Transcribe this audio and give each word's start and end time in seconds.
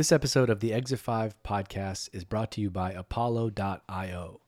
This 0.00 0.12
episode 0.12 0.48
of 0.48 0.60
the 0.60 0.72
Exit 0.72 0.98
5 0.98 1.42
podcast 1.42 2.08
is 2.14 2.24
brought 2.24 2.50
to 2.52 2.62
you 2.62 2.70
by 2.70 2.92
Apollo.io. 2.92 4.40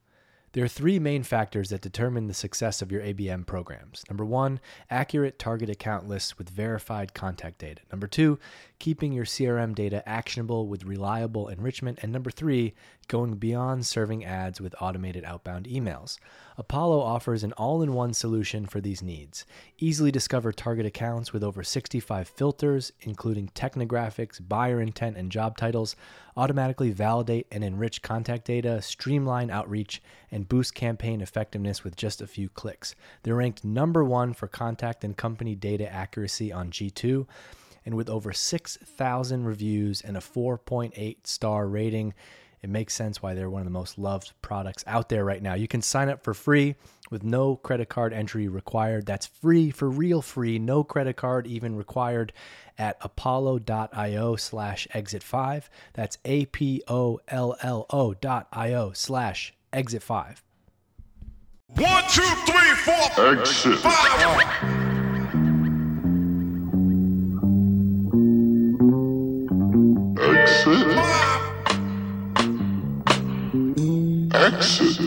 There 0.53 0.65
are 0.65 0.69
three 0.69 0.99
main 0.99 1.25
factors 1.25 1.69
that 1.69 1.83
determine 1.83 2.27
the 2.27 2.33
success 2.33 2.81
of 2.81 2.91
your 2.91 3.03
ABM 3.03 3.47
programs. 3.47 4.03
Number 4.09 4.25
one, 4.25 4.61
accurate 4.89 5.39
target 5.39 5.69
account 5.69 6.09
lists 6.09 6.39
with 6.39 6.49
verified 6.49 7.13
contact 7.13 7.59
data. 7.59 7.83
Number 7.91 8.07
two, 8.07 8.39
keeping 8.79 9.13
your 9.13 9.27
CRM 9.27 9.75
data 9.75 10.03
actionable 10.09 10.69
with 10.69 10.85
reliable 10.85 11.49
enrichment. 11.49 11.99
And 12.01 12.13
number 12.13 12.31
three, 12.31 12.73
going 13.09 13.35
beyond 13.35 13.85
serving 13.85 14.25
ads 14.25 14.59
with 14.59 14.75
automated 14.81 15.23
outbound 15.27 15.67
emails. 15.67 16.19
Apollo 16.63 17.01
offers 17.01 17.43
an 17.43 17.51
all 17.55 17.83
in 17.83 17.93
one 17.93 18.15
solution 18.15 18.67
for 18.67 18.81
these 18.81 19.03
needs. 19.03 19.45
Easily 19.79 20.13
discover 20.13 20.53
target 20.53 20.87
accounts 20.87 21.33
with 21.33 21.43
over 21.43 21.65
65 21.65 22.29
filters, 22.29 22.93
including 23.01 23.49
technographics, 23.49 24.41
buyer 24.41 24.81
intent, 24.81 25.17
and 25.17 25.33
job 25.33 25.57
titles, 25.57 25.97
automatically 26.37 26.93
validate 26.93 27.49
and 27.51 27.65
enrich 27.65 28.01
contact 28.01 28.45
data, 28.45 28.81
streamline 28.81 29.51
outreach, 29.51 30.01
and 30.31 30.49
boost 30.49 30.73
campaign 30.73 31.21
effectiveness 31.21 31.83
with 31.83 31.97
just 31.97 32.23
a 32.23 32.29
few 32.29 32.49
clicks. 32.49 32.95
They're 33.25 33.35
ranked 33.35 33.65
number 33.65 34.05
one 34.05 34.33
for 34.33 34.47
contact 34.47 35.03
and 35.03 35.17
company 35.17 35.57
data 35.57 35.93
accuracy 35.93 36.53
on 36.53 36.71
G2. 36.71 37.27
And 37.85 37.97
with 37.97 38.09
over 38.09 38.33
6,000 38.33 39.45
reviews 39.45 40.01
and 40.01 40.17
a 40.17 40.21
4.8 40.21 41.27
star 41.27 41.67
rating, 41.67 42.15
it 42.63 42.71
makes 42.71 42.95
sense 42.95 43.21
why 43.21 43.35
they're 43.35 43.51
one 43.51 43.61
of 43.61 43.67
the 43.67 43.71
most 43.73 43.99
loved 43.99 44.33
products 44.41 44.85
out 44.87 45.09
there 45.09 45.25
right 45.25 45.43
now. 45.43 45.55
You 45.55 45.69
can 45.69 45.83
sign 45.83 46.09
up 46.09 46.23
for 46.23 46.33
free 46.35 46.77
with 47.11 47.25
no 47.25 47.57
credit 47.57 47.89
card 47.89 48.13
entry 48.13 48.49
required. 48.49 49.05
That's 49.07 49.27
free 49.27 49.71
for 49.71 49.91
real 49.91 50.23
free, 50.23 50.59
no 50.59 50.85
credit 50.85 51.17
card 51.17 51.47
even 51.47 51.77
required 51.77 52.33
at 52.79 52.97
apollo.io 53.01 54.37
slash 54.37 54.89
exit 54.95 55.23
five. 55.23 55.69
That's 55.93 56.19
A 56.25 56.47
P 56.47 56.83
O 56.89 57.21
L 57.29 57.57
L 57.63 57.87
O 57.91 58.15
dot 58.15 58.49
I-O 58.53 58.93
slash 58.93 59.53
exit 59.73 60.03
five. 60.03 60.43
One, 61.69 62.05
two, 62.11 62.23
three, 62.47 62.75
four, 62.85 63.39
Exit. 63.39 63.79
five. 63.79 64.92
Exit. 74.35 75.01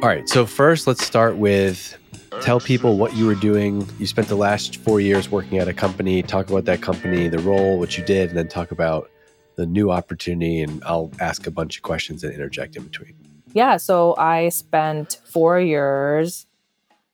All 0.00 0.08
right. 0.08 0.28
So 0.28 0.46
first, 0.46 0.86
let's 0.86 1.04
start 1.04 1.36
with 1.36 1.96
tell 2.40 2.60
people 2.60 2.96
what 2.96 3.16
you 3.16 3.26
were 3.26 3.34
doing. 3.34 3.88
You 3.98 4.06
spent 4.06 4.28
the 4.28 4.36
last 4.36 4.76
four 4.76 5.00
years 5.00 5.30
working 5.30 5.58
at 5.58 5.68
a 5.68 5.74
company. 5.74 6.22
Talk 6.22 6.48
about 6.48 6.64
that 6.66 6.80
company, 6.80 7.28
the 7.28 7.38
role, 7.40 7.78
what 7.78 7.98
you 7.98 8.04
did, 8.04 8.28
and 8.30 8.38
then 8.38 8.48
talk 8.48 8.70
about 8.70 9.10
the 9.56 9.66
new 9.66 9.90
opportunity. 9.90 10.60
And 10.60 10.82
I'll 10.84 11.10
ask 11.20 11.46
a 11.46 11.50
bunch 11.50 11.76
of 11.76 11.82
questions 11.82 12.24
and 12.24 12.32
interject 12.32 12.76
in 12.76 12.84
between. 12.84 13.14
Yeah, 13.54 13.76
so 13.78 14.14
I 14.16 14.50
spent 14.50 15.20
four 15.24 15.58
years 15.58 16.46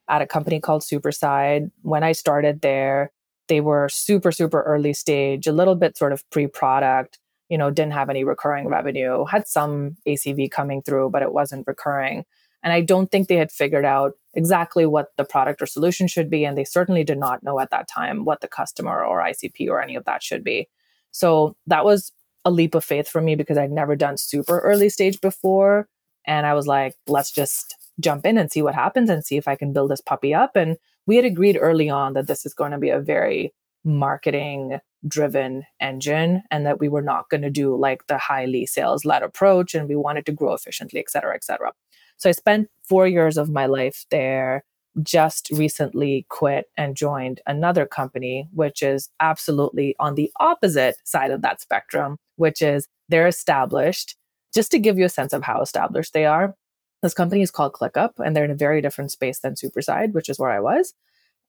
at 0.09 0.23
a 0.23 0.27
company 0.27 0.61
called 0.61 0.83
Superside. 0.83 1.71
When 1.83 2.03
I 2.03 2.13
started 2.13 2.61
there, 2.61 3.13
they 3.49 3.61
were 3.61 3.89
super, 3.89 4.33
super 4.33 4.63
early 4.63 4.93
stage, 4.93 5.47
a 5.47 5.53
little 5.53 5.75
bit 5.75 5.97
sort 5.97 6.13
of 6.13 6.29
pre 6.31 6.47
product, 6.47 7.19
you 7.49 7.59
know, 7.59 7.71
didn't 7.71 7.93
have 7.93 8.11
any 8.11 8.25
recurring 8.25 8.69
revenue, 8.69 9.25
had 9.25 9.47
some 9.47 9.97
ACV 10.07 10.51
coming 10.51 10.83
through, 10.83 11.11
but 11.11 11.23
it 11.23 11.33
wasn't 11.33 11.67
recurring. 11.67 12.25
And 12.63 12.73
I 12.73 12.81
don't 12.81 13.11
think 13.11 13.29
they 13.29 13.37
had 13.37 13.53
figured 13.53 13.85
out 13.85 14.15
exactly 14.33 14.87
what 14.87 15.13
the 15.19 15.25
product 15.25 15.61
or 15.61 15.67
solution 15.67 16.09
should 16.09 16.31
be. 16.31 16.47
And 16.47 16.57
they 16.57 16.65
certainly 16.65 17.05
did 17.05 17.19
not 17.19 17.43
know 17.43 17.61
at 17.61 17.71
that 17.71 17.89
time 17.89 18.25
what 18.25 18.41
the 18.41 18.49
customer 18.49 19.05
or 19.05 19.21
ICP 19.21 19.69
or 19.69 19.83
any 19.83 19.97
of 19.97 20.07
that 20.07 20.23
should 20.23 20.43
be. 20.43 20.69
So 21.11 21.57
that 21.67 21.85
was 21.85 22.11
a 22.47 22.51
leap 22.51 22.75
of 22.75 22.85
faith 22.85 23.07
for 23.07 23.21
me 23.21 23.37
because 23.37 23.59
I'd 23.59 23.71
never 23.71 23.97
done 23.97 24.17
super 24.17 24.61
early 24.61 24.89
stage 24.89 25.21
before. 25.21 25.89
And 26.27 26.47
I 26.47 26.55
was 26.55 26.67
like, 26.67 26.97
let's 27.07 27.31
just 27.31 27.77
jump 28.01 28.27
in 28.27 28.39
and 28.39 28.51
see 28.51 28.63
what 28.63 28.75
happens 28.75 29.11
and 29.11 29.25
see 29.25 29.37
if 29.37 29.49
I 29.49 29.57
can 29.57 29.73
build 29.73 29.91
this 29.91 30.01
puppy 30.01 30.35
up. 30.35 30.57
And 30.57 30.77
we 31.07 31.17
had 31.17 31.25
agreed 31.25 31.59
early 31.61 31.89
on 31.89 32.15
that 32.15 32.27
this 32.27 32.45
is 32.47 32.55
going 32.55 32.73
to 32.73 32.79
be 32.79 32.91
a 32.91 33.01
very 33.01 33.53
marketing 33.85 34.79
driven 35.07 35.65
engine 35.81 36.43
and 36.51 36.65
that 36.65 36.81
we 36.81 36.89
were 36.89 37.03
not 37.03 37.29
going 37.29 37.43
to 37.43 37.51
do 37.51 37.77
like 37.77 38.07
the 38.07 38.17
highly 38.17 38.65
sales 38.65 39.05
led 39.05 39.23
approach 39.23 39.75
and 39.75 39.89
we 39.89 39.97
wanted 39.97 40.25
to 40.27 40.33
grow 40.33 40.55
efficiently, 40.55 40.99
et 40.99 41.11
cetera, 41.11 41.35
et 41.35 41.45
cetera. 41.45 41.73
So 42.17 42.29
I 42.29 42.33
spent 42.33 42.71
four 42.83 43.07
years 43.07 43.37
of 43.37 43.51
my 43.51 43.67
life 43.67 44.07
there, 44.11 44.65
just 45.03 45.51
recently 45.51 46.25
quit 46.31 46.67
and 46.77 46.97
joined 46.97 47.41
another 47.47 47.85
company, 47.85 48.49
which 48.53 48.83
is 48.83 49.11
absolutely 49.21 49.95
on 49.99 50.15
the 50.15 50.33
opposite 50.41 50.97
side 51.05 51.31
of 51.31 51.43
that 51.43 51.61
spectrum, 51.61 52.17
which 52.37 52.63
is 52.63 52.89
they're 53.09 53.27
established. 53.27 54.17
Just 54.55 54.71
to 54.71 54.79
give 54.79 54.97
you 54.97 55.05
a 55.05 55.11
sense 55.11 55.33
of 55.33 55.43
how 55.43 55.61
established 55.61 56.15
they 56.15 56.25
are, 56.25 56.55
this 57.05 57.15
company 57.15 57.43
is 57.43 57.51
called 57.51 57.75
ClickUp, 57.75 58.13
and 58.19 58.35
they're 58.35 58.47
in 58.47 58.51
a 58.51 58.57
very 58.57 58.81
different 58.81 59.13
space 59.13 59.39
than 59.41 59.55
Superside, 59.55 60.13
which 60.13 60.31
is 60.31 60.39
where 60.39 60.51
I 60.51 60.59
was. 60.59 60.95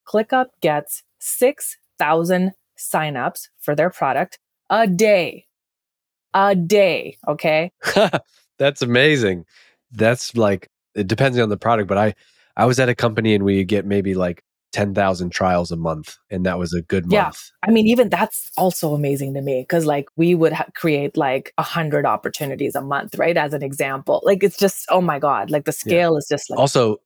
ClickUp 0.06 0.48
gets 0.62 1.02
6,000 1.20 2.52
signups 2.78 3.48
for 3.60 3.74
their 3.74 3.90
product 3.90 4.38
a 4.70 4.86
day. 4.86 5.48
A 6.34 6.56
day. 6.56 7.18
Okay. 7.26 7.72
That's 8.58 8.82
amazing. 8.82 9.46
That's 9.92 10.36
like 10.36 10.70
it 10.94 11.08
depends 11.08 11.40
on 11.40 11.48
the 11.48 11.58
product, 11.58 11.88
but 11.88 11.98
I 11.98 12.16
I 12.58 12.66
was 12.66 12.78
at 12.80 12.90
a 12.90 12.96
company 12.96 13.34
and 13.34 13.46
we 13.46 13.64
get 13.64 13.86
maybe 13.86 14.14
like 14.14 14.44
ten 14.76 14.94
thousand 14.94 15.30
trials 15.30 15.72
a 15.72 15.78
month, 15.78 16.18
and 16.30 16.46
that 16.46 16.60
was 16.60 16.74
a 16.74 16.82
good 16.82 17.06
month. 17.06 17.14
Yeah. 17.14 17.32
I 17.70 17.72
mean, 17.72 17.88
even 17.88 18.10
that's 18.10 18.52
also 18.58 18.94
amazing 18.94 19.34
to 19.36 19.42
me 19.42 19.62
because, 19.62 19.86
like, 19.86 20.10
we 20.18 20.36
would 20.36 20.52
ha- 20.52 20.68
create 20.76 21.16
like 21.16 21.54
a 21.58 21.64
hundred 21.64 22.06
opportunities 22.06 22.76
a 22.76 22.82
month, 22.82 23.18
right? 23.18 23.38
As 23.38 23.54
an 23.54 23.64
example, 23.64 24.22
like 24.26 24.44
it's 24.44 24.58
just, 24.58 24.86
oh 24.90 25.00
my 25.00 25.18
god, 25.18 25.50
like 25.50 25.64
the 25.64 25.72
scale 25.72 26.18
is 26.18 26.28
just 26.30 26.50
like, 26.50 26.60
Also, 26.60 26.98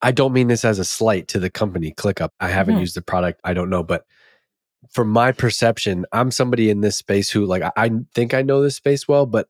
I 0.00 0.12
don't 0.12 0.32
mean 0.32 0.46
this 0.46 0.64
as 0.64 0.78
a 0.78 0.84
slight 0.84 1.26
to 1.28 1.40
the 1.40 1.50
company 1.50 1.92
ClickUp. 1.92 2.30
I 2.38 2.48
haven't 2.50 2.76
Mhm. 2.76 2.80
used 2.80 2.94
the 2.94 3.02
product. 3.02 3.40
I 3.42 3.52
don't 3.52 3.68
know, 3.68 3.82
but 3.82 4.04
from 4.90 5.08
my 5.08 5.32
perception, 5.32 6.06
I'm 6.12 6.30
somebody 6.30 6.70
in 6.70 6.82
this 6.82 6.96
space 6.96 7.28
who 7.30 7.46
like 7.46 7.62
I, 7.62 7.72
I 7.76 7.90
think 8.14 8.32
I 8.32 8.42
know 8.42 8.62
this 8.62 8.76
space 8.76 9.08
well, 9.08 9.26
but 9.26 9.48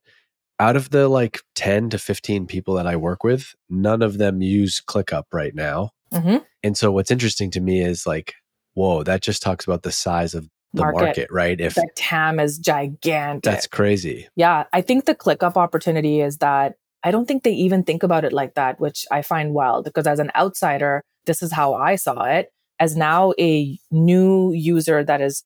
out 0.59 0.75
of 0.75 0.89
the 0.91 1.07
like 1.09 1.43
10 1.55 1.91
to 1.91 1.99
15 1.99 2.47
people 2.47 2.75
that 2.75 2.87
I 2.87 2.97
work 2.97 3.23
with, 3.23 3.55
none 3.69 4.01
of 4.03 4.17
them 4.17 4.41
use 4.43 4.81
ClickUp 4.81 5.25
right 5.33 5.55
now. 5.55 5.91
Mhm. 6.13 6.45
And 6.63 6.77
so 6.77 6.91
what's 6.91 7.11
interesting 7.11 7.51
to 7.53 7.61
me 7.61 7.81
is 7.83 8.07
like, 8.07 8.35
whoa, 8.75 9.03
that 9.05 9.23
just 9.23 9.43
talks 9.43 9.65
about 9.65 9.83
the 9.83 9.93
size 9.93 10.35
of 10.35 10.49
the 10.73 10.83
Market. 10.83 11.01
market, 11.01 11.29
right? 11.31 11.59
If 11.61 11.75
the 11.75 11.89
TAM 11.97 12.39
is 12.39 12.59
gigantic. 12.59 13.43
that's 13.43 13.67
crazy. 13.67 14.29
yeah, 14.37 14.65
I 14.73 14.83
think 14.83 15.07
the 15.07 15.15
ClickUp 15.15 15.57
opportunity 15.57 16.21
is 16.21 16.39
that 16.39 16.75
I 17.05 17.11
don't 17.11 17.27
think 17.27 17.43
they 17.43 17.53
even 17.53 17.85
think 17.85 18.03
about 18.03 18.25
it 18.25 18.33
like 18.33 18.55
that, 18.55 18.79
which 18.81 19.07
I 19.11 19.23
find 19.23 19.55
wild 19.55 19.85
because 19.85 20.07
as 20.07 20.19
an 20.19 20.31
outsider, 20.37 21.03
this 21.27 21.43
is 21.43 21.53
how 21.53 21.75
I 21.75 21.97
saw 21.97 22.25
it. 22.25 22.51
As 22.81 22.97
now 22.97 23.33
a 23.39 23.79
new 23.91 24.53
user 24.53 25.03
that 25.05 25.21
is 25.21 25.45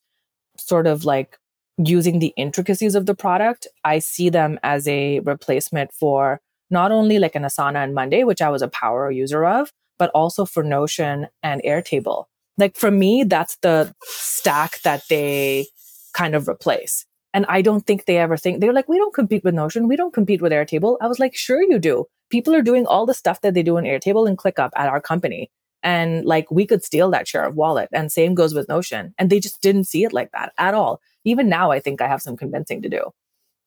sort 0.59 0.87
of 0.87 1.05
like 1.05 1.39
using 1.79 2.19
the 2.19 2.33
intricacies 2.37 2.95
of 2.95 3.07
the 3.07 3.15
product, 3.15 3.67
I 3.85 3.99
see 4.01 4.29
them 4.29 4.59
as 4.63 4.89
a 4.89 5.21
replacement 5.21 5.93
for 5.93 6.41
not 6.71 6.91
only 6.91 7.19
like 7.19 7.35
an 7.35 7.43
Asana 7.43 7.85
and 7.85 7.95
Monday, 7.95 8.25
which 8.25 8.43
I 8.43 8.49
was 8.49 8.63
a 8.63 8.69
power 8.69 9.11
user 9.11 9.45
of, 9.45 9.73
but 10.03 10.11
also 10.17 10.45
for 10.45 10.65
Notion 10.65 11.29
and 11.45 11.63
Airtable. 11.63 12.25
Like 12.59 12.77
for 12.77 12.91
me, 12.91 13.23
that's 13.23 13.55
the 13.59 13.95
stack 14.03 14.83
that 14.83 15.05
they 15.09 15.69
kind 16.13 16.35
of 16.35 16.49
replace. 16.49 17.07
And 17.33 17.47
I 17.49 17.63
don't 17.63 17.87
think 17.87 18.07
they 18.07 18.19
ever 18.19 18.37
think 18.37 18.61
they're 18.61 18.73
like, 18.73 18.89
we 18.89 18.99
don't 18.99 19.15
compete 19.15 19.45
with 19.45 19.55
Notion. 19.55 19.87
We 19.87 19.95
don't 19.95 20.13
compete 20.13 20.43
with 20.43 20.51
Airtable. 20.51 20.97
I 21.01 21.07
was 21.07 21.21
like, 21.21 21.37
sure 21.37 21.63
you 21.63 21.79
do. 21.79 22.07
People 22.31 22.53
are 22.57 22.63
doing 22.63 22.85
all 22.85 23.07
the 23.07 23.15
stuff 23.15 23.43
that 23.43 23.55
they 23.55 23.63
do 23.63 23.77
in 23.77 23.85
Airtable 23.85 24.27
and 24.27 24.37
ClickUp 24.37 24.71
at 24.75 24.89
our 24.89 25.01
company. 25.01 25.53
And 25.85 26.25
like 26.25 26.51
we 26.51 26.67
could 26.67 26.83
steal 26.83 27.09
that 27.13 27.29
share 27.29 27.45
of 27.45 27.55
wallet. 27.55 27.89
And 27.93 28.11
same 28.11 28.35
goes 28.35 28.55
with 28.55 28.69
Notion. 28.69 29.15
And 29.19 29.31
they 29.31 29.39
just 29.39 29.63
didn't 29.63 29.85
see 29.85 30.03
it 30.03 30.13
like 30.13 30.33
that 30.33 30.53
at 30.59 30.75
all. 30.75 31.01
Even 31.25 31.49
now, 31.49 31.71
I 31.71 31.79
think 31.79 32.03
I 32.03 32.09
have 32.09 32.23
some 32.23 32.37
convincing 32.37 32.83
to 32.83 32.89
do. 32.89 33.13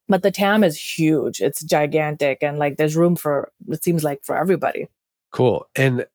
But 0.10 0.22
the 0.22 0.32
TAM 0.32 0.66
is 0.66 0.78
huge. 0.78 1.40
It's 1.40 1.64
gigantic. 1.64 2.40
And 2.42 2.60
like 2.60 2.76
there's 2.76 2.98
room 2.98 3.16
for, 3.16 3.54
it 3.70 3.86
seems 3.86 4.04
like 4.04 4.20
for 4.26 4.36
everybody. 4.36 4.90
Cool. 5.32 5.68
And 5.76 6.06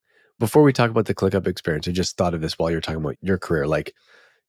before 0.41 0.63
we 0.63 0.73
talk 0.73 0.91
about 0.91 1.05
the 1.05 1.15
ClickUp 1.15 1.47
experience, 1.47 1.87
I 1.87 1.93
just 1.93 2.17
thought 2.17 2.35
of 2.35 2.41
this 2.41 2.59
while 2.59 2.71
you're 2.71 2.81
talking 2.81 3.03
about 3.03 3.19
your 3.21 3.39
career. 3.39 3.69
Like 3.69 3.95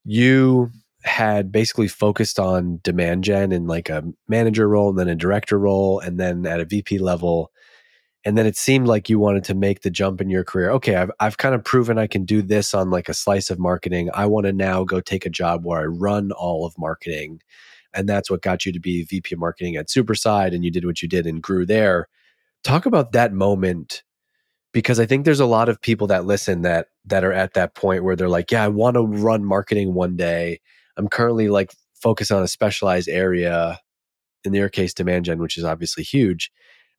you 0.06 0.72
had 1.04 1.52
basically 1.52 1.90
focused 1.90 2.40
on 2.40 2.80
demand 2.84 3.26
gen 3.26 3.52
in 3.52 3.68
like 3.68 3.90
a 3.90 4.04
manager 4.28 4.70
role 4.70 4.90
and 4.90 4.98
then 4.98 5.10
a 5.10 5.16
director 5.16 5.60
role 5.60 6.00
and 6.00 6.20
then 6.20 6.46
at 6.46 6.62
a 6.62 6.66
VP 6.66 7.00
level. 7.00 7.52
And 8.24 8.38
then 8.38 8.46
it 8.46 8.56
seemed 8.56 8.88
like 8.88 9.10
you 9.10 9.20
wanted 9.20 9.44
to 9.46 9.54
make 9.54 9.82
the 9.82 9.90
jump 9.90 10.22
in 10.22 10.30
your 10.30 10.46
career. 10.46 10.70
Okay, 10.72 10.96
I've 10.96 11.12
I've 11.20 11.38
kind 11.38 11.56
of 11.56 11.64
proven 11.64 11.98
I 11.98 12.08
can 12.08 12.24
do 12.24 12.42
this 12.42 12.74
on 12.74 12.90
like 12.90 13.10
a 13.10 13.14
slice 13.14 13.50
of 13.50 13.60
marketing. 13.60 14.10
I 14.14 14.28
want 14.28 14.46
to 14.46 14.54
now 14.54 14.84
go 14.86 15.02
take 15.02 15.26
a 15.26 15.30
job 15.30 15.66
where 15.66 15.82
I 15.82 15.86
run 15.86 16.32
all 16.32 16.66
of 16.66 16.78
marketing. 16.78 17.42
And 17.94 18.08
that's 18.08 18.30
what 18.32 18.44
got 18.44 18.66
you 18.66 18.72
to 18.72 18.80
be 18.80 19.04
VP 19.04 19.36
of 19.36 19.40
marketing 19.40 19.76
at 19.76 19.90
Superside 19.90 20.56
and 20.56 20.64
you 20.64 20.72
did 20.72 20.86
what 20.86 21.02
you 21.02 21.10
did 21.10 21.26
and 21.26 21.42
grew 21.42 21.66
there. 21.66 22.08
Talk 22.64 22.86
about 22.86 23.12
that 23.12 23.34
moment 23.34 24.04
because 24.73 25.00
I 25.00 25.06
think 25.06 25.25
there's 25.25 25.39
a 25.39 25.45
lot 25.45 25.69
of 25.69 25.81
people 25.81 26.07
that 26.07 26.25
listen 26.25 26.62
that 26.62 26.88
that 27.06 27.23
are 27.23 27.33
at 27.33 27.53
that 27.53 27.75
point 27.75 28.03
where 28.03 28.15
they're 28.15 28.29
like, 28.29 28.51
yeah, 28.51 28.63
I 28.63 28.68
want 28.69 28.95
to 28.95 29.01
run 29.01 29.44
marketing 29.44 29.94
one 29.94 30.15
day. 30.15 30.59
I'm 30.97 31.07
currently 31.07 31.50
like 31.50 31.73
focused 31.95 32.31
on 32.31 32.44
a 32.44 32.47
specialized 32.47 33.09
area 33.09 33.79
in 34.44 34.53
their 34.53 34.69
case 34.69 34.94
demand 34.94 35.25
gen 35.25 35.39
which 35.39 35.57
is 35.57 35.63
obviously 35.63 36.03
huge. 36.03 36.51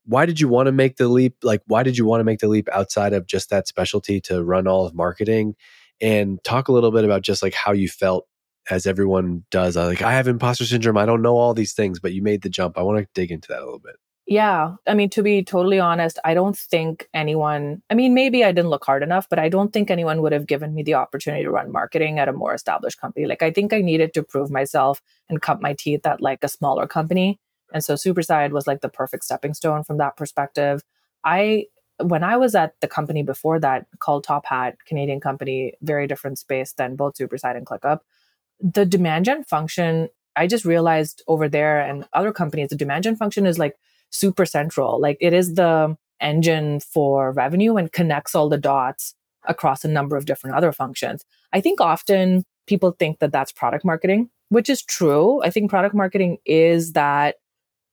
Why 0.04 0.26
did 0.26 0.40
you 0.40 0.48
want 0.48 0.66
to 0.66 0.72
make 0.72 0.96
the 0.96 1.08
leap 1.08 1.36
like 1.42 1.62
why 1.66 1.82
did 1.82 1.96
you 1.96 2.04
want 2.04 2.20
to 2.20 2.24
make 2.24 2.40
the 2.40 2.48
leap 2.48 2.69
outside 2.72 3.12
of 3.12 3.26
just 3.26 3.50
that 3.50 3.69
specialty 3.69 4.20
to 4.22 4.42
run 4.42 4.66
all 4.66 4.86
of 4.86 4.94
marketing? 4.94 5.54
And 6.00 6.42
talk 6.42 6.66
a 6.69 6.72
little 6.72 6.90
bit 6.90 7.04
about 7.04 7.22
just 7.22 7.42
like 7.42 7.54
how 7.54 7.72
you 7.72 7.88
felt 7.88 8.26
as 8.70 8.86
everyone 8.86 9.44
does 9.50 9.76
uh, 9.76 9.86
like 9.86 10.02
i 10.02 10.12
have 10.12 10.28
imposter 10.28 10.64
syndrome. 10.64 10.96
I 10.96 11.06
don't 11.06 11.22
know 11.22 11.36
all 11.36 11.54
these 11.54 11.72
things 11.72 11.98
but 12.00 12.12
you 12.12 12.22
made 12.22 12.42
the 12.42 12.48
jump. 12.48 12.78
I 12.78 12.82
want 12.82 12.98
to 12.98 13.08
dig 13.14 13.30
into 13.30 13.48
that 13.48 13.60
a 13.60 13.64
little 13.64 13.80
bit 13.80 13.96
yeah. 14.32 14.76
I 14.87 14.94
mean, 14.94 15.11
to 15.11 15.23
be 15.23 15.44
totally 15.44 15.79
honest, 15.79 16.19
I 16.25 16.32
don't 16.32 16.56
think 16.56 17.06
anyone, 17.12 17.82
I 17.90 17.94
mean, 17.94 18.14
maybe 18.14 18.44
I 18.44 18.50
didn't 18.50 18.70
look 18.70 18.84
hard 18.84 19.02
enough, 19.02 19.29
but 19.29 19.38
I 19.38 19.50
don't 19.50 19.75
think 19.75 19.90
anyone 19.90 20.23
would 20.23 20.32
have 20.32 20.46
given 20.46 20.75
me 20.75 20.82
the 20.82 20.94
opportunity 20.94 21.44
to 21.44 21.50
run 21.50 21.70
marketing 21.70 22.19
at 22.19 22.31
a 22.31 22.32
more 22.32 22.55
established 22.55 22.99
company. 22.99 23.26
Like, 23.26 23.43
I 23.43 23.50
think 23.50 23.75
I 23.75 23.82
needed 23.82 24.14
to 24.14 24.23
prove 24.23 24.50
myself 24.50 25.02
and 25.29 25.43
cut 25.43 25.61
my 25.61 25.75
teeth 25.75 26.06
at 26.06 26.23
like 26.23 26.43
a 26.43 26.49
smaller 26.49 26.87
company. 26.87 27.40
And 27.75 27.84
so 27.84 27.93
Superside 27.93 28.52
was 28.52 28.67
like 28.67 28.81
the 28.81 28.88
perfect 28.88 29.25
stepping 29.25 29.52
stone 29.52 29.84
from 29.84 29.99
that 29.99 30.17
perspective. 30.17 30.82
I, 31.25 31.67
when 32.00 32.25
I 32.25 32.38
was 32.38 32.55
at 32.55 32.73
the 32.81 32.88
company 32.88 33.23
before 33.23 33.61
that 33.61 33.84
called 33.99 34.25
Top 34.25 34.46
Hat, 34.46 34.76
Canadian 34.87 35.20
company, 35.20 35.75
very 35.82 36.06
different 36.06 36.38
space 36.38 36.73
than 36.73 36.96
both 36.96 37.19
Superside 37.19 37.58
and 37.58 37.67
ClickUp, 37.67 37.99
the 38.61 38.87
demand 38.87 39.26
gen 39.26 39.44
function, 39.44 40.08
I 40.37 40.46
just 40.46 40.64
realized 40.64 41.23
over 41.29 41.50
there 41.50 41.82
and 41.82 42.06
other 42.14 42.32
companies, 42.32 42.70
the 42.70 42.76
demand 42.76 43.05
gen 43.05 43.17
function 43.17 43.44
is 43.44 43.58
like, 43.58 43.76
super 44.12 44.47
central. 44.47 45.00
Like 45.00 45.17
it 45.20 45.32
is 45.32 45.55
the 45.55 45.97
engine 46.20 46.81
for 46.81 47.32
revenue 47.32 47.76
and 47.76 47.93
connects 47.93 48.35
all 48.35 48.49
the 48.49 48.59
dots 48.59 49.14
across 49.49 49.85
a 49.85 49.88
number 49.88 50.17
of 50.17 50.25
different 50.25 50.56
other 50.56 50.73
functions. 50.73 51.25
I 51.53 51.61
think 51.61 51.81
often 51.81 52.44
people 52.67 52.94
think 52.99 53.19
that 53.19 53.32
that's 53.32 53.53
product 53.53 53.85
marketing, 53.85 54.31
which 54.50 54.70
is 54.70 54.82
true. 54.82 55.43
I 55.43 55.50
think 55.50 55.69
product 55.69 55.94
marketing 55.94 56.38
is 56.47 56.93
that 56.93 57.37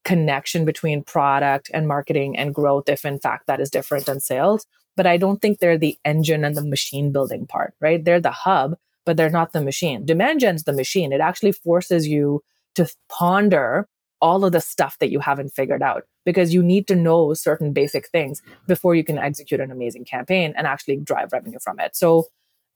connection 0.06 0.66
between 0.66 1.04
product 1.04 1.70
and 1.74 1.88
marketing 1.88 2.38
and 2.38 2.54
growth, 2.54 2.88
if 2.88 3.04
in 3.04 3.20
fact 3.20 3.48
that 3.48 3.60
is 3.60 3.70
different 3.70 4.06
than 4.06 4.20
sales. 4.20 4.66
But 4.96 5.08
I 5.08 5.18
don't 5.18 5.42
think 5.42 5.60
they're 5.60 5.78
the 5.78 5.98
engine 6.06 6.44
and 6.44 6.56
the 6.56 6.66
machine 6.66 7.12
building 7.12 7.48
part, 7.48 7.74
right? 7.80 8.04
They're 8.04 8.20
the 8.20 8.32
hub, 8.32 8.76
but 9.06 9.18
they're 9.18 9.30
not 9.30 9.54
the 9.54 9.62
machine. 9.62 10.06
Demand 10.06 10.40
gen's 10.40 10.64
the 10.64 10.74
machine. 10.74 11.12
It 11.12 11.22
actually 11.22 11.52
forces 11.52 12.08
you 12.08 12.44
to 12.76 12.88
ponder 13.10 13.88
all 14.22 14.44
of 14.44 14.52
the 14.52 14.62
stuff 14.62 14.98
that 15.00 15.12
you 15.12 15.20
haven't 15.20 15.50
figured 15.50 15.82
out 15.82 16.04
because 16.26 16.54
you 16.54 16.62
need 16.62 16.88
to 16.88 16.96
know 16.96 17.34
certain 17.34 17.74
basic 17.74 18.08
things 18.10 18.42
before 18.68 18.96
you 18.96 19.04
can 19.04 19.18
execute 19.18 19.60
an 19.60 19.72
amazing 19.72 20.06
campaign 20.06 20.54
and 20.58 20.68
actually 20.68 20.98
drive 20.98 21.32
revenue 21.32 21.60
from 21.60 21.80
it. 21.80 21.96
So, 21.96 22.26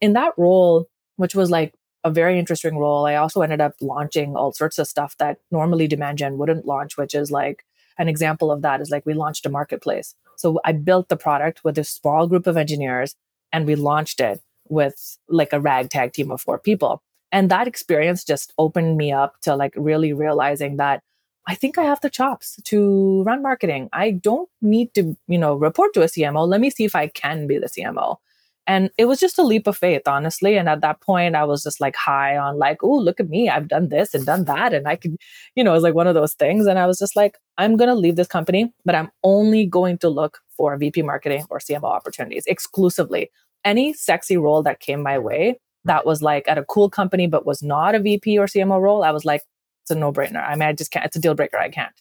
in 0.01 0.13
that 0.13 0.33
role, 0.37 0.87
which 1.15 1.35
was 1.35 1.49
like 1.49 1.73
a 2.03 2.11
very 2.11 2.37
interesting 2.37 2.77
role, 2.77 3.05
I 3.05 3.15
also 3.15 3.41
ended 3.41 3.61
up 3.61 3.73
launching 3.81 4.35
all 4.35 4.51
sorts 4.51 4.79
of 4.79 4.87
stuff 4.87 5.15
that 5.17 5.37
normally 5.51 5.87
demand 5.87 6.17
gen 6.17 6.37
wouldn't 6.37 6.65
launch, 6.65 6.97
which 6.97 7.13
is 7.13 7.31
like 7.31 7.63
an 7.97 8.09
example 8.09 8.51
of 8.51 8.61
that 8.63 8.81
is 8.81 8.89
like 8.89 9.05
we 9.05 9.13
launched 9.13 9.45
a 9.45 9.49
marketplace. 9.49 10.15
So, 10.37 10.59
I 10.63 10.71
built 10.71 11.09
the 11.09 11.17
product 11.17 11.63
with 11.63 11.77
a 11.77 11.83
small 11.83 12.27
group 12.27 12.47
of 12.47 12.57
engineers 12.57 13.15
and 13.51 13.67
we 13.67 13.75
launched 13.75 14.19
it 14.19 14.41
with 14.69 15.17
like 15.27 15.53
a 15.53 15.59
ragtag 15.59 16.13
team 16.13 16.31
of 16.31 16.41
four 16.41 16.57
people. 16.57 17.01
And 17.31 17.49
that 17.49 17.67
experience 17.67 18.23
just 18.23 18.53
opened 18.57 18.95
me 18.95 19.11
up 19.11 19.41
to 19.41 19.55
like 19.55 19.73
really 19.75 20.13
realizing 20.13 20.77
that 20.77 21.01
I 21.47 21.55
think 21.55 21.77
I 21.77 21.83
have 21.83 22.01
the 22.01 22.09
chops 22.09 22.57
to 22.65 23.23
run 23.23 23.41
marketing. 23.41 23.89
I 23.91 24.11
don't 24.11 24.49
need 24.61 24.93
to, 24.93 25.17
you 25.27 25.37
know, 25.37 25.55
report 25.55 25.93
to 25.93 26.01
a 26.01 26.05
CMO. 26.05 26.47
Let 26.47 26.61
me 26.61 26.69
see 26.69 26.85
if 26.85 26.95
I 26.95 27.07
can 27.07 27.47
be 27.47 27.57
the 27.57 27.67
CMO. 27.67 28.17
And 28.65 28.89
it 28.97 29.05
was 29.05 29.19
just 29.19 29.37
a 29.37 29.43
leap 29.43 29.67
of 29.67 29.75
faith, 29.75 30.03
honestly. 30.07 30.55
And 30.55 30.69
at 30.69 30.79
that 30.81 31.01
point, 31.01 31.35
I 31.35 31.43
was 31.43 31.63
just 31.63 31.81
like 31.81 31.97
high 31.97 32.37
on 32.37 32.57
like, 32.57 32.81
oh, 32.81 32.95
look 32.95 33.19
at 33.19 33.29
me. 33.29 33.49
I've 33.49 33.67
done 33.67 33.89
this 33.89 34.13
and 34.13 34.25
done 34.25 34.45
that. 34.45 34.73
And 34.73 34.87
I 34.87 34.95
could, 34.95 35.17
you 35.55 35.63
know, 35.65 35.71
it 35.71 35.75
was 35.75 35.83
like 35.83 35.95
one 35.95 36.07
of 36.07 36.13
those 36.13 36.33
things. 36.33 36.65
And 36.65 36.79
I 36.79 36.87
was 36.87 36.97
just 36.97 37.15
like, 37.15 37.37
I'm 37.57 37.75
going 37.75 37.89
to 37.89 37.95
leave 37.95 38.15
this 38.15 38.27
company, 38.27 38.73
but 38.85 38.95
I'm 38.95 39.11
only 39.23 39.65
going 39.65 39.97
to 39.99 40.09
look 40.09 40.39
for 40.55 40.77
VP 40.77 41.01
marketing 41.01 41.45
or 41.49 41.59
CMO 41.59 41.83
opportunities 41.83 42.45
exclusively. 42.47 43.29
Any 43.65 43.91
sexy 43.91 44.37
role 44.37 44.63
that 44.63 44.79
came 44.79 45.03
my 45.03 45.19
way 45.19 45.59
that 45.85 46.05
was 46.05 46.21
like 46.21 46.47
at 46.47 46.57
a 46.57 46.63
cool 46.63 46.89
company, 46.89 47.27
but 47.27 47.45
was 47.45 47.61
not 47.61 47.95
a 47.95 47.99
VP 47.99 48.37
or 48.37 48.45
CMO 48.45 48.79
role, 48.79 49.03
I 49.03 49.11
was 49.11 49.25
like, 49.25 49.41
it's 49.83 49.91
a 49.91 49.95
no 49.95 50.11
brainer. 50.11 50.43
I 50.47 50.55
mean, 50.55 50.67
I 50.67 50.73
just 50.73 50.91
can't, 50.91 51.05
it's 51.05 51.15
a 51.15 51.19
deal 51.19 51.35
breaker. 51.35 51.57
I 51.57 51.69
can't. 51.69 51.93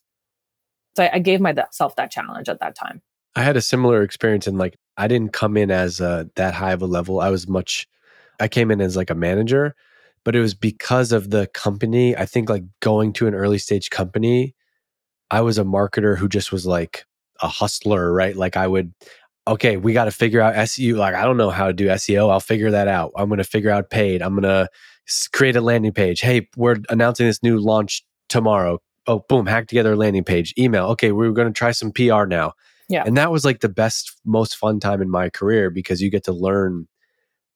So 0.97 1.05
I, 1.05 1.11
I 1.15 1.19
gave 1.19 1.41
myself 1.41 1.97
that 1.97 2.11
challenge 2.11 2.49
at 2.49 2.61
that 2.61 2.77
time. 2.77 3.03
I 3.35 3.43
had 3.43 3.57
a 3.57 3.63
similar 3.63 4.03
experience 4.03 4.47
in 4.47 4.57
like, 4.57 4.77
I 4.97 5.09
didn't 5.09 5.33
come 5.33 5.57
in 5.57 5.71
as 5.71 6.01
uh, 6.01 6.25
that 6.37 6.55
high 6.55 6.73
of 6.73 6.83
a 6.83 6.87
level. 6.87 7.21
I 7.21 7.31
was 7.31 7.49
much, 7.49 7.89
I 8.39 8.49
came 8.49 8.71
in 8.71 8.81
as 8.81 8.97
like 8.97 9.11
a 9.11 9.15
manager, 9.15 9.75
but 10.25 10.37
it 10.37 10.41
was 10.41 10.55
because 10.55 11.13
of 11.13 11.31
the 11.31 11.49
company. 11.49 12.17
I 12.17 12.27
think 12.27 12.49
like 12.49 12.65
going 12.81 13.13
to 13.15 13.27
an 13.27 13.35
early 13.35 13.59
stage 13.59 13.91
company, 13.91 14.55
I 15.31 15.41
was 15.41 15.59
a 15.59 15.65
marketer 15.65 16.17
who 16.17 16.29
just 16.29 16.53
was 16.53 16.67
like 16.67 17.05
a 17.41 17.49
hustler, 17.49 18.13
right? 18.13 18.37
Like 18.37 18.57
I 18.57 18.69
would, 18.69 18.93
okay, 19.49 19.77
we 19.77 19.93
got 19.93 20.05
to 20.05 20.11
figure 20.13 20.41
out 20.41 20.55
SEO. 20.55 20.97
Like, 20.97 21.15
I 21.15 21.25
don't 21.25 21.39
know 21.39 21.51
how 21.51 21.67
to 21.67 21.73
do 21.73 21.89
SEO. 21.89 22.31
I'll 22.31 22.39
figure 22.39 22.71
that 22.71 22.87
out. 22.87 23.13
I'm 23.17 23.29
going 23.29 23.39
to 23.39 23.45
figure 23.45 23.71
out 23.71 23.91
paid. 23.91 24.23
I'm 24.23 24.35
going 24.35 24.43
to 24.45 24.69
create 25.33 25.57
a 25.57 25.61
landing 25.61 25.93
page. 25.93 26.21
Hey, 26.21 26.49
we're 26.57 26.77
announcing 26.89 27.27
this 27.27 27.43
new 27.43 27.59
launch 27.59 28.05
tomorrow. 28.29 28.79
Oh, 29.07 29.25
boom, 29.29 29.47
hack 29.47 29.67
together 29.69 29.93
a 29.93 29.97
landing 29.97 30.25
page. 30.25 30.55
Email. 30.59 30.87
Okay, 30.91 31.13
we're 31.13 31.33
going 31.33 31.49
to 31.53 31.57
try 31.59 31.73
some 31.73 31.91
PR 31.93 32.25
now. 32.25 32.53
Yeah. 32.89 33.05
And 33.07 33.17
that 33.17 33.33
was 33.33 33.45
like 33.45 33.61
the 33.61 33.69
best, 33.69 34.13
most 34.25 34.57
fun 34.57 34.79
time 34.81 35.01
in 35.03 35.11
my 35.11 35.29
career 35.31 35.71
because 35.71 36.01
you 36.01 36.11
get 36.11 36.25
to 36.25 36.33
learn 36.33 36.87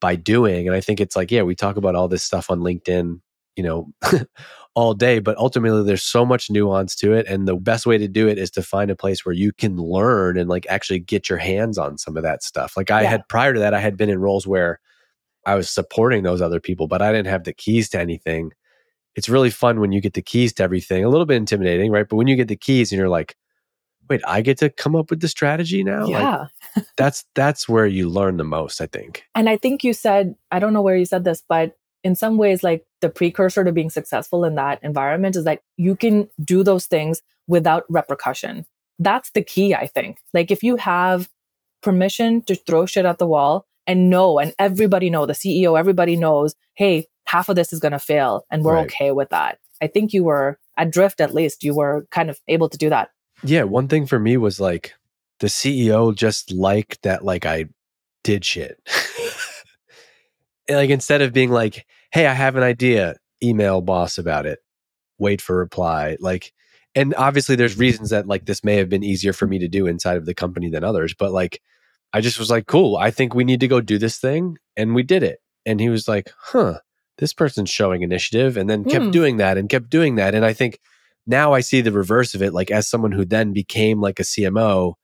by 0.01 0.17
doing. 0.17 0.67
And 0.67 0.75
I 0.77 0.81
think 0.81 1.01
it's 1.01 1.15
like, 1.17 1.31
yeah, 1.31 1.43
we 1.43 1.55
talk 1.55 1.77
about 1.77 1.95
all 1.95 2.09
this 2.09 2.25
stuff 2.25 2.51
on 2.51 2.61
LinkedIn, 2.61 3.21
you 3.55 3.63
know, 3.63 3.89
all 4.75 4.93
day, 4.95 5.19
but 5.21 5.37
ultimately 5.39 5.83
there's 5.85 6.03
so 6.03 6.25
much 6.27 6.51
nuance 6.51 6.95
to 6.97 7.13
it. 7.13 7.27
And 7.27 7.47
the 7.47 7.57
best 7.57 7.87
way 7.87 7.97
to 7.97 8.09
do 8.09 8.29
it 8.29 8.39
is 8.39 8.51
to 8.53 8.63
find 8.63 8.91
a 8.91 8.97
place 8.97 9.25
where 9.25 9.35
you 9.35 9.53
can 9.53 9.77
learn 9.77 10.37
and 10.39 10.49
like 10.49 10.67
actually 10.69 10.99
get 10.99 11.29
your 11.29 11.39
hands 11.39 11.79
on 11.79 11.97
some 11.97 12.17
of 12.17 12.23
that 12.25 12.43
stuff. 12.43 12.77
Like 12.77 12.91
I 12.91 13.03
Yeah. 13.03 13.09
had 13.11 13.29
prior 13.29 13.55
to 13.55 13.61
that, 13.61 13.73
I 13.75 13.81
had 13.81 13.97
been 13.97 14.11
in 14.11 14.19
roles 14.19 14.47
where 14.47 14.81
I 15.47 15.55
was 15.55 15.71
supporting 15.71 16.25
those 16.25 16.43
other 16.43 16.61
people, 16.61 16.89
but 16.89 17.01
I 17.01 17.13
didn't 17.13 17.29
have 17.29 17.45
the 17.45 17.53
keys 17.53 17.89
to 17.91 18.01
anything. 18.01 18.53
It's 19.15 19.29
really 19.29 19.51
fun 19.51 19.81
when 19.81 19.93
you 19.93 20.01
get 20.01 20.15
the 20.15 20.23
keys 20.23 20.53
to 20.55 20.63
everything. 20.63 21.05
A 21.05 21.09
little 21.09 21.25
bit 21.25 21.37
intimidating, 21.37 21.91
right? 21.91 22.07
But 22.07 22.17
when 22.17 22.27
you 22.27 22.37
get 22.37 22.49
the 22.49 22.57
keys 22.57 22.93
and 22.93 22.99
you're 22.99 23.09
like, 23.09 23.37
wait, 24.11 24.21
I 24.27 24.43
get 24.43 24.59
to 24.59 24.71
come 24.71 24.95
up 24.95 25.11
with 25.11 25.21
the 25.21 25.29
strategy 25.29 25.83
now? 25.83 26.07
Like, 26.07 26.11
yeah. 26.11 26.47
that's 26.97 27.25
that's 27.35 27.69
where 27.69 27.87
you 27.87 28.11
learn 28.11 28.37
the 28.37 28.45
most, 28.45 28.81
I 28.81 28.87
think. 28.87 29.25
And 29.35 29.49
I 29.49 29.57
think 29.57 29.85
you 29.85 29.93
said, 29.93 30.35
I 30.51 30.59
don't 30.59 30.73
know 30.73 30.83
where 30.83 30.97
you 30.97 31.07
said 31.07 31.25
this, 31.25 31.43
but 31.49 31.77
in 32.05 32.15
some 32.15 32.37
ways, 32.37 32.63
like 32.63 32.85
the 33.01 33.09
precursor 33.09 33.65
to 33.65 33.73
being 33.73 33.91
successful 33.91 34.45
in 34.45 34.55
that 34.57 34.81
environment 34.83 35.37
is 35.37 35.45
that 35.45 35.61
you 35.77 35.97
can 35.97 36.29
do 36.43 36.63
those 36.63 36.87
things 36.87 37.23
without 37.47 37.85
repercussion. 37.89 38.67
That's 38.99 39.31
the 39.31 39.43
key, 39.43 39.75
I 39.75 39.87
think. 39.87 40.19
Like 40.33 40.51
if 40.51 40.63
you 40.63 40.77
have 40.77 41.29
permission 41.83 42.43
to 42.43 42.55
throw 42.55 42.87
shit 42.87 43.05
at 43.05 43.19
the 43.19 43.27
wall 43.27 43.67
and 43.87 44.11
know, 44.11 44.39
and 44.39 44.55
everybody 44.59 45.11
know, 45.11 45.27
the 45.27 45.33
CEO, 45.33 45.79
everybody 45.79 46.17
knows, 46.17 46.55
hey, 46.75 47.07
half 47.25 47.49
of 47.49 47.57
this 47.57 47.73
is 47.73 47.81
going 47.81 47.93
to 47.93 47.99
fail 47.99 48.45
and 48.51 48.63
we're 48.65 48.75
Right. 48.75 48.87
okay 48.87 49.13
with 49.13 49.31
that. 49.31 49.59
I 49.83 49.87
think 49.87 50.13
you 50.13 50.25
were 50.25 50.59
at 50.77 50.91
Drift, 50.91 51.21
at 51.21 51.35
least, 51.35 51.63
you 51.65 51.75
were 51.75 52.07
kind 52.11 52.31
of 52.31 52.41
able 52.49 52.69
to 52.69 52.79
do 52.79 52.89
that. 52.91 53.11
Yeah, 53.43 53.65
one 53.65 53.89
thing 53.89 54.07
for 54.07 54.19
me 54.19 54.37
was 54.37 54.59
like 54.61 54.95
the 55.41 55.49
CEO 55.49 56.15
just 56.15 56.53
liked 56.53 57.03
that 57.03 57.25
like 57.25 57.45
I 57.47 57.67
did 58.25 58.45
shit. 58.45 58.79
Like 60.69 60.91
instead 60.91 61.23
of 61.23 61.33
being 61.33 61.51
like, 61.51 61.87
"Hey, 62.11 62.27
I 62.27 62.33
have 62.33 62.57
an 62.57 62.65
idea," 62.65 63.15
email 63.41 63.81
boss 63.81 64.19
about 64.19 64.47
it, 64.47 64.59
wait 65.19 65.41
for 65.41 65.57
reply. 65.57 66.17
Like 66.19 66.53
and 66.97 67.15
obviously 67.15 67.55
there's 67.55 67.79
reasons 67.79 68.11
that 68.11 68.27
like 68.27 68.47
this 68.47 68.65
may 68.65 68.75
have 68.77 68.89
been 68.89 69.05
easier 69.05 69.33
for 69.33 69.47
me 69.47 69.59
to 69.61 69.69
do 69.69 69.87
inside 69.87 70.17
of 70.17 70.27
the 70.27 70.35
company 70.35 70.69
than 70.69 70.83
others, 70.83 71.15
but 71.15 71.31
like 71.31 71.63
I 72.17 72.21
just 72.21 72.39
was 72.39 72.51
like, 72.51 72.67
"Cool, 72.67 72.97
I 72.97 73.11
think 73.11 73.35
we 73.35 73.45
need 73.45 73.61
to 73.61 73.69
go 73.69 73.81
do 73.81 73.99
this 73.99 74.19
thing." 74.19 74.57
And 74.77 74.95
we 74.95 75.03
did 75.03 75.23
it. 75.23 75.39
And 75.65 75.81
he 75.81 75.89
was 75.89 76.09
like, 76.09 76.31
"Huh, 76.39 76.79
this 77.19 77.33
person's 77.33 77.71
showing 77.71 78.03
initiative." 78.03 78.57
And 78.57 78.69
then 78.71 78.85
kept 78.85 79.07
Hmm. 79.07 79.11
doing 79.11 79.37
that 79.37 79.59
and 79.59 79.69
kept 79.69 79.91
doing 79.91 80.17
that. 80.17 80.35
And 80.35 80.45
I 80.45 80.53
think 80.53 80.79
now 81.27 81.53
I 81.53 81.61
see 81.61 81.81
the 81.81 81.93
reverse 81.93 82.35
of 82.35 82.43
it. 82.43 82.53
Like 82.55 82.71
as 82.71 82.89
someone 82.89 83.13
who 83.13 83.25
then 83.25 83.53
became 83.53 84.01
like 84.01 84.19
a 84.21 84.25
CMO, 84.25 84.95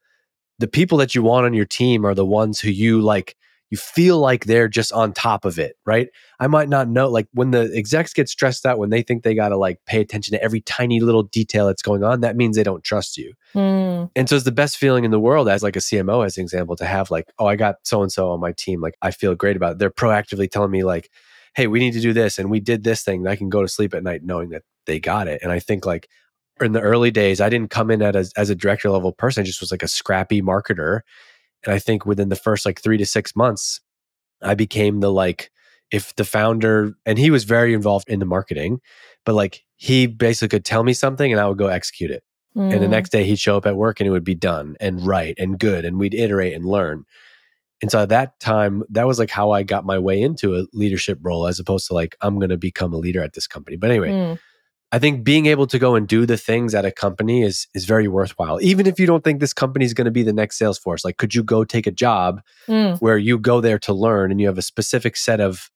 the 0.59 0.67
people 0.67 0.97
that 0.99 1.13
you 1.15 1.21
want 1.23 1.45
on 1.45 1.53
your 1.53 1.65
team 1.65 2.05
are 2.05 2.15
the 2.15 2.25
ones 2.25 2.59
who 2.59 2.69
you 2.69 3.01
like 3.01 3.35
you 3.73 3.77
feel 3.77 4.19
like 4.19 4.45
they're 4.45 4.67
just 4.67 4.93
on 4.93 5.13
top 5.13 5.45
of 5.45 5.57
it, 5.57 5.77
right? 5.83 6.09
I 6.39 6.45
might 6.45 6.69
not 6.69 6.87
know 6.87 7.09
like 7.09 7.27
when 7.33 7.49
the 7.49 7.71
execs 7.75 8.13
get 8.13 8.29
stressed 8.29 8.67
out 8.67 8.77
when 8.77 8.91
they 8.91 9.01
think 9.01 9.23
they 9.23 9.33
got 9.33 9.49
to 9.49 9.57
like 9.57 9.83
pay 9.87 9.99
attention 9.99 10.33
to 10.33 10.43
every 10.43 10.61
tiny 10.61 10.99
little 10.99 11.23
detail 11.23 11.65
that's 11.65 11.81
going 11.81 12.03
on, 12.03 12.21
that 12.21 12.35
means 12.35 12.55
they 12.55 12.61
don't 12.61 12.83
trust 12.83 13.17
you. 13.17 13.33
Hmm. 13.53 14.05
And 14.15 14.29
so 14.29 14.35
it's 14.35 14.45
the 14.45 14.51
best 14.51 14.77
feeling 14.77 15.05
in 15.05 15.09
the 15.09 15.19
world 15.19 15.49
as 15.49 15.63
like 15.63 15.75
a 15.75 15.79
CMO 15.79 16.23
as 16.23 16.37
an 16.37 16.43
example 16.43 16.75
to 16.75 16.85
have 16.85 17.09
like, 17.09 17.31
oh, 17.39 17.47
I 17.47 17.55
got 17.55 17.77
so 17.81 18.03
and 18.03 18.11
so 18.11 18.29
on 18.29 18.39
my 18.39 18.51
team. 18.51 18.79
Like 18.79 18.95
I 19.01 19.09
feel 19.09 19.33
great 19.33 19.55
about 19.55 19.71
it. 19.71 19.79
They're 19.79 19.89
proactively 19.89 20.47
telling 20.51 20.69
me 20.69 20.83
like, 20.83 21.09
hey, 21.55 21.65
we 21.65 21.79
need 21.79 21.93
to 21.93 21.99
do 21.99 22.13
this 22.13 22.37
and 22.37 22.51
we 22.51 22.59
did 22.59 22.83
this 22.83 23.01
thing. 23.01 23.21
And 23.21 23.29
I 23.29 23.35
can 23.35 23.49
go 23.49 23.63
to 23.63 23.67
sleep 23.67 23.95
at 23.95 24.03
night 24.03 24.21
knowing 24.23 24.49
that 24.49 24.61
they 24.85 24.99
got 24.99 25.27
it. 25.27 25.41
And 25.41 25.51
I 25.51 25.57
think 25.57 25.83
like 25.83 26.07
in 26.61 26.73
the 26.73 26.81
early 26.81 27.09
days, 27.09 27.41
I 27.41 27.49
didn't 27.49 27.71
come 27.71 27.89
in 27.89 28.03
at 28.03 28.15
as, 28.15 28.33
as 28.37 28.51
a 28.51 28.55
director 28.55 28.91
level 28.91 29.13
person. 29.13 29.41
I 29.41 29.45
just 29.45 29.61
was 29.61 29.71
like 29.71 29.81
a 29.81 29.87
scrappy 29.87 30.43
marketer. 30.43 31.01
And 31.65 31.73
I 31.73 31.79
think 31.79 32.05
within 32.05 32.29
the 32.29 32.35
first 32.35 32.65
like 32.65 32.81
three 32.81 32.97
to 32.97 33.05
six 33.05 33.35
months, 33.35 33.79
I 34.41 34.55
became 34.55 34.99
the 34.99 35.11
like, 35.11 35.51
if 35.91 36.15
the 36.15 36.25
founder, 36.25 36.95
and 37.05 37.17
he 37.19 37.29
was 37.31 37.43
very 37.43 37.73
involved 37.73 38.09
in 38.09 38.19
the 38.19 38.25
marketing, 38.25 38.79
but 39.25 39.35
like 39.35 39.63
he 39.75 40.07
basically 40.07 40.49
could 40.49 40.65
tell 40.65 40.83
me 40.83 40.93
something 40.93 41.31
and 41.31 41.39
I 41.39 41.47
would 41.47 41.57
go 41.57 41.67
execute 41.67 42.11
it. 42.11 42.23
And 42.55 42.81
the 42.81 42.87
Mm. 42.87 42.91
next 42.91 43.11
day 43.11 43.23
he'd 43.23 43.39
show 43.39 43.57
up 43.57 43.65
at 43.65 43.75
work 43.75 43.99
and 43.99 44.07
it 44.07 44.11
would 44.11 44.23
be 44.23 44.35
done 44.35 44.75
and 44.79 45.05
right 45.05 45.35
and 45.37 45.59
good. 45.59 45.85
And 45.85 45.99
we'd 45.99 46.13
iterate 46.13 46.53
and 46.53 46.65
learn. 46.65 47.03
And 47.81 47.91
so 47.91 47.99
at 47.99 48.09
that 48.09 48.39
time, 48.39 48.83
that 48.89 49.05
was 49.05 49.19
like 49.19 49.29
how 49.29 49.51
I 49.51 49.63
got 49.63 49.85
my 49.85 49.99
way 49.99 50.21
into 50.21 50.55
a 50.55 50.65
leadership 50.73 51.19
role 51.21 51.47
as 51.47 51.59
opposed 51.59 51.87
to 51.87 51.93
like, 51.93 52.15
I'm 52.21 52.39
going 52.39 52.49
to 52.49 52.57
become 52.57 52.93
a 52.93 52.97
leader 52.97 53.21
at 53.21 53.33
this 53.33 53.47
company. 53.47 53.75
But 53.77 53.89
anyway, 53.91 54.11
Mm. 54.11 54.39
I 54.93 54.99
think 54.99 55.23
being 55.23 55.47
able 55.47 55.65
to 55.67 55.79
go 55.79 55.95
and 55.95 56.07
do 56.07 56.25
the 56.25 56.37
things 56.37 56.75
at 56.75 56.85
a 56.85 56.91
company 56.91 57.41
is 57.41 57.67
is 57.73 57.85
very 57.85 58.07
worthwhile. 58.07 58.59
Even 58.61 58.85
if 58.87 58.99
you 58.99 59.07
don't 59.07 59.23
think 59.23 59.39
this 59.39 59.53
company 59.53 59.85
is 59.85 59.93
going 59.93 60.05
to 60.05 60.11
be 60.11 60.23
the 60.23 60.31
next 60.33 60.59
Salesforce, 60.59 61.03
like 61.03 61.17
could 61.17 61.33
you 61.35 61.43
go 61.43 61.63
take 61.65 61.87
a 61.87 61.91
job 61.91 62.41
Mm. 62.69 62.99
where 63.01 63.17
you 63.17 63.37
go 63.39 63.59
there 63.59 63.79
to 63.79 63.93
learn 63.93 64.31
and 64.31 64.39
you 64.39 64.47
have 64.47 64.57
a 64.59 64.61
specific 64.73 65.17
set 65.17 65.41
of 65.41 65.69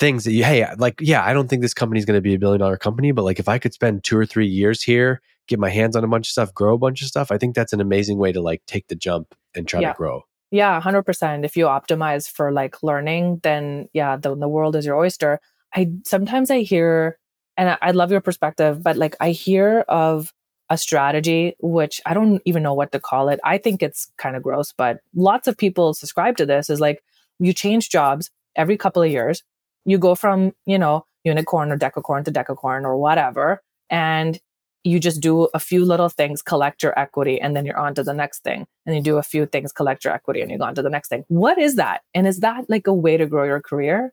things 0.00 0.24
that 0.24 0.32
you 0.32 0.44
hey 0.44 0.66
like 0.78 0.96
yeah 1.00 1.24
I 1.24 1.32
don't 1.32 1.48
think 1.48 1.62
this 1.62 1.74
company 1.74 1.98
is 1.98 2.04
going 2.04 2.16
to 2.16 2.20
be 2.30 2.34
a 2.34 2.38
billion 2.38 2.60
dollar 2.60 2.76
company 2.76 3.10
but 3.12 3.24
like 3.24 3.38
if 3.40 3.48
I 3.48 3.58
could 3.58 3.72
spend 3.74 4.04
2 4.04 4.16
or 4.18 4.26
3 4.26 4.46
years 4.46 4.82
here 4.82 5.20
get 5.48 5.58
my 5.58 5.70
hands 5.70 5.96
on 5.96 6.04
a 6.04 6.08
bunch 6.08 6.28
of 6.28 6.32
stuff 6.32 6.52
grow 6.54 6.74
a 6.74 6.78
bunch 6.78 7.02
of 7.02 7.08
stuff 7.08 7.32
I 7.32 7.38
think 7.38 7.54
that's 7.54 7.72
an 7.72 7.80
amazing 7.80 8.18
way 8.18 8.30
to 8.32 8.40
like 8.40 8.62
take 8.66 8.86
the 8.88 8.94
jump 8.94 9.34
and 9.56 9.66
try 9.66 9.80
Yeah. 9.80 9.92
to 9.92 9.96
grow 9.96 10.22
Yeah, 10.50 10.80
100%. 10.80 11.44
If 11.44 11.56
you 11.56 11.66
optimize 11.66 12.30
for 12.30 12.52
like 12.52 12.82
learning, 12.82 13.40
then 13.42 13.88
yeah, 13.92 14.16
the, 14.16 14.34
the 14.34 14.48
world 14.48 14.76
is 14.76 14.86
your 14.86 14.96
oyster. 14.96 15.40
I 15.74 15.88
sometimes 16.06 16.50
I 16.50 16.60
hear, 16.60 17.18
and 17.58 17.70
I, 17.70 17.78
I 17.82 17.90
love 17.90 18.10
your 18.10 18.22
perspective, 18.22 18.82
but 18.82 18.96
like 18.96 19.16
I 19.20 19.32
hear 19.32 19.80
of 19.88 20.32
a 20.70 20.78
strategy, 20.78 21.56
which 21.60 22.00
I 22.06 22.14
don't 22.14 22.40
even 22.44 22.62
know 22.62 22.74
what 22.74 22.92
to 22.92 23.00
call 23.00 23.28
it. 23.28 23.40
I 23.44 23.58
think 23.58 23.82
it's 23.82 24.10
kind 24.16 24.36
of 24.36 24.42
gross, 24.42 24.72
but 24.72 25.00
lots 25.14 25.48
of 25.48 25.56
people 25.56 25.92
subscribe 25.94 26.36
to 26.38 26.46
this 26.46 26.70
is 26.70 26.80
like 26.80 27.02
you 27.38 27.52
change 27.52 27.90
jobs 27.90 28.30
every 28.56 28.76
couple 28.76 29.02
of 29.02 29.10
years. 29.10 29.42
You 29.84 29.98
go 29.98 30.14
from, 30.14 30.52
you 30.66 30.78
know, 30.78 31.04
unicorn 31.24 31.72
or 31.72 31.78
decacorn 31.78 32.24
to 32.24 32.32
decacorn 32.32 32.84
or 32.84 32.96
whatever. 32.96 33.62
And 33.90 34.38
you 34.84 35.00
just 35.00 35.20
do 35.20 35.48
a 35.54 35.58
few 35.58 35.84
little 35.84 36.08
things, 36.08 36.42
collect 36.42 36.82
your 36.82 36.98
equity, 36.98 37.40
and 37.40 37.56
then 37.56 37.64
you're 37.66 37.78
on 37.78 37.94
to 37.94 38.02
the 38.02 38.14
next 38.14 38.44
thing. 38.44 38.66
And 38.86 38.94
you 38.94 39.02
do 39.02 39.16
a 39.16 39.22
few 39.22 39.46
things, 39.46 39.72
collect 39.72 40.04
your 40.04 40.14
equity, 40.14 40.40
and 40.40 40.50
you 40.50 40.58
go 40.58 40.64
on 40.64 40.74
to 40.76 40.82
the 40.82 40.90
next 40.90 41.08
thing. 41.08 41.24
What 41.28 41.58
is 41.58 41.76
that? 41.76 42.02
And 42.14 42.26
is 42.26 42.40
that 42.40 42.68
like 42.68 42.86
a 42.86 42.94
way 42.94 43.16
to 43.16 43.26
grow 43.26 43.44
your 43.44 43.60
career? 43.60 44.12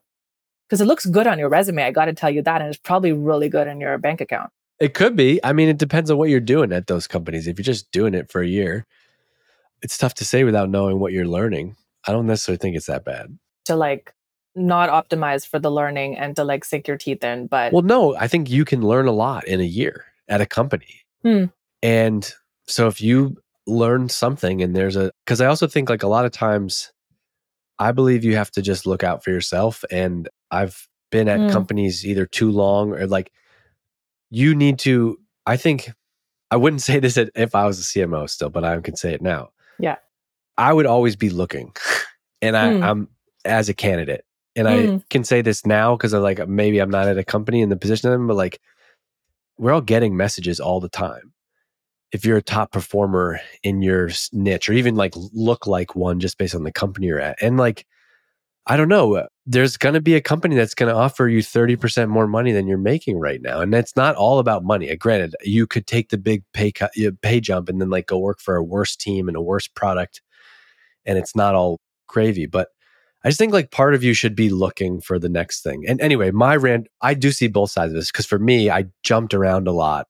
Because 0.68 0.80
it 0.80 0.86
looks 0.86 1.06
good 1.06 1.26
on 1.26 1.38
your 1.38 1.48
resume. 1.48 1.84
I 1.84 1.90
got 1.90 2.06
to 2.06 2.12
tell 2.12 2.30
you 2.30 2.42
that. 2.42 2.60
And 2.60 2.68
it's 2.68 2.78
probably 2.78 3.12
really 3.12 3.48
good 3.48 3.68
in 3.68 3.80
your 3.80 3.96
bank 3.98 4.20
account. 4.20 4.50
It 4.80 4.94
could 4.94 5.16
be. 5.16 5.40
I 5.44 5.52
mean, 5.52 5.68
it 5.68 5.78
depends 5.78 6.10
on 6.10 6.18
what 6.18 6.28
you're 6.28 6.40
doing 6.40 6.72
at 6.72 6.86
those 6.86 7.06
companies. 7.06 7.46
If 7.46 7.58
you're 7.58 7.64
just 7.64 7.90
doing 7.92 8.14
it 8.14 8.30
for 8.30 8.42
a 8.42 8.46
year, 8.46 8.84
it's 9.80 9.96
tough 9.96 10.14
to 10.14 10.24
say 10.24 10.44
without 10.44 10.68
knowing 10.68 10.98
what 10.98 11.12
you're 11.12 11.26
learning. 11.26 11.76
I 12.06 12.12
don't 12.12 12.26
necessarily 12.26 12.58
think 12.58 12.76
it's 12.76 12.86
that 12.86 13.04
bad. 13.04 13.38
to 13.66 13.76
like 13.76 14.12
not 14.54 14.88
optimize 14.88 15.46
for 15.46 15.58
the 15.58 15.70
learning 15.70 16.16
and 16.16 16.34
to 16.36 16.44
like 16.44 16.64
sink 16.64 16.88
your 16.88 16.96
teeth 16.96 17.22
in. 17.22 17.46
But 17.46 17.72
Well, 17.72 17.82
no, 17.82 18.16
I 18.16 18.26
think 18.26 18.48
you 18.48 18.64
can 18.64 18.82
learn 18.82 19.06
a 19.06 19.12
lot 19.12 19.46
in 19.46 19.60
a 19.60 19.64
year 19.64 20.06
at 20.28 20.40
a 20.40 20.46
company. 20.46 21.02
Hmm. 21.22 21.44
And 21.82 22.32
so 22.66 22.86
if 22.86 23.00
you 23.00 23.36
learn 23.66 24.08
something 24.08 24.62
and 24.62 24.74
there's 24.74 24.96
a, 24.96 25.10
because 25.24 25.40
I 25.40 25.46
also 25.46 25.66
think 25.66 25.90
like 25.90 26.02
a 26.02 26.08
lot 26.08 26.24
of 26.24 26.32
times, 26.32 26.92
I 27.78 27.92
believe 27.92 28.24
you 28.24 28.36
have 28.36 28.50
to 28.52 28.62
just 28.62 28.86
look 28.86 29.04
out 29.04 29.22
for 29.22 29.30
yourself. 29.30 29.84
And 29.90 30.28
I've 30.50 30.88
been 31.10 31.28
at 31.28 31.40
Hmm. 31.40 31.48
companies 31.48 32.04
either 32.06 32.26
too 32.26 32.50
long 32.50 32.92
or 32.92 33.06
like 33.06 33.30
you 34.30 34.54
need 34.54 34.78
to, 34.80 35.18
I 35.46 35.56
think, 35.56 35.90
I 36.50 36.56
wouldn't 36.56 36.82
say 36.88 36.98
this 36.98 37.16
if 37.16 37.54
I 37.54 37.66
was 37.66 37.78
a 37.78 37.82
CMO 37.82 38.28
still, 38.28 38.50
but 38.50 38.64
I 38.64 38.80
can 38.80 38.96
say 38.96 39.12
it 39.12 39.22
now. 39.22 39.50
Yeah. 39.78 39.96
I 40.56 40.72
would 40.72 40.86
always 40.86 41.16
be 41.16 41.30
looking. 41.30 41.72
And 42.42 42.54
I, 42.54 42.72
Hmm. 42.72 42.82
I'm 42.84 43.08
as 43.46 43.70
a 43.70 43.74
candidate. 43.74 44.22
And 44.56 44.68
I 44.68 44.86
Hmm. 44.88 44.96
can 45.08 45.24
say 45.24 45.40
this 45.40 45.64
now 45.64 45.96
because 45.96 46.12
I 46.12 46.18
like 46.18 46.46
maybe 46.46 46.78
I'm 46.80 46.90
not 46.90 47.08
at 47.08 47.16
a 47.16 47.24
company 47.24 47.62
in 47.62 47.70
the 47.70 47.76
position 47.76 48.12
I'm 48.12 48.20
in, 48.20 48.26
but 48.26 48.36
like 48.36 48.60
we're 49.58 49.72
all 49.72 49.80
getting 49.80 50.16
messages 50.18 50.60
all 50.60 50.78
the 50.78 50.90
time. 50.90 51.32
If 52.12 52.24
you're 52.24 52.36
a 52.36 52.42
top 52.42 52.72
performer 52.72 53.40
in 53.62 53.82
your 53.82 54.10
niche 54.32 54.68
or 54.68 54.72
even 54.72 54.94
like 54.94 55.14
look 55.16 55.66
like 55.66 55.96
one 55.96 56.20
just 56.20 56.38
based 56.38 56.54
on 56.54 56.64
the 56.64 56.72
company 56.72 57.08
you're 57.08 57.20
at. 57.20 57.36
And 57.42 57.56
like, 57.56 57.84
I 58.66 58.76
don't 58.76 58.88
know, 58.88 59.14
uh, 59.14 59.26
there's 59.44 59.76
going 59.76 59.94
to 59.94 60.00
be 60.00 60.14
a 60.14 60.20
company 60.20 60.56
that's 60.56 60.74
going 60.74 60.92
to 60.92 60.98
offer 60.98 61.28
you 61.28 61.38
30% 61.38 62.08
more 62.08 62.26
money 62.26 62.52
than 62.52 62.66
you're 62.66 62.78
making 62.78 63.18
right 63.18 63.40
now. 63.40 63.60
And 63.60 63.72
it's 63.74 63.94
not 63.94 64.16
all 64.16 64.38
about 64.38 64.64
money. 64.64 64.90
Uh, 64.90 64.96
Granted, 64.98 65.34
you 65.42 65.66
could 65.66 65.86
take 65.86 66.08
the 66.08 66.18
big 66.18 66.42
pay 66.52 66.72
cut, 66.72 66.92
pay 67.22 67.40
jump 67.40 67.68
and 67.68 67.80
then 67.80 67.90
like 67.90 68.06
go 68.06 68.18
work 68.18 68.40
for 68.40 68.56
a 68.56 68.64
worse 68.64 68.96
team 68.96 69.28
and 69.28 69.36
a 69.36 69.42
worse 69.42 69.68
product. 69.68 70.20
And 71.04 71.18
it's 71.18 71.36
not 71.36 71.54
all 71.54 71.80
gravy, 72.08 72.46
but 72.46 72.68
I 73.24 73.28
just 73.28 73.38
think 73.38 73.52
like 73.52 73.70
part 73.70 73.94
of 73.94 74.04
you 74.04 74.14
should 74.14 74.36
be 74.36 74.50
looking 74.50 75.00
for 75.00 75.18
the 75.18 75.28
next 75.28 75.62
thing. 75.62 75.84
And 75.86 76.00
anyway, 76.00 76.30
my 76.30 76.56
rant, 76.56 76.88
I 77.00 77.14
do 77.14 77.32
see 77.32 77.48
both 77.48 77.70
sides 77.70 77.92
of 77.92 77.96
this 77.96 78.10
because 78.10 78.26
for 78.26 78.38
me, 78.38 78.70
I 78.70 78.84
jumped 79.02 79.34
around 79.34 79.66
a 79.66 79.72
lot. 79.72 80.06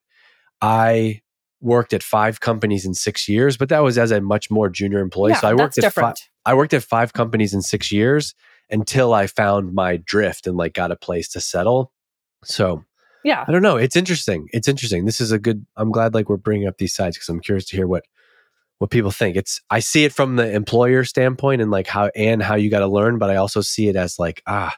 I 0.60 1.20
worked 1.60 1.92
at 1.92 2.02
five 2.02 2.40
companies 2.40 2.84
in 2.84 2.94
six 2.94 3.28
years, 3.28 3.56
but 3.56 3.68
that 3.68 3.80
was 3.80 3.98
as 3.98 4.10
a 4.10 4.20
much 4.20 4.50
more 4.50 4.68
junior 4.68 5.00
employee. 5.00 5.32
yeah, 5.32 5.40
so 5.40 5.48
I 5.48 5.54
worked 5.54 5.78
at 5.78 5.84
five, 5.84 5.94
different. 5.94 6.20
I 6.44 6.54
worked 6.54 6.74
at 6.74 6.82
five 6.82 7.12
companies 7.12 7.54
in 7.54 7.62
six 7.62 7.90
years 7.90 8.34
until 8.70 9.14
I 9.14 9.26
found 9.26 9.74
my 9.74 9.96
drift 9.96 10.46
and 10.46 10.56
like 10.56 10.74
got 10.74 10.90
a 10.90 10.96
place 10.96 11.28
to 11.30 11.40
settle. 11.40 11.92
So 12.44 12.84
yeah. 13.24 13.44
I 13.46 13.52
don't 13.52 13.62
know. 13.62 13.76
It's 13.76 13.96
interesting. 13.96 14.48
It's 14.52 14.68
interesting. 14.68 15.04
This 15.04 15.20
is 15.20 15.32
a 15.32 15.38
good. 15.38 15.66
I'm 15.76 15.90
glad 15.90 16.14
like 16.14 16.28
we're 16.28 16.36
bringing 16.36 16.68
up 16.68 16.78
these 16.78 16.94
sides 16.94 17.16
because 17.16 17.28
I'm 17.28 17.40
curious 17.40 17.64
to 17.66 17.76
hear 17.76 17.86
what 17.86 18.04
what 18.78 18.90
people 18.90 19.10
think. 19.10 19.36
It's 19.36 19.60
I 19.70 19.80
see 19.80 20.04
it 20.04 20.12
from 20.12 20.36
the 20.36 20.48
employer 20.52 21.02
standpoint 21.04 21.60
and 21.60 21.70
like 21.70 21.88
how 21.88 22.10
and 22.14 22.42
how 22.42 22.54
you 22.54 22.70
got 22.70 22.80
to 22.80 22.86
learn, 22.86 23.18
but 23.18 23.30
I 23.30 23.36
also 23.36 23.62
see 23.62 23.88
it 23.88 23.96
as 23.96 24.18
like 24.18 24.42
ah, 24.46 24.74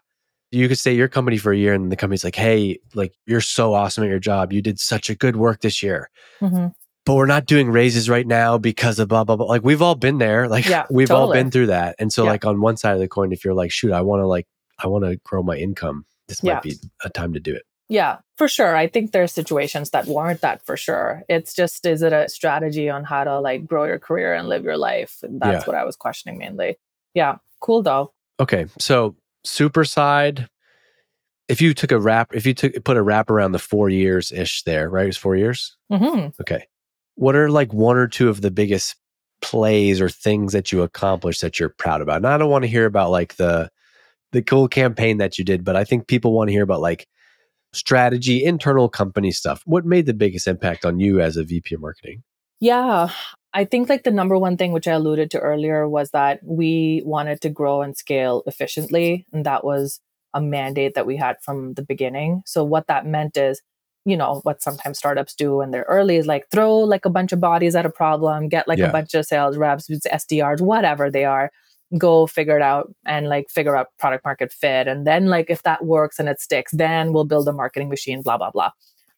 you 0.50 0.68
could 0.68 0.78
stay 0.78 0.94
your 0.94 1.08
company 1.08 1.36
for 1.36 1.52
a 1.52 1.56
year 1.56 1.74
and 1.74 1.92
the 1.92 1.96
company's 1.96 2.24
like, 2.24 2.36
hey, 2.36 2.78
like 2.94 3.12
you're 3.26 3.40
so 3.40 3.74
awesome 3.74 4.04
at 4.04 4.10
your 4.10 4.18
job. 4.18 4.52
You 4.52 4.62
did 4.62 4.78
such 4.80 5.10
a 5.10 5.14
good 5.14 5.36
work 5.36 5.60
this 5.60 5.82
year, 5.82 6.10
Mhm. 6.40 6.72
but 7.04 7.14
we're 7.14 7.26
not 7.26 7.46
doing 7.46 7.70
raises 7.70 8.08
right 8.08 8.26
now 8.26 8.56
because 8.58 8.98
of 8.98 9.08
blah 9.08 9.24
blah 9.24 9.36
blah. 9.36 9.46
Like 9.46 9.62
we've 9.62 9.82
all 9.82 9.94
been 9.94 10.18
there. 10.18 10.48
Like 10.54 10.66
Yeah, 10.66 10.86
we've 10.90 11.10
all 11.10 11.32
been 11.32 11.50
through 11.50 11.66
that. 11.66 11.96
And 11.98 12.12
so 12.12 12.24
Yeah. 12.24 12.30
like 12.30 12.44
on 12.46 12.60
one 12.60 12.76
side 12.76 12.94
of 12.94 13.00
the 13.00 13.08
coin, 13.08 13.32
if 13.32 13.44
you're 13.44 13.54
like, 13.54 13.70
shoot, 13.70 13.92
I 13.92 14.00
want 14.00 14.20
to 14.22 14.26
like 14.26 14.46
I 14.78 14.86
want 14.86 15.04
to 15.04 15.16
grow 15.24 15.42
my 15.42 15.56
income. 15.56 16.06
This 16.28 16.42
Yeah. 16.42 16.54
might 16.54 16.62
be 16.62 16.76
a 17.04 17.10
time 17.10 17.32
to 17.34 17.40
do 17.40 17.54
it. 17.54 17.62
Yeah, 17.90 18.18
for 18.36 18.48
sure. 18.48 18.76
I 18.76 18.86
think 18.86 19.12
there 19.12 19.22
are 19.22 19.26
situations 19.26 19.90
that 19.90 20.06
warrant 20.06 20.42
that 20.42 20.60
for 20.66 20.76
sure. 20.76 21.22
It's 21.26 21.54
just, 21.54 21.86
is 21.86 22.02
it 22.02 22.12
a 22.12 22.28
strategy 22.28 22.90
on 22.90 23.02
how 23.04 23.24
to 23.24 23.40
like 23.40 23.66
grow 23.66 23.84
your 23.84 23.98
career 23.98 24.34
and 24.34 24.46
live 24.46 24.62
your 24.62 24.76
life? 24.76 25.16
And 25.22 25.40
that's 25.40 25.66
what 25.66 25.74
I 25.74 25.84
was 25.84 25.96
questioning 25.96 26.38
mainly. 26.38 26.76
Yeah, 27.14 27.36
cool 27.60 27.82
though. 27.82 28.12
Okay, 28.38 28.66
so 28.78 29.16
Superside. 29.46 30.48
If 31.48 31.60
you 31.62 31.72
took 31.72 31.92
a 31.92 31.98
wrap, 31.98 32.34
if 32.34 32.44
you 32.44 32.54
took 32.54 32.84
put 32.84 32.96
a 32.96 33.02
wrap 33.02 33.30
around 33.30 33.52
the 33.52 33.58
four 33.58 33.88
years 33.88 34.30
ish 34.32 34.62
there, 34.64 34.90
right? 34.90 35.04
It 35.04 35.08
was 35.08 35.16
four 35.16 35.36
years. 35.36 35.76
hmm 35.90 36.28
Okay, 36.40 36.66
what 37.14 37.34
are 37.34 37.50
like 37.50 37.72
one 37.72 37.96
or 37.96 38.06
two 38.06 38.28
of 38.28 38.40
the 38.42 38.50
biggest 38.50 38.96
plays 39.40 40.00
or 40.00 40.08
things 40.08 40.52
that 40.52 40.72
you 40.72 40.82
accomplished 40.82 41.40
that 41.40 41.58
you're 41.58 41.70
proud 41.70 42.02
about? 42.02 42.18
And 42.18 42.26
I 42.26 42.36
don't 42.36 42.50
want 42.50 42.64
to 42.64 42.68
hear 42.68 42.84
about 42.84 43.10
like 43.10 43.36
the 43.36 43.70
the 44.32 44.42
cool 44.42 44.68
campaign 44.68 45.18
that 45.18 45.38
you 45.38 45.44
did, 45.44 45.64
but 45.64 45.76
I 45.76 45.84
think 45.84 46.06
people 46.06 46.32
want 46.32 46.48
to 46.48 46.52
hear 46.52 46.62
about 46.62 46.80
like 46.80 47.06
strategy, 47.72 48.44
internal 48.44 48.88
company 48.88 49.30
stuff. 49.30 49.62
What 49.64 49.84
made 49.86 50.06
the 50.06 50.14
biggest 50.14 50.46
impact 50.46 50.84
on 50.84 51.00
you 51.00 51.20
as 51.20 51.36
a 51.36 51.44
VP 51.44 51.74
of 51.74 51.80
marketing? 51.80 52.22
Yeah, 52.60 53.10
I 53.54 53.64
think 53.64 53.88
like 53.88 54.02
the 54.04 54.10
number 54.10 54.38
one 54.38 54.56
thing, 54.56 54.72
which 54.72 54.86
I 54.86 54.92
alluded 54.92 55.30
to 55.32 55.38
earlier, 55.40 55.88
was 55.88 56.10
that 56.10 56.40
we 56.44 57.02
wanted 57.04 57.40
to 57.42 57.48
grow 57.48 57.82
and 57.82 57.96
scale 57.96 58.42
efficiently. 58.46 59.26
And 59.32 59.44
that 59.46 59.64
was 59.64 60.00
a 60.34 60.40
mandate 60.40 60.94
that 60.94 61.06
we 61.06 61.16
had 61.16 61.36
from 61.42 61.74
the 61.74 61.82
beginning. 61.82 62.42
So, 62.46 62.62
what 62.64 62.86
that 62.88 63.06
meant 63.06 63.36
is, 63.36 63.62
you 64.04 64.16
know, 64.16 64.40
what 64.44 64.62
sometimes 64.62 64.98
startups 64.98 65.34
do 65.34 65.56
when 65.56 65.70
they're 65.70 65.86
early 65.88 66.16
is 66.16 66.26
like 66.26 66.44
throw 66.50 66.76
like 66.78 67.04
a 67.06 67.10
bunch 67.10 67.32
of 67.32 67.40
bodies 67.40 67.74
at 67.74 67.86
a 67.86 67.90
problem, 67.90 68.48
get 68.48 68.68
like 68.68 68.78
Yeah. 68.78 68.88
a 68.88 68.92
bunch 68.92 69.14
of 69.14 69.24
sales 69.26 69.56
reps, 69.56 69.88
SDRs, 69.88 70.60
whatever 70.60 71.10
they 71.10 71.24
are, 71.24 71.50
go 71.96 72.26
figure 72.26 72.56
it 72.56 72.62
out 72.62 72.92
and 73.06 73.28
like 73.28 73.48
figure 73.50 73.76
out 73.76 73.88
product 73.98 74.24
market 74.26 74.52
fit. 74.52 74.86
And 74.88 75.06
then, 75.06 75.26
like, 75.26 75.48
if 75.48 75.62
that 75.62 75.86
works 75.86 76.18
and 76.18 76.28
it 76.28 76.40
sticks, 76.40 76.72
then 76.72 77.12
we'll 77.14 77.24
build 77.24 77.48
a 77.48 77.52
marketing 77.52 77.88
machine, 77.88 78.20
blah, 78.22 78.36
blah, 78.36 78.50
blah. 78.50 78.70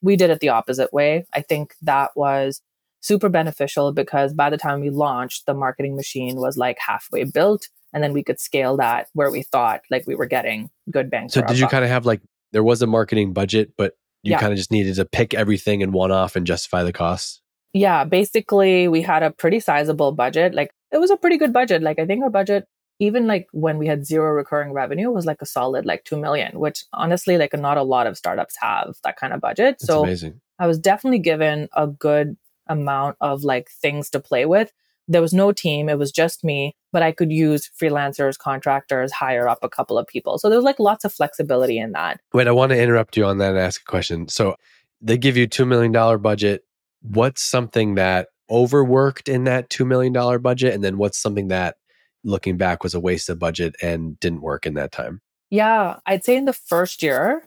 We 0.02 0.14
did 0.16 0.30
it 0.30 0.38
the 0.40 0.48
opposite 0.50 0.92
way. 0.92 1.26
I 1.34 1.42
think 1.42 1.74
that 1.82 2.10
was 2.16 2.62
super 3.00 3.28
beneficial 3.28 3.92
because 3.92 4.32
by 4.34 4.50
the 4.50 4.56
time 4.58 4.80
we 4.80 4.90
launched, 4.90 5.46
the 5.46 5.54
marketing 5.54 5.96
machine 5.96 6.36
was 6.36 6.56
like 6.56 6.78
halfway 6.78 7.24
built. 7.24 7.68
And 7.92 8.04
then 8.04 8.12
we 8.12 8.22
could 8.22 8.38
scale 8.38 8.76
that 8.76 9.08
where 9.14 9.30
we 9.30 9.42
thought 9.42 9.80
like 9.90 10.06
we 10.06 10.14
were 10.14 10.26
getting 10.26 10.70
good 10.90 11.10
bang. 11.10 11.28
So 11.28 11.42
did 11.42 11.58
you 11.58 11.64
buck. 11.64 11.72
kind 11.72 11.84
of 11.84 11.90
have 11.90 12.06
like 12.06 12.20
there 12.52 12.62
was 12.62 12.82
a 12.82 12.86
marketing 12.86 13.32
budget, 13.32 13.72
but 13.76 13.94
you 14.22 14.32
Yeah. 14.32 14.38
kind 14.38 14.52
of 14.52 14.58
just 14.58 14.70
needed 14.70 14.94
to 14.96 15.04
pick 15.04 15.34
everything 15.34 15.80
in 15.80 15.92
one 15.92 16.12
off 16.12 16.36
and 16.36 16.46
justify 16.46 16.84
the 16.84 16.92
costs? 16.92 17.40
Yeah, 17.72 18.04
basically 18.04 18.86
we 18.88 19.02
had 19.02 19.22
a 19.22 19.30
pretty 19.30 19.60
sizable 19.60 20.12
budget. 20.12 20.54
Like 20.54 20.70
it 20.92 20.98
was 20.98 21.10
a 21.10 21.16
pretty 21.16 21.36
good 21.38 21.52
budget. 21.52 21.82
Like 21.82 21.98
I 21.98 22.06
think 22.06 22.22
our 22.22 22.30
budget, 22.30 22.66
even 22.98 23.26
like 23.26 23.46
when 23.52 23.78
we 23.78 23.86
had 23.86 24.04
zero 24.06 24.30
recurring 24.32 24.72
revenue, 24.72 25.10
was 25.10 25.24
like 25.24 25.40
a 25.40 25.46
solid 25.46 25.86
like 25.86 26.04
two 26.04 26.18
million, 26.18 26.60
which 26.60 26.84
honestly, 26.92 27.38
like 27.38 27.56
not 27.58 27.78
a 27.78 27.82
lot 27.82 28.06
of 28.06 28.16
startups 28.18 28.56
have 28.60 28.96
that 29.04 29.16
kind 29.16 29.32
of 29.32 29.40
budget. 29.40 29.76
That's 29.80 29.86
so 29.86 30.04
amazing. 30.04 30.40
I 30.58 30.66
was 30.66 30.78
definitely 30.78 31.20
given 31.20 31.68
a 31.74 31.86
good 31.86 32.36
amount 32.70 33.16
of 33.20 33.44
like 33.44 33.68
things 33.82 34.08
to 34.10 34.20
play 34.20 34.46
with. 34.46 34.72
There 35.08 35.20
was 35.20 35.34
no 35.34 35.50
team, 35.50 35.88
it 35.88 35.98
was 35.98 36.12
just 36.12 36.44
me, 36.44 36.76
but 36.92 37.02
I 37.02 37.10
could 37.10 37.32
use 37.32 37.68
freelancers, 37.80 38.38
contractors, 38.38 39.10
hire 39.10 39.48
up 39.48 39.58
a 39.62 39.68
couple 39.68 39.98
of 39.98 40.06
people. 40.06 40.38
So 40.38 40.48
there's 40.48 40.64
like 40.64 40.78
lots 40.78 41.04
of 41.04 41.12
flexibility 41.12 41.78
in 41.78 41.92
that. 41.92 42.20
Wait, 42.32 42.46
I 42.46 42.52
want 42.52 42.70
to 42.70 42.80
interrupt 42.80 43.16
you 43.16 43.24
on 43.24 43.38
that 43.38 43.50
and 43.50 43.58
ask 43.58 43.82
a 43.82 43.90
question. 43.90 44.28
So 44.28 44.54
they 45.00 45.18
give 45.18 45.36
you 45.36 45.48
$2 45.48 45.66
million 45.66 45.92
budget. 46.22 46.62
What's 47.02 47.42
something 47.42 47.96
that 47.96 48.28
overworked 48.48 49.28
in 49.28 49.44
that 49.44 49.68
$2 49.68 49.84
million 49.84 50.12
budget? 50.40 50.74
And 50.74 50.84
then 50.84 50.96
what's 50.96 51.18
something 51.18 51.48
that 51.48 51.76
looking 52.22 52.56
back 52.56 52.84
was 52.84 52.94
a 52.94 53.00
waste 53.00 53.28
of 53.28 53.38
budget 53.38 53.74
and 53.82 54.18
didn't 54.20 54.42
work 54.42 54.64
in 54.64 54.74
that 54.74 54.92
time? 54.92 55.22
Yeah, 55.50 55.96
I'd 56.06 56.24
say 56.24 56.36
in 56.36 56.44
the 56.44 56.52
first 56.52 57.02
year, 57.02 57.44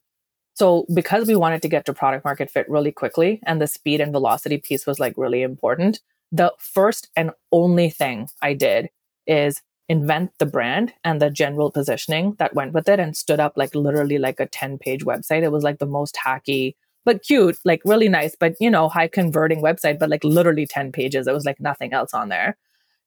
so 0.54 0.86
because 0.94 1.28
we 1.28 1.36
wanted 1.36 1.62
to 1.64 1.68
get 1.68 1.86
to 1.86 1.94
product 1.94 2.26
market 2.26 2.50
fit 2.50 2.70
really 2.70 2.92
quickly 2.92 3.40
and 3.46 3.62
the 3.62 3.68
speed 3.68 4.02
and 4.02 4.12
velocity 4.12 4.58
piece 4.58 4.86
was 4.86 5.00
like 5.00 5.14
really 5.18 5.42
important, 5.42 6.00
the 6.32 6.54
first 6.58 7.10
and 7.16 7.32
only 7.52 7.90
thing 7.90 8.28
I 8.42 8.54
did 8.54 8.90
is 9.28 9.62
invent 9.90 10.32
the 10.40 10.46
brand 10.46 10.94
and 11.04 11.22
the 11.22 11.30
general 11.30 11.72
positioning 11.72 12.36
that 12.40 12.56
went 12.56 12.74
with 12.74 12.88
it 12.88 13.00
and 13.00 13.16
stood 13.18 13.40
up 13.40 13.54
like 13.56 13.76
literally 13.76 14.18
like 14.18 14.40
a 14.40 14.46
10 14.46 14.78
page 14.78 15.04
website. 15.04 15.44
It 15.44 15.52
was 15.52 15.64
like 15.64 15.80
the 15.80 15.86
most 15.86 16.16
hacky, 16.16 16.76
but 17.06 17.24
cute, 17.24 17.58
like 17.66 17.82
really 17.84 18.10
nice, 18.10 18.36
but 18.36 18.56
you 18.60 18.70
know, 18.70 18.88
high 18.90 19.08
converting 19.08 19.62
website, 19.62 20.00
but 20.00 20.10
like 20.10 20.24
literally 20.24 20.66
10 20.66 20.92
pages. 20.92 21.28
It 21.28 21.34
was 21.34 21.46
like 21.46 21.60
nothing 21.60 21.94
else 21.94 22.14
on 22.14 22.30
there. 22.30 22.58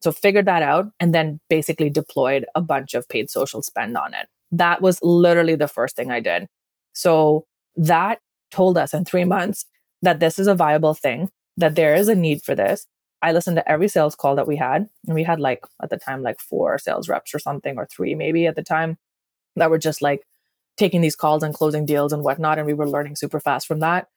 So 0.01 0.13
figured 0.13 0.47
that 0.47 0.63
out 0.63 0.93
and 1.01 1.15
then 1.15 1.41
basically 1.49 1.91
deployed 1.91 2.45
a 2.55 2.61
bunch 2.61 2.95
of 2.95 3.09
paid 3.09 3.31
social 3.31 3.63
spend 3.63 3.97
on 3.97 4.15
it. 4.15 4.29
That 4.53 4.83
was 4.83 5.01
literally 5.03 5.57
the 5.57 5.69
first 5.69 5.97
thing 5.97 6.11
I 6.11 6.21
did. 6.21 6.47
So 6.97 7.45
that 7.77 8.21
told 8.51 8.79
us 8.79 8.95
in 8.95 9.05
three 9.05 9.25
months 9.25 9.67
that 10.01 10.19
this 10.19 10.39
is 10.39 10.47
a 10.47 10.55
viable 10.55 10.95
thing, 10.95 11.29
that 11.59 11.75
there 11.75 11.95
is 11.95 12.09
a 12.09 12.15
need 12.15 12.43
for 12.43 12.55
this. 12.55 12.87
I 13.21 13.33
listened 13.33 13.57
to 13.57 13.71
every 13.71 13.89
sales 13.89 14.15
call 14.15 14.35
that 14.37 14.49
we 14.49 14.57
had. 14.57 14.89
And 15.07 15.15
we 15.15 15.23
had 15.23 15.39
like 15.39 15.61
at 15.83 15.91
the 15.91 15.99
time, 15.99 16.23
like 16.23 16.41
four 16.41 16.79
sales 16.79 17.09
reps 17.09 17.35
or 17.35 17.39
something, 17.39 17.77
or 17.77 17.87
three 17.87 18.15
maybe 18.15 18.47
at 18.47 18.57
the 18.57 18.63
time 18.63 18.97
that 19.57 19.71
were 19.71 19.79
just 19.79 20.01
like 20.01 20.23
taking 20.79 21.03
these 21.03 21.17
calls 21.17 21.43
and 21.43 21.55
closing 21.55 21.85
deals 21.85 22.15
and 22.15 22.25
whatnot. 22.25 22.59
And 22.59 22.67
we 22.67 22.75
were 22.75 22.89
learning 22.89 23.17
super 23.17 23.41
fast 23.41 23.67
from 23.67 23.81
that. 23.81 24.09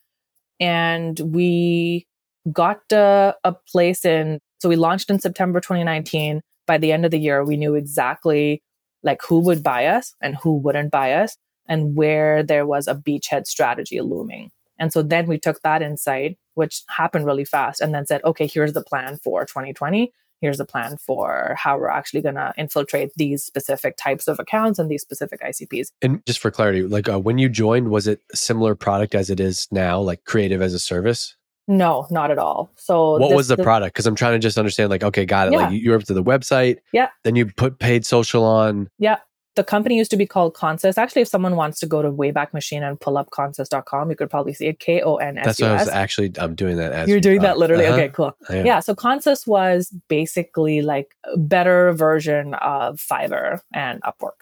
And 0.62 1.20
we 1.20 2.08
got 2.52 2.80
uh, 2.94 3.34
a 3.44 3.54
place 3.54 4.06
in, 4.06 4.40
so 4.60 4.70
we 4.70 4.78
launched 4.78 5.10
in 5.10 5.20
September 5.20 5.60
2019. 5.60 6.42
By 6.66 6.78
the 6.78 6.94
end 6.94 7.04
of 7.04 7.12
the 7.12 7.20
year, 7.20 7.44
we 7.44 7.58
knew 7.58 7.76
exactly 7.76 8.62
like 9.04 9.22
who 9.22 9.40
would 9.40 9.64
buy 9.64 9.88
us 9.88 10.14
and 10.22 10.38
who 10.38 10.56
wouldn't 10.56 10.92
buy 10.92 11.14
us 11.14 11.36
and 11.70 11.96
where 11.96 12.44
there 12.44 12.66
was 12.66 12.88
a 12.88 12.96
beachhead 12.96 13.48
strategy 13.48 14.02
looming. 14.02 14.52
And 14.80 14.92
so 14.92 15.02
then 15.02 15.28
we 15.28 15.38
took 15.38 15.62
that 15.62 15.82
insight, 15.82 16.38
which 16.56 16.84
happened 16.90 17.26
really 17.26 17.46
fast, 17.46 17.80
and 17.80 17.94
then 17.94 18.06
said, 18.06 18.22
okay, 18.26 18.48
here's 18.48 18.74
the 18.74 18.84
plan 18.84 19.18
for 19.24 19.46
2020. 19.46 20.12
Here's 20.42 20.58
the 20.58 20.66
plan 20.66 20.96
for 20.98 21.56
how 21.58 21.78
we're 21.78 21.90
actually 21.90 22.22
going 22.22 22.36
to 22.36 22.54
infiltrate 22.58 23.12
these 23.18 23.44
specific 23.44 23.98
types 23.98 24.28
of 24.28 24.40
accounts 24.40 24.80
and 24.80 24.90
these 24.90 25.02
specific 25.02 25.42
ICPs. 25.42 25.92
And 26.02 26.26
just 26.26 26.40
for 26.40 26.50
clarity, 26.50 26.84
like 26.84 27.10
uh, 27.10 27.20
when 27.20 27.38
you 27.38 27.50
joined, 27.50 27.90
was 27.90 28.08
it 28.08 28.22
a 28.32 28.38
similar 28.38 28.74
product 28.74 29.16
as 29.16 29.30
it 29.30 29.42
is 29.42 29.68
now, 29.70 30.00
like 30.00 30.24
creative 30.24 30.62
as 30.62 30.74
a 30.74 30.80
service? 30.80 31.36
No, 31.68 32.08
not 32.10 32.32
at 32.32 32.40
all. 32.40 32.72
So 32.78 33.18
what 33.18 33.36
was 33.36 33.50
the, 33.50 33.58
product? 33.58 33.94
Because 33.94 34.08
I'm 34.08 34.16
trying 34.16 34.34
to 34.34 34.40
just 34.40 34.58
understand. 34.58 34.90
Like, 34.90 35.04
okay, 35.04 35.26
got 35.26 35.50
it. 35.50 35.54
Yeah. 35.54 35.68
Like 35.68 35.74
you 35.74 35.92
were 35.92 35.98
up 35.98 36.04
to 36.06 36.16
the 36.16 36.24
website. 36.24 36.78
Yeah. 36.94 37.10
Then 37.24 37.36
you 37.36 37.46
put 37.46 37.78
paid 37.78 38.06
social 38.06 38.44
on. 38.44 38.90
Yeah. 38.98 39.18
The 39.60 39.66
company 39.66 39.98
used 39.98 40.10
to 40.12 40.16
be 40.16 40.26
called 40.26 40.54
Konsus. 40.54 40.98
Actually, 40.98 41.24
if 41.24 41.28
someone 41.28 41.58
wants 41.58 41.82
to 41.82 41.86
go 41.86 42.02
to 42.02 42.10
Wayback 42.10 42.54
Machine 42.54 42.82
and 42.82 42.98
pull 42.98 43.18
up 43.18 43.30
konsus.com, 43.32 44.10
you 44.10 44.16
could 44.16 44.30
probably 44.30 44.54
see 44.54 44.68
it 44.68 44.80
K 44.80 45.02
O 45.02 45.18
N 45.18 45.38
S. 45.38 45.46
That's 45.46 45.62
what 45.62 45.72
I 45.72 45.74
was 45.74 45.90
actually. 45.90 46.32
I'm 46.38 46.56
doing 46.56 46.78
that. 46.78 46.94
As 46.94 47.10
You're 47.10 47.20
doing 47.20 47.42
that 47.42 47.58
literally. 47.58 47.86
uh-huh. 47.86 47.96
Okay, 47.96 48.08
cool. 48.08 48.38
Yeah. 48.50 48.64
Yeah. 48.64 48.80
So 48.80 48.96
Konsus 48.96 49.46
was 49.46 49.94
basically 50.08 50.82
like 50.82 51.14
a 51.26 51.38
better 51.38 51.92
version 51.92 52.54
of 52.54 53.02
Fiverr 53.02 53.60
and 53.74 54.02
Upwork. 54.04 54.40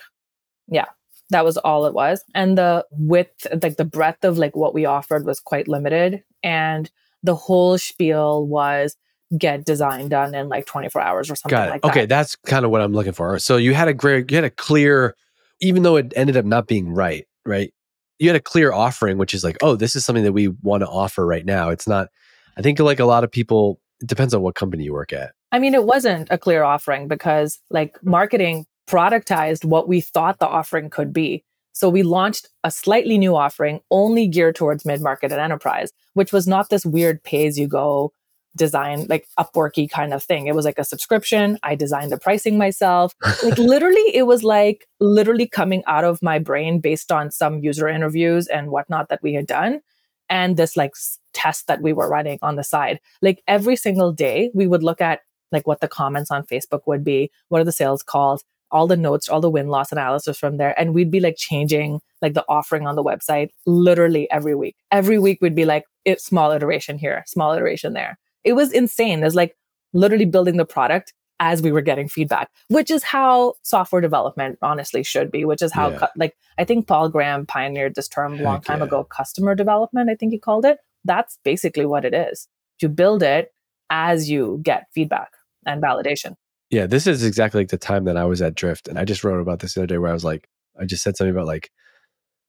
Yeah. 0.67 0.85
That 1.31 1.43
was 1.43 1.57
all 1.57 1.87
it 1.87 1.95
was. 1.95 2.23
And 2.35 2.55
the 2.55 2.85
width, 2.91 3.47
like 3.63 3.77
the 3.77 3.85
breadth 3.85 4.23
of 4.23 4.37
like 4.37 4.55
what 4.55 4.75
we 4.75 4.85
offered 4.85 5.25
was 5.25 5.39
quite 5.39 5.67
limited. 5.67 6.23
And 6.43 6.91
the 7.23 7.33
whole 7.35 7.79
spiel 7.79 8.45
was 8.45 8.95
get 9.37 9.65
design 9.65 10.07
done 10.09 10.33
in 10.35 10.49
like 10.49 10.65
24 10.65 11.01
hours 11.01 11.29
or 11.29 11.35
something 11.35 11.55
Got 11.57 11.67
it. 11.67 11.71
like 11.71 11.81
that. 11.81 11.87
okay, 11.89 12.05
that's 12.05 12.35
kind 12.45 12.63
of 12.65 12.71
what 12.71 12.81
I'm 12.81 12.93
looking 12.93 13.13
for. 13.13 13.39
So 13.39 13.57
you 13.57 13.73
had 13.73 13.87
a 13.87 13.93
great, 13.93 14.29
you 14.31 14.35
had 14.37 14.43
a 14.43 14.49
clear, 14.49 15.15
even 15.59 15.83
though 15.83 15.95
it 15.97 16.13
ended 16.15 16.37
up 16.37 16.45
not 16.45 16.67
being 16.67 16.89
right, 16.93 17.25
right? 17.45 17.73
You 18.19 18.29
had 18.29 18.35
a 18.35 18.41
clear 18.41 18.71
offering, 18.71 19.17
which 19.17 19.33
is 19.33 19.43
like, 19.43 19.57
oh, 19.61 19.75
this 19.75 19.95
is 19.95 20.05
something 20.05 20.23
that 20.23 20.33
we 20.33 20.47
want 20.47 20.81
to 20.81 20.87
offer 20.87 21.25
right 21.25 21.45
now. 21.45 21.69
It's 21.69 21.87
not. 21.87 22.09
I 22.57 22.61
think 22.61 22.79
like 22.79 22.99
a 22.99 23.05
lot 23.05 23.23
of 23.23 23.31
people. 23.31 23.79
It 23.99 24.07
depends 24.07 24.35
on 24.35 24.43
what 24.43 24.53
company 24.53 24.83
you 24.83 24.93
work 24.93 25.11
at. 25.11 25.31
I 25.51 25.57
mean, 25.57 25.73
it 25.73 25.83
wasn't 25.83 26.27
a 26.29 26.37
clear 26.37 26.63
offering 26.63 27.07
because 27.07 27.59
like 27.71 27.97
marketing 28.03 28.67
productized 28.87 29.65
what 29.65 29.87
we 29.87 30.01
thought 30.01 30.39
the 30.39 30.47
offering 30.47 30.89
could 30.89 31.11
be. 31.11 31.43
So 31.73 31.89
we 31.89 32.03
launched 32.03 32.49
a 32.63 32.71
slightly 32.71 33.17
new 33.17 33.35
offering 33.35 33.81
only 33.91 34.27
geared 34.27 34.55
towards 34.55 34.85
mid 34.85 35.01
market 35.01 35.31
and 35.31 35.41
enterprise, 35.41 35.91
which 36.13 36.31
was 36.31 36.47
not 36.47 36.69
this 36.69 36.85
weird 36.85 37.23
pay 37.23 37.45
as 37.47 37.59
you 37.59 37.67
go 37.67 38.11
design, 38.57 39.05
like 39.07 39.27
Upworky 39.39 39.89
kind 39.89 40.13
of 40.13 40.23
thing. 40.23 40.47
It 40.47 40.55
was 40.55 40.65
like 40.65 40.77
a 40.77 40.83
subscription. 40.83 41.57
I 41.63 41.75
designed 41.75 42.11
the 42.11 42.17
pricing 42.17 42.57
myself. 42.57 43.15
like 43.43 43.57
literally, 43.57 44.15
it 44.15 44.23
was 44.23 44.43
like 44.43 44.87
literally 44.99 45.47
coming 45.47 45.83
out 45.87 46.03
of 46.03 46.21
my 46.21 46.39
brain 46.39 46.79
based 46.79 47.11
on 47.11 47.31
some 47.31 47.59
user 47.59 47.87
interviews 47.87 48.47
and 48.47 48.69
whatnot 48.69 49.09
that 49.09 49.23
we 49.23 49.33
had 49.33 49.47
done. 49.47 49.81
And 50.29 50.57
this 50.57 50.75
like 50.75 50.91
test 51.33 51.67
that 51.67 51.81
we 51.81 51.93
were 51.93 52.09
running 52.09 52.39
on 52.41 52.57
the 52.57 52.63
side. 52.63 52.99
Like 53.21 53.41
every 53.47 53.77
single 53.77 54.11
day, 54.11 54.51
we 54.53 54.67
would 54.67 54.83
look 54.83 54.99
at 54.99 55.21
like 55.53 55.65
what 55.65 55.79
the 55.79 55.87
comments 55.87 56.31
on 56.31 56.43
Facebook 56.43 56.81
would 56.87 57.03
be, 57.03 57.31
what 57.47 57.61
are 57.61 57.65
the 57.65 57.71
sales 57.71 58.03
calls, 58.03 58.43
all 58.71 58.87
the 58.87 58.97
notes, 58.97 59.29
all 59.29 59.41
the 59.41 59.49
win 59.49 59.67
loss 59.67 59.91
analysis 59.91 60.37
from 60.37 60.57
there. 60.57 60.77
And 60.79 60.93
we'd 60.93 61.11
be 61.11 61.19
like 61.19 61.37
changing 61.37 62.01
like 62.21 62.33
the 62.33 62.45
offering 62.49 62.87
on 62.87 62.95
the 62.95 63.03
website 63.03 63.49
literally 63.65 64.29
every 64.31 64.55
week. 64.55 64.75
Every 64.91 65.19
week 65.19 65.39
we'd 65.41 65.55
be 65.55 65.65
like, 65.65 65.85
it's 66.05 66.25
small 66.25 66.51
iteration 66.51 66.97
here, 66.97 67.23
small 67.27 67.53
iteration 67.53 67.93
there. 67.93 68.17
It 68.47 68.53
was 68.53 68.71
insane. 68.71 69.19
There's 69.19 69.35
like 69.35 69.55
literally 69.93 70.25
building 70.25 70.57
the 70.57 70.65
product 70.65 71.13
as 71.39 71.61
we 71.61 71.71
were 71.71 71.81
getting 71.81 72.07
feedback, 72.07 72.49
which 72.69 72.89
is 72.89 73.03
how 73.03 73.53
software 73.61 74.01
development 74.01 74.57
honestly 74.61 75.03
should 75.03 75.31
be, 75.31 75.45
which 75.45 75.61
is 75.61 75.71
how, 75.71 75.89
Yeah. 75.89 75.97
cu- 75.99 76.05
like, 76.15 76.35
I 76.57 76.63
think 76.63 76.87
Paul 76.87 77.09
Graham 77.09 77.45
pioneered 77.45 77.93
this 77.95 78.07
term 78.07 78.39
a 78.39 78.41
long 78.41 78.61
time 78.61 78.79
yeah. 78.79 78.85
ago, 78.85 79.03
customer 79.03 79.53
development, 79.53 80.09
I 80.09 80.15
think 80.15 80.31
he 80.31 80.39
called 80.39 80.65
it. 80.65 80.79
That's 81.05 81.37
basically 81.43 81.85
what 81.85 82.05
it 82.05 82.13
is. 82.13 82.47
You 82.81 82.89
build 82.89 83.21
it 83.21 83.53
as 83.89 84.29
you 84.29 84.59
get 84.63 84.87
feedback 84.93 85.31
and 85.65 85.83
validation. 85.83 86.35
Yeah, 86.69 86.87
this 86.87 87.05
is 87.05 87.23
exactly 87.23 87.61
like 87.61 87.69
the 87.69 87.77
time 87.77 88.05
that 88.05 88.17
I 88.17 88.25
was 88.25 88.41
at 88.41 88.55
Drift, 88.55 88.87
and 88.87 88.97
I 88.97 89.05
just 89.05 89.23
wrote 89.23 89.39
about 89.39 89.59
this 89.59 89.73
the 89.73 89.81
other 89.81 89.87
day 89.87 89.97
where 89.97 90.09
I 90.09 90.13
was 90.13 90.25
like, 90.25 90.49
I 90.79 90.85
just 90.85 91.03
said 91.03 91.15
something 91.15 91.35
about 91.35 91.47
like 91.47 91.69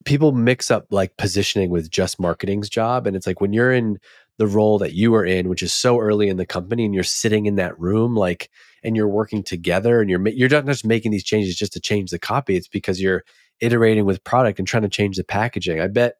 people 0.05 0.33
mix 0.33 0.71
up 0.71 0.87
like 0.91 1.17
positioning 1.17 1.71
with 1.71 1.91
just 1.91 2.19
marketing's 2.19 2.69
job, 2.69 3.07
and 3.07 3.15
it's 3.15 3.27
like 3.27 3.41
when 3.41 3.53
you're 3.53 3.73
in 3.73 3.99
the 4.39 4.47
role 4.47 4.79
that 4.79 4.95
you 4.95 5.15
are 5.15 5.25
in, 5.25 5.49
which 5.49 5.63
is 5.63 5.73
so 5.73 5.99
early 6.01 6.29
in 6.29 6.37
the 6.37 6.47
company, 6.47 6.85
and 6.85 6.95
you're 6.95 7.05
sitting 7.05 7.47
in 7.47 7.57
that 7.57 7.79
room, 7.79 8.15
like, 8.17 8.51
and 8.83 8.97
you're 8.97 9.09
working 9.09 9.43
together, 9.43 10.01
and 10.01 10.09
you're 10.09 10.27
you're 10.29 10.49
not 10.49 10.65
just 10.67 10.87
making 10.87 11.11
these 11.13 11.25
changes 11.25 11.57
just 11.57 11.73
to 11.75 11.81
change 11.81 12.11
the 12.11 12.19
copy. 12.19 12.57
It's 12.57 12.69
because 12.69 13.01
you're 13.01 13.25
iterating 13.61 14.05
with 14.05 14.23
product 14.25 14.59
and 14.59 14.67
trying 14.69 14.85
to 14.85 14.89
change 14.89 15.17
the 15.17 15.25
packaging. 15.25 15.81
I 15.81 15.89
bet 15.89 16.15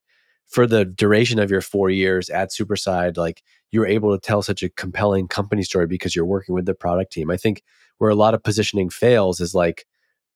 for 0.49 0.67
the 0.67 0.85
duration 0.85 1.39
of 1.39 1.51
your 1.51 1.61
four 1.61 1.91
years 1.91 2.29
at 2.31 2.51
Superside, 2.51 3.17
like 3.17 3.43
you 3.71 3.81
were 3.81 3.87
able 3.87 4.17
to 4.19 4.21
tell 4.21 4.43
such 4.43 4.63
a 4.63 4.69
compelling 4.71 5.29
company 5.29 5.63
story 5.63 5.87
because 5.87 6.17
you're 6.17 6.25
working 6.25 6.55
with 6.55 6.67
the 6.67 6.75
product 6.75 7.13
team. 7.13 7.31
I 7.31 7.37
think 7.37 7.63
where 7.99 8.11
a 8.11 8.15
lot 8.15 8.35
of 8.35 8.43
positioning 8.43 8.89
fails 8.91 9.41
is 9.41 9.55
like 9.55 9.85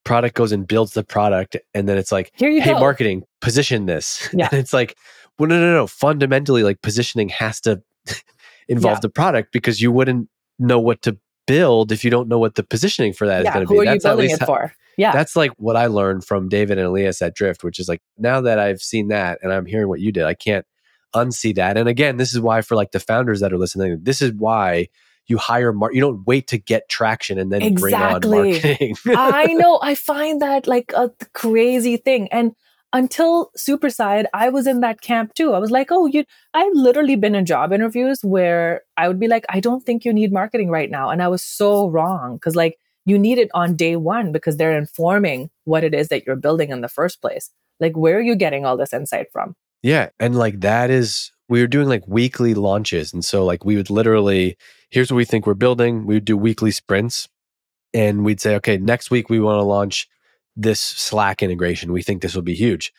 product 0.05 0.35
goes 0.37 0.53
and 0.53 0.67
builds 0.67 0.93
the 0.95 1.05
product 1.05 1.57
and 1.75 1.89
then 1.89 1.97
it's 1.97 2.11
like 2.13 2.33
Here 2.35 2.51
you 2.51 2.61
hey 2.61 2.73
go. 2.73 2.81
marketing 2.81 3.23
position 3.41 3.87
this 3.87 4.29
Yeah. 4.33 4.49
and 4.53 4.59
it's 4.61 4.73
like 4.73 4.97
well 5.43 5.49
no 5.49 5.61
no 5.61 5.73
no 5.75 5.87
fundamentally 5.87 6.63
like 6.63 6.81
positioning 6.83 7.29
has 7.29 7.61
to 7.61 7.83
involve 8.69 8.97
Yeah. 8.97 9.01
the 9.01 9.09
product 9.09 9.53
because 9.53 9.81
you 9.81 9.91
wouldn't 9.91 10.29
know 10.59 10.79
what 10.79 11.03
to 11.03 11.19
build 11.47 11.91
if 11.91 12.05
you 12.05 12.11
don't 12.11 12.29
know 12.29 12.39
what 12.39 12.55
the 12.55 12.63
positioning 12.63 13.13
for 13.13 13.27
that 13.27 13.41
is 13.41 13.45
yeah, 13.47 13.55
going 13.55 13.67
to 13.67 13.69
be. 13.71 13.75
who 13.75 13.81
are 13.81 13.85
you 13.85 13.91
That's 13.91 14.05
at 14.05 14.09
building 14.11 14.31
it 14.31 14.45
for? 14.47 14.73
Yeah. 14.97 15.11
that's 15.13 15.35
like 15.35 15.51
what 15.57 15.75
I 15.77 15.87
learned 15.87 16.25
from 16.25 16.49
David 16.49 16.79
and 16.79 16.87
Elias 16.87 17.21
at 17.23 17.35
Drift, 17.35 17.65
which 17.65 17.79
is 17.81 17.89
like 17.89 18.01
now 18.19 18.41
that 18.43 18.59
I've 18.59 18.81
seen 18.81 19.09
that 19.09 19.39
and 19.43 19.53
I'm 19.53 19.67
hearing 19.67 19.89
what 19.89 20.01
you 20.01 20.13
did, 20.13 20.25
I 20.25 20.35
can't 20.35 20.65
unsee 21.15 21.55
that. 21.57 21.77
And 21.77 21.89
again, 21.89 22.17
this 22.19 22.33
is 22.33 22.41
why 22.41 22.61
for 22.63 22.77
like 22.77 22.93
the 22.93 23.01
founders 23.01 23.41
that 23.41 23.53
are 23.53 23.59
listening, 23.59 23.99
this 24.03 24.23
is 24.23 24.33
why 24.33 24.89
you 25.27 25.39
hire 25.39 25.73
mar- 25.73 25.93
you 25.93 26.01
don't 26.01 26.27
wait 26.27 26.47
to 26.49 26.59
get 26.59 26.89
traction 26.89 27.39
and 27.39 27.51
then 27.51 27.75
bring 27.75 27.95
on 27.95 28.21
marketing. 28.25 28.95
I 29.07 29.47
know. 29.53 29.79
I 29.83 29.95
find 29.95 30.41
that 30.43 30.67
like 30.67 30.93
a 30.97 31.11
crazy 31.33 31.97
thing. 31.97 32.29
And 32.31 32.53
until 32.93 33.51
Superside, 33.57 34.27
I 34.35 34.49
was 34.49 34.67
in 34.67 34.81
that 34.81 35.01
camp 35.01 35.35
too. 35.35 35.55
I 35.55 35.59
was 35.59 35.71
like, 35.71 35.89
oh, 35.91 36.07
you, 36.07 36.25
I've 36.55 36.75
literally 36.75 37.17
been 37.17 37.35
in 37.35 37.47
job 37.47 37.73
interviews 37.73 38.21
where 38.23 38.83
I 38.97 39.09
would 39.09 39.19
be 39.19 39.29
like, 39.29 39.45
I 39.49 39.61
don't 39.61 39.85
think 39.85 40.05
you 40.05 40.13
need 40.13 40.33
marketing 40.33 40.71
right 40.71 40.91
now. 40.91 41.11
And 41.11 41.23
I 41.23 41.29
was 41.29 41.43
so 41.43 41.89
wrong 41.89 42.37
because 42.37 42.57
like 42.57 42.79
you 43.05 43.19
need 43.19 43.39
it 43.39 43.51
on 43.55 43.77
day 43.77 43.97
one 43.97 44.33
because 44.33 44.57
they're 44.57 44.77
informing 44.77 45.51
what 45.65 45.85
it 45.85 45.95
is 45.95 46.09
that 46.09 46.27
you're 46.27 46.37
building 46.37 46.71
in 46.71 46.81
the 46.81 46.89
first 46.89 47.21
place. 47.21 47.51
Like, 47.81 47.97
where 47.97 48.19
are 48.19 48.23
you 48.23 48.37
getting 48.37 48.65
all 48.65 48.77
this 48.77 48.93
insight 48.93 49.27
from? 49.33 49.57
Yeah. 49.83 50.11
And 50.21 50.37
like 50.37 50.61
that 50.61 50.91
is, 50.91 51.33
we 51.49 51.61
were 51.61 51.67
doing 51.67 51.89
like 51.89 52.07
weekly 52.07 52.55
launches. 52.55 53.13
And 53.13 53.25
so 53.25 53.45
like 53.45 53.65
we 53.65 53.77
would 53.77 53.91
literally 53.91 54.57
here's 54.93 55.11
what 55.11 55.17
we 55.17 55.25
think 55.25 55.47
we're 55.47 55.55
building. 55.55 56.07
We 56.07 56.15
would 56.15 56.25
do 56.25 56.37
weekly 56.37 56.71
sprints 56.71 57.29
and 57.93 58.25
we'd 58.25 58.41
say, 58.41 58.55
okay, 58.57 58.77
next 58.77 59.11
week 59.11 59.29
we 59.29 59.41
want 59.41 59.59
to 59.59 59.65
launch 59.65 60.07
this 60.57 60.81
Slack 60.81 61.43
integration. 61.43 61.93
We 61.93 62.03
think 62.03 62.23
this 62.23 62.35
will 62.35 62.43
be 62.43 62.55
huge. 62.55 62.93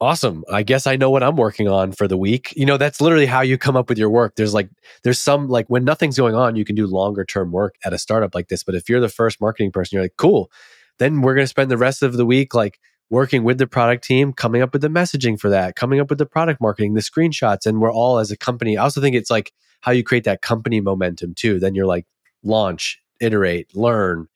Awesome. 0.00 0.44
I 0.52 0.64
guess 0.64 0.86
I 0.86 0.96
know 0.96 1.08
what 1.08 1.22
I'm 1.22 1.36
working 1.36 1.68
on 1.68 1.92
for 1.92 2.08
the 2.08 2.16
week. 2.16 2.52
You 2.56 2.66
know, 2.66 2.76
that's 2.76 3.00
literally 3.00 3.26
how 3.26 3.40
you 3.42 3.56
come 3.56 3.76
up 3.76 3.88
with 3.88 3.96
your 3.96 4.10
work. 4.10 4.34
There's 4.36 4.52
like, 4.52 4.68
there's 5.02 5.20
some, 5.20 5.48
like, 5.48 5.66
when 5.68 5.84
nothing's 5.84 6.18
going 6.18 6.34
on, 6.34 6.56
you 6.56 6.64
can 6.64 6.74
do 6.74 6.86
longer 6.86 7.24
term 7.24 7.52
work 7.52 7.76
at 7.84 7.92
a 7.92 7.98
startup 7.98 8.34
like 8.34 8.48
this. 8.48 8.62
But 8.62 8.74
if 8.74 8.88
you're 8.88 9.00
the 9.00 9.08
first 9.08 9.40
marketing 9.40 9.70
person, 9.70 9.96
you're 9.96 10.04
like, 10.04 10.16
cool. 10.18 10.50
Then 10.98 11.22
we're 11.22 11.34
going 11.34 11.44
to 11.44 11.48
spend 11.48 11.70
the 11.70 11.78
rest 11.78 12.02
of 12.02 12.16
the 12.16 12.26
week, 12.26 12.54
like, 12.54 12.78
working 13.10 13.44
with 13.44 13.58
the 13.58 13.66
product 13.66 14.02
team, 14.02 14.32
coming 14.32 14.62
up 14.62 14.72
with 14.72 14.82
the 14.82 14.88
messaging 14.88 15.38
for 15.38 15.48
that, 15.50 15.76
coming 15.76 16.00
up 16.00 16.08
with 16.08 16.18
the 16.18 16.26
product 16.26 16.60
marketing, 16.60 16.94
the 16.94 17.00
screenshots. 17.00 17.64
And 17.64 17.80
we're 17.80 17.92
all 17.92 18.18
as 18.18 18.30
a 18.30 18.36
company. 18.36 18.76
I 18.76 18.82
also 18.82 19.00
think 19.00 19.14
it's 19.14 19.30
like 19.30 19.52
how 19.82 19.92
you 19.92 20.02
create 20.02 20.24
that 20.24 20.42
company 20.42 20.80
momentum 20.80 21.34
too. 21.34 21.60
Then 21.60 21.74
you're 21.74 21.86
like, 21.86 22.06
launch, 22.42 23.00
iterate, 23.20 23.76
learn. 23.76 24.26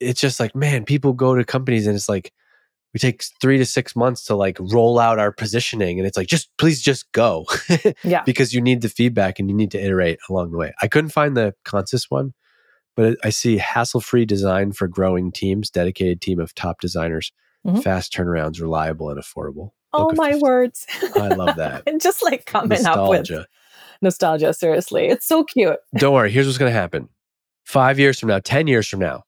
It's 0.00 0.20
just 0.20 0.38
like, 0.40 0.54
man, 0.54 0.84
people 0.84 1.12
go 1.12 1.34
to 1.34 1.44
companies 1.44 1.86
and 1.86 1.96
it's 1.96 2.08
like, 2.08 2.32
we 2.94 2.98
take 2.98 3.22
three 3.40 3.58
to 3.58 3.66
six 3.66 3.94
months 3.94 4.24
to 4.26 4.34
like 4.36 4.56
roll 4.60 4.98
out 4.98 5.18
our 5.18 5.30
positioning. 5.32 5.98
And 5.98 6.06
it's 6.06 6.16
like, 6.16 6.28
just 6.28 6.48
please 6.58 6.80
just 6.80 7.10
go. 7.12 7.44
Yeah. 8.04 8.22
because 8.24 8.54
you 8.54 8.60
need 8.60 8.80
the 8.82 8.88
feedback 8.88 9.38
and 9.38 9.50
you 9.50 9.56
need 9.56 9.70
to 9.72 9.82
iterate 9.82 10.18
along 10.30 10.52
the 10.52 10.58
way. 10.58 10.72
I 10.82 10.88
couldn't 10.88 11.10
find 11.10 11.36
the 11.36 11.54
Konsus 11.66 12.04
one, 12.10 12.32
but 12.94 13.18
I 13.24 13.30
see 13.30 13.58
hassle 13.58 14.00
free 14.00 14.24
design 14.24 14.72
for 14.72 14.88
growing 14.88 15.30
teams, 15.32 15.70
dedicated 15.70 16.20
team 16.20 16.40
of 16.40 16.54
top 16.54 16.80
designers, 16.80 17.32
Mhm. 17.66 17.82
fast 17.82 18.12
turnarounds, 18.14 18.60
reliable 18.60 19.10
and 19.10 19.20
affordable. 19.20 19.70
Oh 19.92 20.12
my 20.14 20.30
50. 20.32 20.42
words. 20.42 20.86
I 21.16 21.28
love 21.28 21.56
that. 21.56 21.82
and 21.86 22.00
just 22.02 22.22
like 22.24 22.44
coming 22.46 22.84
up 22.86 23.08
with 23.10 23.20
Nostalgia. 23.20 23.46
nostalgia, 24.02 24.54
seriously. 24.54 25.06
It's 25.08 25.26
so 25.26 25.44
cute. 25.44 25.76
Don't 25.96 26.14
worry. 26.14 26.30
Here's 26.30 26.46
what's 26.46 26.58
going 26.58 26.72
to 26.72 26.78
happen. 26.78 27.08
Five 27.64 27.98
years 27.98 28.20
from 28.20 28.28
now, 28.28 28.38
10 28.38 28.66
years 28.68 28.86
from 28.88 29.00
now, 29.00 29.24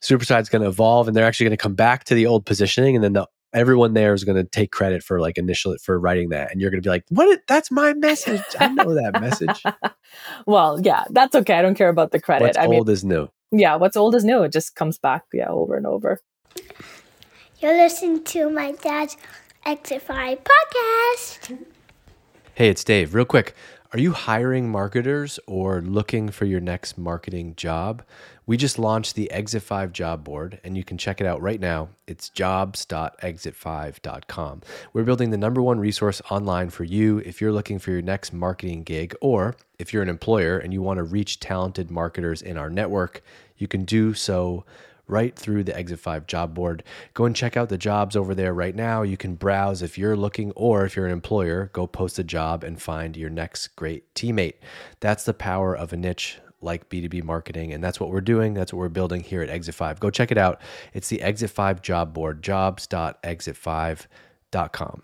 Superside's 0.00 0.48
going 0.48 0.62
to 0.62 0.68
evolve 0.68 1.08
and 1.08 1.16
they're 1.16 1.24
actually 1.24 1.44
going 1.44 1.56
to 1.56 1.62
come 1.62 1.74
back 1.74 2.04
to 2.04 2.14
the 2.14 2.26
old 2.26 2.46
positioning. 2.46 2.94
And 2.94 3.04
then 3.04 3.12
the, 3.14 3.26
everyone 3.52 3.94
there 3.94 4.14
is 4.14 4.24
going 4.24 4.36
to 4.36 4.44
take 4.44 4.70
credit 4.70 5.02
for 5.02 5.20
like 5.20 5.38
initial 5.38 5.76
for 5.82 5.98
writing 5.98 6.28
that. 6.28 6.52
And 6.52 6.60
you're 6.60 6.70
going 6.70 6.82
to 6.82 6.86
be 6.86 6.90
like, 6.90 7.04
what? 7.08 7.28
Is, 7.28 7.38
that's 7.48 7.70
my 7.70 7.94
message. 7.94 8.42
I 8.60 8.68
know 8.68 8.94
that 8.94 9.20
message. 9.20 9.62
well, 10.46 10.80
yeah, 10.80 11.04
that's 11.10 11.34
okay. 11.34 11.54
I 11.54 11.62
don't 11.62 11.74
care 11.74 11.88
about 11.88 12.12
the 12.12 12.20
credit. 12.20 12.44
What's 12.44 12.58
I 12.58 12.66
old 12.66 12.86
mean, 12.86 12.92
is 12.92 13.04
new. 13.04 13.28
yeah, 13.50 13.76
what's 13.76 13.96
old 13.96 14.14
is 14.14 14.24
new. 14.24 14.42
It 14.42 14.52
just 14.52 14.74
comes 14.74 14.98
back, 14.98 15.24
yeah, 15.32 15.48
over 15.48 15.76
and 15.76 15.86
over. 15.86 16.20
You're 17.60 17.76
listening 17.76 18.22
to 18.24 18.50
my 18.50 18.72
dad's 18.72 19.16
Exit 19.64 20.02
5 20.02 20.38
podcast. 20.44 21.64
Hey, 22.54 22.68
it's 22.68 22.84
Dave. 22.84 23.14
Real 23.14 23.24
quick, 23.24 23.54
are 23.92 23.98
you 23.98 24.12
hiring 24.12 24.68
marketers 24.68 25.38
or 25.46 25.80
looking 25.80 26.28
for 26.30 26.44
your 26.44 26.60
next 26.60 26.98
marketing 26.98 27.54
job? 27.56 28.02
We 28.44 28.56
just 28.56 28.76
launched 28.78 29.14
the 29.14 29.30
Exit 29.30 29.62
5 29.62 29.92
job 29.92 30.24
board 30.24 30.58
and 30.64 30.76
you 30.76 30.82
can 30.82 30.98
check 30.98 31.20
it 31.20 31.26
out 31.26 31.40
right 31.40 31.60
now. 31.60 31.90
It's 32.06 32.28
jobs.exit5.com. 32.28 34.62
We're 34.92 35.04
building 35.04 35.30
the 35.30 35.36
number 35.36 35.62
one 35.62 35.78
resource 35.78 36.20
online 36.30 36.70
for 36.70 36.82
you 36.84 37.18
if 37.18 37.40
you're 37.40 37.52
looking 37.52 37.78
for 37.78 37.92
your 37.92 38.02
next 38.02 38.32
marketing 38.32 38.82
gig 38.82 39.14
or 39.20 39.54
if 39.78 39.92
you're 39.92 40.02
an 40.02 40.08
employer 40.08 40.58
and 40.58 40.72
you 40.72 40.82
want 40.82 40.98
to 40.98 41.04
reach 41.04 41.38
talented 41.38 41.88
marketers 41.90 42.42
in 42.42 42.56
our 42.56 42.70
network, 42.70 43.22
you 43.56 43.68
can 43.68 43.84
do 43.84 44.14
so 44.14 44.64
right 45.08 45.36
through 45.36 45.64
the 45.64 45.76
Exit 45.76 46.00
5 46.00 46.26
job 46.26 46.54
board. 46.54 46.82
Go 47.14 47.24
and 47.24 47.36
check 47.36 47.56
out 47.56 47.68
the 47.68 47.78
jobs 47.78 48.16
over 48.16 48.34
there 48.34 48.52
right 48.52 48.74
now. 48.74 49.02
You 49.02 49.16
can 49.16 49.34
browse 49.34 49.82
if 49.82 49.96
you're 49.96 50.16
looking 50.16 50.52
or 50.52 50.84
if 50.84 50.96
you're 50.96 51.06
an 51.06 51.12
employer, 51.12 51.70
go 51.72 51.86
post 51.86 52.18
a 52.18 52.24
job 52.24 52.64
and 52.64 52.80
find 52.80 53.16
your 53.16 53.30
next 53.30 53.68
great 53.76 54.12
teammate. 54.14 54.54
That's 55.00 55.24
the 55.24 55.34
power 55.34 55.76
of 55.76 55.92
a 55.92 55.96
niche 55.96 56.38
like 56.60 56.88
B2B 56.88 57.22
marketing. 57.22 57.72
And 57.72 57.84
that's 57.84 58.00
what 58.00 58.10
we're 58.10 58.20
doing. 58.20 58.54
That's 58.54 58.72
what 58.72 58.80
we're 58.80 58.88
building 58.88 59.22
here 59.22 59.42
at 59.42 59.50
Exit 59.50 59.74
5. 59.74 60.00
Go 60.00 60.10
check 60.10 60.32
it 60.32 60.38
out. 60.38 60.60
It's 60.94 61.08
the 61.08 61.22
Exit 61.22 61.50
5 61.50 61.82
job 61.82 62.12
board, 62.12 62.42
jobs.exit5.com. 62.42 65.02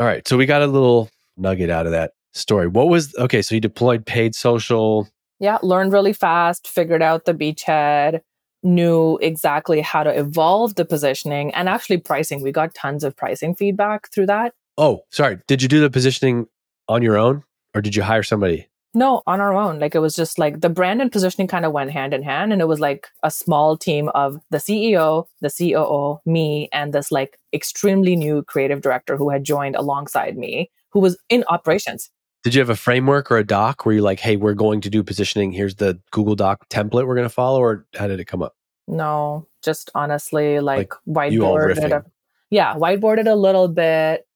All 0.00 0.06
right. 0.06 0.26
So 0.26 0.36
we 0.36 0.46
got 0.46 0.62
a 0.62 0.66
little 0.66 1.08
nugget 1.36 1.70
out 1.70 1.86
of 1.86 1.92
that 1.92 2.12
story. 2.32 2.66
What 2.66 2.88
was, 2.88 3.14
okay, 3.16 3.42
so 3.42 3.54
you 3.54 3.60
deployed 3.60 4.06
paid 4.06 4.34
social. 4.34 5.08
Yeah, 5.40 5.58
learned 5.62 5.92
really 5.92 6.12
fast, 6.12 6.66
figured 6.66 7.02
out 7.02 7.24
the 7.24 7.34
beachhead, 7.34 8.20
knew 8.62 9.18
exactly 9.18 9.80
how 9.80 10.02
to 10.02 10.10
evolve 10.10 10.74
the 10.74 10.84
positioning 10.84 11.54
and 11.54 11.68
actually 11.68 11.98
pricing. 11.98 12.42
We 12.42 12.52
got 12.52 12.74
tons 12.74 13.04
of 13.04 13.16
pricing 13.16 13.54
feedback 13.54 14.10
through 14.12 14.26
that. 14.26 14.54
Oh, 14.76 15.02
sorry. 15.10 15.38
Did 15.46 15.62
you 15.62 15.68
do 15.68 15.80
the 15.80 15.90
positioning 15.90 16.46
on 16.88 17.02
your 17.02 17.16
own 17.16 17.44
or 17.74 17.80
did 17.80 17.94
you 17.94 18.02
hire 18.02 18.22
somebody? 18.22 18.68
No, 18.94 19.22
on 19.26 19.40
our 19.40 19.54
own. 19.54 19.78
Like 19.78 19.94
it 19.94 20.00
was 20.00 20.16
just 20.16 20.38
like 20.38 20.60
the 20.60 20.68
brand 20.68 21.02
and 21.02 21.12
positioning 21.12 21.46
kind 21.46 21.64
of 21.64 21.72
went 21.72 21.90
hand 21.90 22.14
in 22.14 22.22
hand. 22.22 22.52
And 22.52 22.62
it 22.62 22.68
was 22.68 22.80
like 22.80 23.08
a 23.22 23.30
small 23.30 23.76
team 23.76 24.08
of 24.10 24.40
the 24.50 24.58
CEO, 24.58 25.26
the 25.40 25.50
COO, 25.50 26.20
me, 26.24 26.68
and 26.72 26.92
this 26.92 27.12
like 27.12 27.38
extremely 27.52 28.16
new 28.16 28.42
creative 28.42 28.80
director 28.80 29.16
who 29.16 29.28
had 29.30 29.44
joined 29.44 29.76
alongside 29.76 30.38
me, 30.38 30.70
who 30.90 31.00
was 31.00 31.18
in 31.28 31.44
operations. 31.48 32.10
Did 32.44 32.54
you 32.54 32.60
have 32.60 32.70
a 32.70 32.76
framework 32.76 33.30
or 33.30 33.36
a 33.36 33.44
doc 33.44 33.84
where 33.84 33.96
you're 33.96 34.04
like, 34.04 34.20
hey, 34.20 34.36
we're 34.36 34.54
going 34.54 34.80
to 34.82 34.90
do 34.90 35.02
positioning. 35.02 35.52
Here's 35.52 35.74
the 35.76 36.00
Google 36.12 36.36
Doc 36.36 36.68
template 36.68 37.06
we're 37.06 37.16
going 37.16 37.26
to 37.26 37.34
follow? 37.34 37.60
Or 37.60 37.86
how 37.94 38.06
did 38.06 38.20
it 38.20 38.26
come 38.26 38.42
up? 38.42 38.54
No, 38.86 39.46
just 39.62 39.90
honestly, 39.94 40.60
like, 40.60 40.94
all 40.94 41.14
whiteboarded. 41.14 41.92
A, 41.92 42.04
yeah, 42.50 42.74
whiteboarded 42.74 43.30
a 43.30 43.34
little 43.34 43.68
bit. 43.68 44.26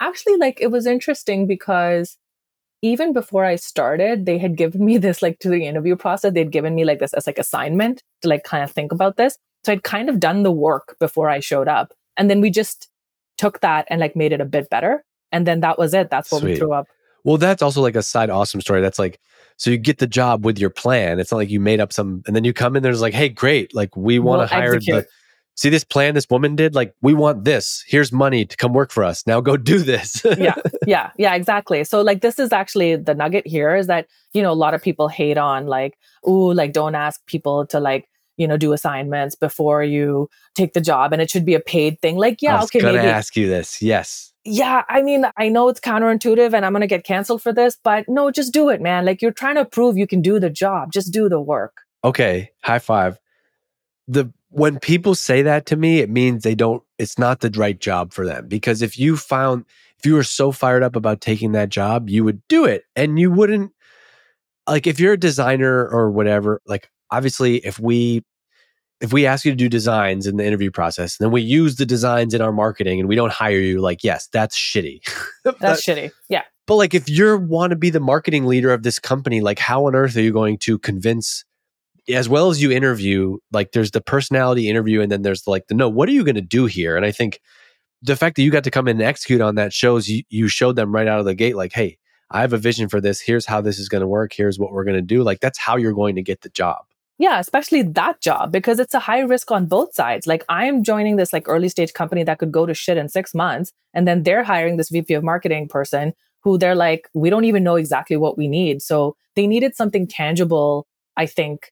Actually, 0.00 0.36
like 0.36 0.60
it 0.60 0.70
was 0.70 0.86
interesting 0.86 1.46
because 1.46 2.18
even 2.82 3.12
before 3.12 3.44
I 3.44 3.56
started, 3.56 4.26
they 4.26 4.38
had 4.38 4.56
given 4.56 4.84
me 4.84 4.98
this 4.98 5.22
like 5.22 5.38
to 5.38 5.48
the 5.48 5.66
interview 5.66 5.96
process. 5.96 6.32
They'd 6.32 6.50
given 6.50 6.74
me 6.74 6.84
like 6.84 6.98
this 6.98 7.14
as 7.14 7.26
like 7.26 7.38
assignment 7.38 8.02
to 8.20 8.28
like 8.28 8.42
kind 8.42 8.64
of 8.64 8.70
think 8.70 8.92
about 8.92 9.16
this. 9.16 9.38
So 9.64 9.72
I'd 9.72 9.84
kind 9.84 10.08
of 10.08 10.18
done 10.18 10.42
the 10.42 10.50
work 10.50 10.96
before 10.98 11.30
I 11.30 11.38
showed 11.38 11.68
up, 11.68 11.94
and 12.16 12.28
then 12.28 12.40
we 12.40 12.50
just 12.50 12.88
took 13.38 13.60
that 13.60 13.86
and 13.88 14.00
like 14.00 14.16
made 14.16 14.32
it 14.32 14.40
a 14.40 14.44
bit 14.44 14.68
better. 14.68 15.04
And 15.30 15.46
then 15.46 15.60
that 15.60 15.78
was 15.78 15.94
it. 15.94 16.10
That's 16.10 16.30
what 16.30 16.42
we 16.42 16.56
threw 16.56 16.72
up. 16.72 16.88
Well, 17.24 17.36
that's 17.36 17.62
also 17.62 17.80
like 17.80 17.96
a 17.96 18.02
side 18.02 18.30
awesome 18.30 18.60
story. 18.60 18.80
That's 18.80 18.98
like, 18.98 19.20
so 19.56 19.70
you 19.70 19.78
get 19.78 19.98
the 19.98 20.06
job 20.06 20.44
with 20.44 20.58
your 20.58 20.70
plan. 20.70 21.20
It's 21.20 21.30
not 21.30 21.38
like 21.38 21.50
you 21.50 21.60
made 21.60 21.80
up 21.80 21.92
some, 21.92 22.22
and 22.26 22.34
then 22.34 22.44
you 22.44 22.52
come 22.52 22.74
in 22.74 22.82
there's 22.82 23.00
like, 23.00 23.14
hey, 23.14 23.28
great. 23.28 23.74
Like, 23.74 23.96
we 23.96 24.18
want 24.18 24.40
We'll 24.40 24.48
to 24.48 24.54
hire 24.54 24.80
the, 24.80 25.06
see 25.54 25.68
this 25.68 25.84
plan 25.84 26.14
this 26.14 26.28
woman 26.28 26.56
did? 26.56 26.74
Like, 26.74 26.94
we 27.00 27.14
want 27.14 27.44
this. 27.44 27.84
Here's 27.86 28.10
money 28.12 28.44
to 28.44 28.56
come 28.56 28.72
work 28.72 28.90
for 28.90 29.04
us. 29.04 29.26
Now 29.26 29.40
go 29.40 29.56
do 29.56 29.78
this. 29.78 30.22
yeah 30.38 30.54
yeah 30.86 31.10
yeah 31.16 31.34
exactly 31.34 31.84
so 31.84 32.02
like 32.02 32.20
this 32.22 32.38
is 32.38 32.52
actually 32.52 32.96
the 32.96 33.14
nugget 33.14 33.46
here 33.46 33.76
is 33.76 33.86
that 33.86 34.06
you 34.32 34.42
know 34.42 34.50
a 34.50 34.54
lot 34.54 34.74
of 34.74 34.82
people 34.82 35.08
hate 35.08 35.38
on 35.38 35.66
like 35.66 35.96
ooh 36.28 36.52
like 36.52 36.72
don't 36.72 36.94
ask 36.94 37.24
people 37.26 37.66
to 37.66 37.78
like 37.78 38.08
you 38.36 38.48
know 38.48 38.56
do 38.56 38.72
assignments 38.72 39.34
before 39.34 39.84
you 39.84 40.28
take 40.54 40.72
the 40.72 40.80
job 40.80 41.12
and 41.12 41.22
it 41.22 41.30
should 41.30 41.44
be 41.44 41.54
a 41.54 41.60
paid 41.60 42.00
thing 42.00 42.16
like 42.16 42.34
I 42.34 42.36
yeah 42.42 42.54
was 42.56 42.64
okay 42.64 42.80
gonna 42.80 42.94
maybe 42.94 43.08
ask 43.08 43.36
you 43.36 43.48
this. 43.48 43.80
Yes. 43.80 44.31
Yeah 44.44 44.82
i 44.88 45.02
mean 45.02 45.24
i 45.36 45.48
know 45.48 45.68
it's 45.68 45.80
counterintuitive 45.80 46.52
and 46.52 46.66
i'm 46.66 46.72
gonna 46.72 46.86
get 46.86 47.04
canceled 47.04 47.40
for 47.40 47.52
this 47.52 47.78
but 47.82 48.04
no 48.08 48.30
just 48.30 48.52
do 48.52 48.68
it 48.68 48.80
man 48.80 49.04
like 49.04 49.22
you're 49.22 49.30
trying 49.30 49.54
to 49.54 49.64
prove 49.64 49.96
you 49.96 50.06
can 50.06 50.20
do 50.20 50.40
the 50.40 50.50
job 50.50 50.92
just 50.92 51.12
do 51.12 51.28
the 51.28 51.40
work 51.40 51.82
Okay. 52.04 52.50
High 52.62 52.78
five. 52.78 53.18
The 54.08 54.32
when 54.50 54.78
people 54.78 55.14
say 55.14 55.42
that 55.42 55.66
to 55.66 55.76
me, 55.76 56.00
it 56.00 56.10
means 56.10 56.42
they 56.42 56.54
don't, 56.54 56.82
it's 56.98 57.18
not 57.18 57.40
the 57.40 57.50
right 57.56 57.78
job 57.78 58.12
for 58.12 58.26
them. 58.26 58.48
Because 58.48 58.82
if 58.82 58.98
you 58.98 59.16
found, 59.16 59.64
if 59.98 60.04
you 60.04 60.14
were 60.14 60.22
so 60.22 60.52
fired 60.52 60.82
up 60.82 60.94
about 60.94 61.22
taking 61.22 61.52
that 61.52 61.70
job, 61.70 62.10
you 62.10 62.22
would 62.24 62.46
do 62.48 62.66
it. 62.66 62.84
And 62.94 63.18
you 63.18 63.30
wouldn't, 63.30 63.72
like, 64.68 64.86
if 64.86 65.00
you're 65.00 65.14
a 65.14 65.18
designer 65.18 65.88
or 65.88 66.10
whatever, 66.10 66.60
like, 66.66 66.90
obviously, 67.10 67.64
if 67.64 67.78
we, 67.78 68.24
if 69.02 69.12
we 69.12 69.26
ask 69.26 69.44
you 69.44 69.50
to 69.50 69.56
do 69.56 69.68
designs 69.68 70.26
in 70.28 70.36
the 70.36 70.46
interview 70.46 70.70
process, 70.70 71.18
and 71.18 71.26
then 71.26 71.32
we 71.32 71.42
use 71.42 71.76
the 71.76 71.84
designs 71.84 72.34
in 72.34 72.40
our 72.40 72.52
marketing 72.52 73.00
and 73.00 73.08
we 73.08 73.16
don't 73.16 73.32
hire 73.32 73.58
you, 73.58 73.80
like, 73.80 74.04
yes, 74.04 74.28
that's 74.32 74.56
shitty. 74.56 75.00
that's 75.60 75.84
shitty 75.84 76.12
yeah 76.28 76.44
But 76.66 76.76
like, 76.76 76.94
if 76.94 77.08
you 77.08 77.36
want 77.36 77.70
to 77.70 77.76
be 77.76 77.90
the 77.90 78.00
marketing 78.00 78.46
leader 78.46 78.72
of 78.72 78.84
this 78.84 79.00
company, 79.00 79.40
like, 79.40 79.58
how 79.58 79.86
on 79.86 79.96
earth 79.96 80.16
are 80.16 80.22
you 80.22 80.32
going 80.32 80.56
to 80.58 80.78
convince, 80.78 81.44
as 82.08 82.28
well 82.28 82.48
as 82.48 82.62
you 82.62 82.70
interview, 82.70 83.38
like, 83.50 83.72
there's 83.72 83.90
the 83.90 84.00
personality 84.00 84.68
interview, 84.68 85.00
and 85.00 85.10
then 85.10 85.22
there's 85.22 85.46
like 85.48 85.66
the 85.66 85.74
no, 85.74 85.88
what 85.88 86.08
are 86.08 86.12
you 86.12 86.24
going 86.24 86.36
to 86.36 86.40
do 86.40 86.66
here? 86.66 86.96
And 86.96 87.04
I 87.04 87.10
think 87.10 87.40
the 88.02 88.16
fact 88.16 88.36
that 88.36 88.42
you 88.42 88.52
got 88.52 88.64
to 88.64 88.70
come 88.70 88.86
in 88.86 88.98
and 88.98 89.06
execute 89.06 89.40
on 89.40 89.56
that 89.56 89.72
shows 89.72 90.08
you, 90.08 90.22
you 90.28 90.46
showed 90.46 90.76
them 90.76 90.94
right 90.94 91.08
out 91.08 91.18
of 91.18 91.24
the 91.24 91.34
gate, 91.34 91.56
like, 91.56 91.72
hey, 91.72 91.98
I 92.30 92.40
have 92.40 92.52
a 92.52 92.58
vision 92.58 92.88
for 92.88 93.00
this. 93.00 93.20
Here's 93.20 93.46
how 93.46 93.60
this 93.60 93.78
is 93.80 93.88
going 93.88 94.00
to 94.00 94.06
work. 94.06 94.32
Here's 94.32 94.58
what 94.58 94.72
we're 94.72 94.84
going 94.84 94.96
to 94.96 95.02
do. 95.02 95.22
Like, 95.22 95.40
that's 95.40 95.58
how 95.58 95.76
you're 95.76 95.92
going 95.92 96.14
to 96.14 96.22
get 96.22 96.40
the 96.40 96.48
job. 96.48 96.84
Yeah, 97.22 97.38
especially 97.38 97.82
that 97.82 98.20
job 98.20 98.50
because 98.50 98.80
it's 98.80 98.94
a 98.94 98.98
high 98.98 99.20
risk 99.20 99.52
on 99.52 99.66
both 99.66 99.94
sides. 99.94 100.26
Like 100.26 100.44
I 100.48 100.66
am 100.66 100.82
joining 100.82 101.14
this 101.16 101.32
like 101.32 101.46
early 101.48 101.68
stage 101.68 101.92
company 101.92 102.24
that 102.24 102.38
could 102.40 102.50
go 102.50 102.66
to 102.66 102.74
shit 102.74 102.96
in 102.96 103.08
6 103.08 103.34
months 103.34 103.72
and 103.94 104.08
then 104.08 104.24
they're 104.24 104.42
hiring 104.42 104.76
this 104.76 104.90
VP 104.90 105.14
of 105.14 105.22
marketing 105.22 105.68
person 105.68 106.14
who 106.42 106.58
they're 106.58 106.74
like 106.74 107.08
we 107.14 107.30
don't 107.30 107.44
even 107.44 107.62
know 107.62 107.76
exactly 107.76 108.16
what 108.16 108.36
we 108.36 108.48
need. 108.48 108.82
So 108.82 109.14
they 109.36 109.46
needed 109.46 109.76
something 109.76 110.08
tangible, 110.08 110.88
I 111.16 111.26
think, 111.26 111.70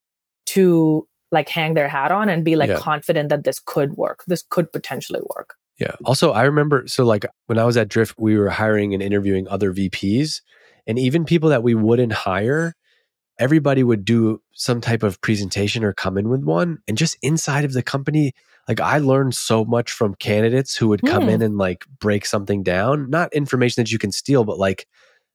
to 0.53 1.05
like 1.33 1.49
hang 1.49 1.73
their 1.73 1.89
hat 1.89 2.11
on 2.13 2.29
and 2.29 2.45
be 2.45 2.55
like 2.55 2.69
Yeah. 2.69 2.77
confident 2.79 3.27
that 3.29 3.43
this 3.43 3.59
could 3.59 3.97
work. 3.97 4.23
This 4.27 4.43
could 4.49 4.71
potentially 4.71 5.21
work. 5.35 5.55
Yeah. 5.79 5.95
Also, 6.05 6.31
I 6.31 6.43
remember 6.43 6.87
so 6.87 7.03
like 7.03 7.25
when 7.47 7.59
I 7.59 7.65
was 7.65 7.75
at 7.75 7.89
Drift, 7.89 8.15
we 8.17 8.37
were 8.37 8.49
hiring 8.49 8.93
and 8.93 9.03
interviewing 9.03 9.49
other 9.49 9.73
VPs 9.73 10.41
and 10.87 10.97
even 10.97 11.25
people 11.25 11.49
that 11.49 11.61
we 11.63 11.75
wouldn't 11.75 12.13
hire. 12.13 12.73
Everybody 13.41 13.83
would 13.83 14.05
do 14.05 14.41
some 14.53 14.79
type 14.79 15.03
of 15.03 15.19
presentation 15.21 15.83
or 15.83 15.93
come 15.93 16.17
in 16.17 16.29
with 16.29 16.43
one. 16.43 16.77
And 16.87 16.97
just 16.97 17.17
inside 17.21 17.65
of 17.65 17.73
the 17.73 17.81
company, 17.83 18.33
like 18.67 18.79
I 18.79 18.99
learned 18.99 19.33
so 19.35 19.65
much 19.65 19.91
from 19.91 20.13
candidates 20.15 20.75
who 20.77 20.87
would 20.89 21.01
come 21.01 21.23
Hmm. 21.23 21.29
in 21.29 21.41
and 21.41 21.57
like 21.57 21.83
break 21.99 22.25
something 22.25 22.61
down, 22.63 23.09
not 23.09 23.33
information 23.33 23.81
that 23.83 23.91
you 23.91 23.97
can 23.97 24.11
steal, 24.11 24.43
but 24.43 24.59
like 24.59 24.87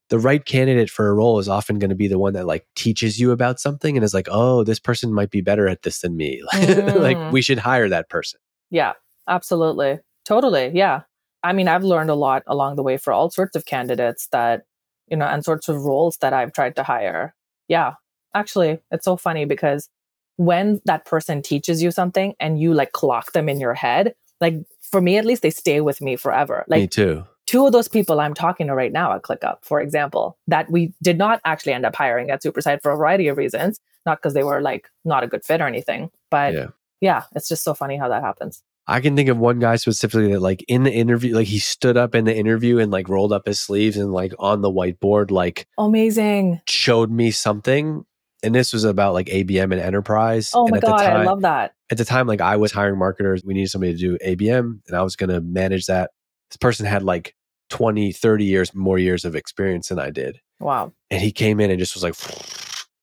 the 0.09 0.19
right 0.21 0.45
candidate 0.45 0.89
for 0.89 1.09
a 1.09 1.15
role 1.15 1.41
is 1.41 1.49
often 1.49 1.81
going 1.81 1.91
to 1.91 1.97
be 1.97 2.07
the 2.07 2.19
one 2.19 2.33
that 2.35 2.47
like 2.47 2.65
teaches 2.77 3.19
you 3.19 3.33
about 3.33 3.59
something 3.59 3.97
and 3.97 4.05
is 4.05 4.15
like, 4.15 4.29
oh, 4.31 4.63
this 4.63 4.79
person 4.79 5.13
might 5.13 5.31
be 5.31 5.41
better 5.41 5.67
at 5.67 5.83
this 5.83 6.01
than 6.01 6.17
me. 6.17 6.43
like 6.55 7.17
Mm. 7.17 7.33
we 7.33 7.43
should 7.43 7.59
hire 7.59 7.89
that 7.89 8.09
person. 8.09 8.39
Yeah, 8.71 8.93
absolutely. 9.27 9.99
Totally. 10.25 10.71
Yeah. 10.75 11.01
I 11.43 11.53
mean, 11.53 11.67
I've 11.67 11.83
learned 11.85 12.11
a 12.11 12.15
lot 12.15 12.45
along 12.47 12.77
the 12.77 12.83
way 12.85 12.97
for 12.99 13.13
all 13.13 13.31
sorts 13.31 13.57
of 13.57 13.67
candidates 13.67 14.29
that, 14.31 14.63
you 15.09 15.17
know, 15.17 15.27
and 15.27 15.45
sorts 15.45 15.69
of 15.69 15.83
roles 15.85 16.19
that 16.19 16.33
I've 16.33 16.53
tried 16.53 16.77
to 16.77 16.83
hire. 16.85 17.35
Yeah. 17.69 17.95
Actually, 18.35 18.81
it's 18.91 19.05
so 19.05 19.17
funny 19.17 19.45
because 19.45 19.89
when 20.37 20.81
that 20.85 21.05
person 21.07 21.41
teaches 21.43 21.83
you 21.83 21.91
something 21.91 22.35
and 22.39 22.61
you 22.61 22.75
like 22.75 22.93
clock 22.93 23.33
them 23.33 23.49
in 23.49 23.59
your 23.61 23.75
head, 23.75 24.15
like 24.41 24.55
for 24.83 25.01
me 25.01 25.17
at 25.17 25.25
least, 25.25 25.43
they 25.43 25.51
stay 25.51 25.81
with 25.81 26.01
me 26.01 26.17
forever. 26.17 26.65
Like 26.69 26.81
me 26.83 26.87
too. 26.87 27.25
two 27.47 27.65
of 27.67 27.73
those 27.73 27.89
people 27.89 28.21
I'm 28.21 28.35
talking 28.35 28.67
to 28.67 28.75
right 28.75 28.93
now 28.93 29.13
at 29.15 29.23
ClickUp, 29.23 29.59
for 29.63 29.81
example, 29.81 30.37
that 30.47 30.71
we 30.71 30.93
did 31.03 31.17
not 31.17 31.41
actually 31.45 31.73
end 31.73 31.87
up 31.87 31.97
hiring 31.97 32.31
at 32.31 32.43
Superside 32.43 32.83
for 32.83 32.93
a 32.93 32.97
variety 32.97 33.29
of 33.29 33.39
reasons, 33.39 33.81
not 34.05 34.19
because 34.19 34.35
they 34.35 34.45
were 34.45 34.61
like 34.61 34.89
not 35.05 35.25
a 35.25 35.27
good 35.27 35.45
fit 35.45 35.61
or 35.63 35.67
anything, 35.67 36.11
but 36.31 36.53
Yeah. 36.53 36.67
yeah, 37.01 37.23
it's 37.35 37.49
just 37.49 37.65
so 37.65 37.73
funny 37.73 37.97
how 37.97 38.09
that 38.11 38.23
happens. 38.23 38.63
I 38.89 39.01
can 39.01 39.17
think 39.17 39.29
of 39.29 39.37
one 39.39 39.59
guy 39.59 39.77
specifically 39.77 40.33
that 40.33 40.41
like 40.41 40.65
in 40.69 40.85
the 40.85 40.93
interview, 40.93 41.35
like 41.35 41.47
he 41.49 41.59
stood 41.59 41.97
up 41.97 42.15
in 42.15 42.25
the 42.25 42.37
interview 42.37 42.79
and 42.79 42.93
like 42.93 43.09
rolled 43.09 43.33
up 43.33 43.47
his 43.47 43.61
sleeves 43.61 43.97
and 43.97 44.13
like 44.13 44.33
on 44.39 44.61
the 44.61 44.71
whiteboard, 44.71 45.31
like 45.31 45.67
Amazing. 45.77 46.61
showed 46.69 47.11
me 47.11 47.31
something. 47.33 48.05
And 48.43 48.55
this 48.55 48.73
was 48.73 48.85
about 48.85 49.13
like 49.15 49.27
ABM 49.27 49.73
and 49.73 49.81
enterprise. 49.81 50.51
Oh 50.55 50.67
and 50.67 50.71
my 50.71 50.77
at 50.77 50.81
the 50.83 50.87
god, 50.87 50.99
time, 50.99 51.17
I 51.17 51.25
love 51.25 51.41
that. 51.43 51.75
at 51.91 51.99
the 51.99 52.05
time, 52.05 52.29
like 52.29 52.41
I 52.41 52.57
was 52.57 52.71
hiring 52.71 52.99
marketers. 52.99 53.43
We 53.45 53.55
needed 53.55 53.71
somebody 53.71 53.93
to 53.93 53.99
do 53.99 54.19
ABM 54.25 54.81
and 54.87 54.97
I 54.97 55.03
was 55.03 55.17
going 55.17 55.31
to 55.31 55.41
manage 55.41 55.87
that. 55.87 56.11
This 56.51 56.59
person 56.59 56.87
had 56.87 57.03
like 57.03 57.35
20, 57.71 58.13
30 58.13 58.45
years 58.45 58.73
more 58.73 58.99
years 58.99 59.25
of 59.25 59.35
experience 59.35 59.89
than 59.89 59.99
I 59.99 60.11
did. 60.11 60.39
Wow. 60.61 60.93
And 61.11 61.21
he 61.21 61.33
came 61.33 61.59
in 61.59 61.71
and 61.71 61.79
just 61.81 61.95
was 61.95 62.05
like, 62.05 62.15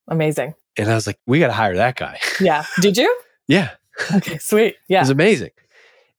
Amazing. 0.08 0.54
and 0.78 0.89
I 0.89 0.96
was 0.96 1.08
like, 1.08 1.19
we 1.28 1.39
got 1.39 1.48
to 1.48 1.54
hire 1.54 1.76
that 1.76 1.96
guy. 1.98 2.19
Yeah. 2.39 2.65
Did 2.82 2.98
you? 2.98 3.13
yeah. 3.48 3.72
Okay, 4.15 4.38
sweet. 4.38 4.76
Yeah. 4.88 5.00
It 5.00 5.02
was 5.04 5.10
amazing. 5.10 5.50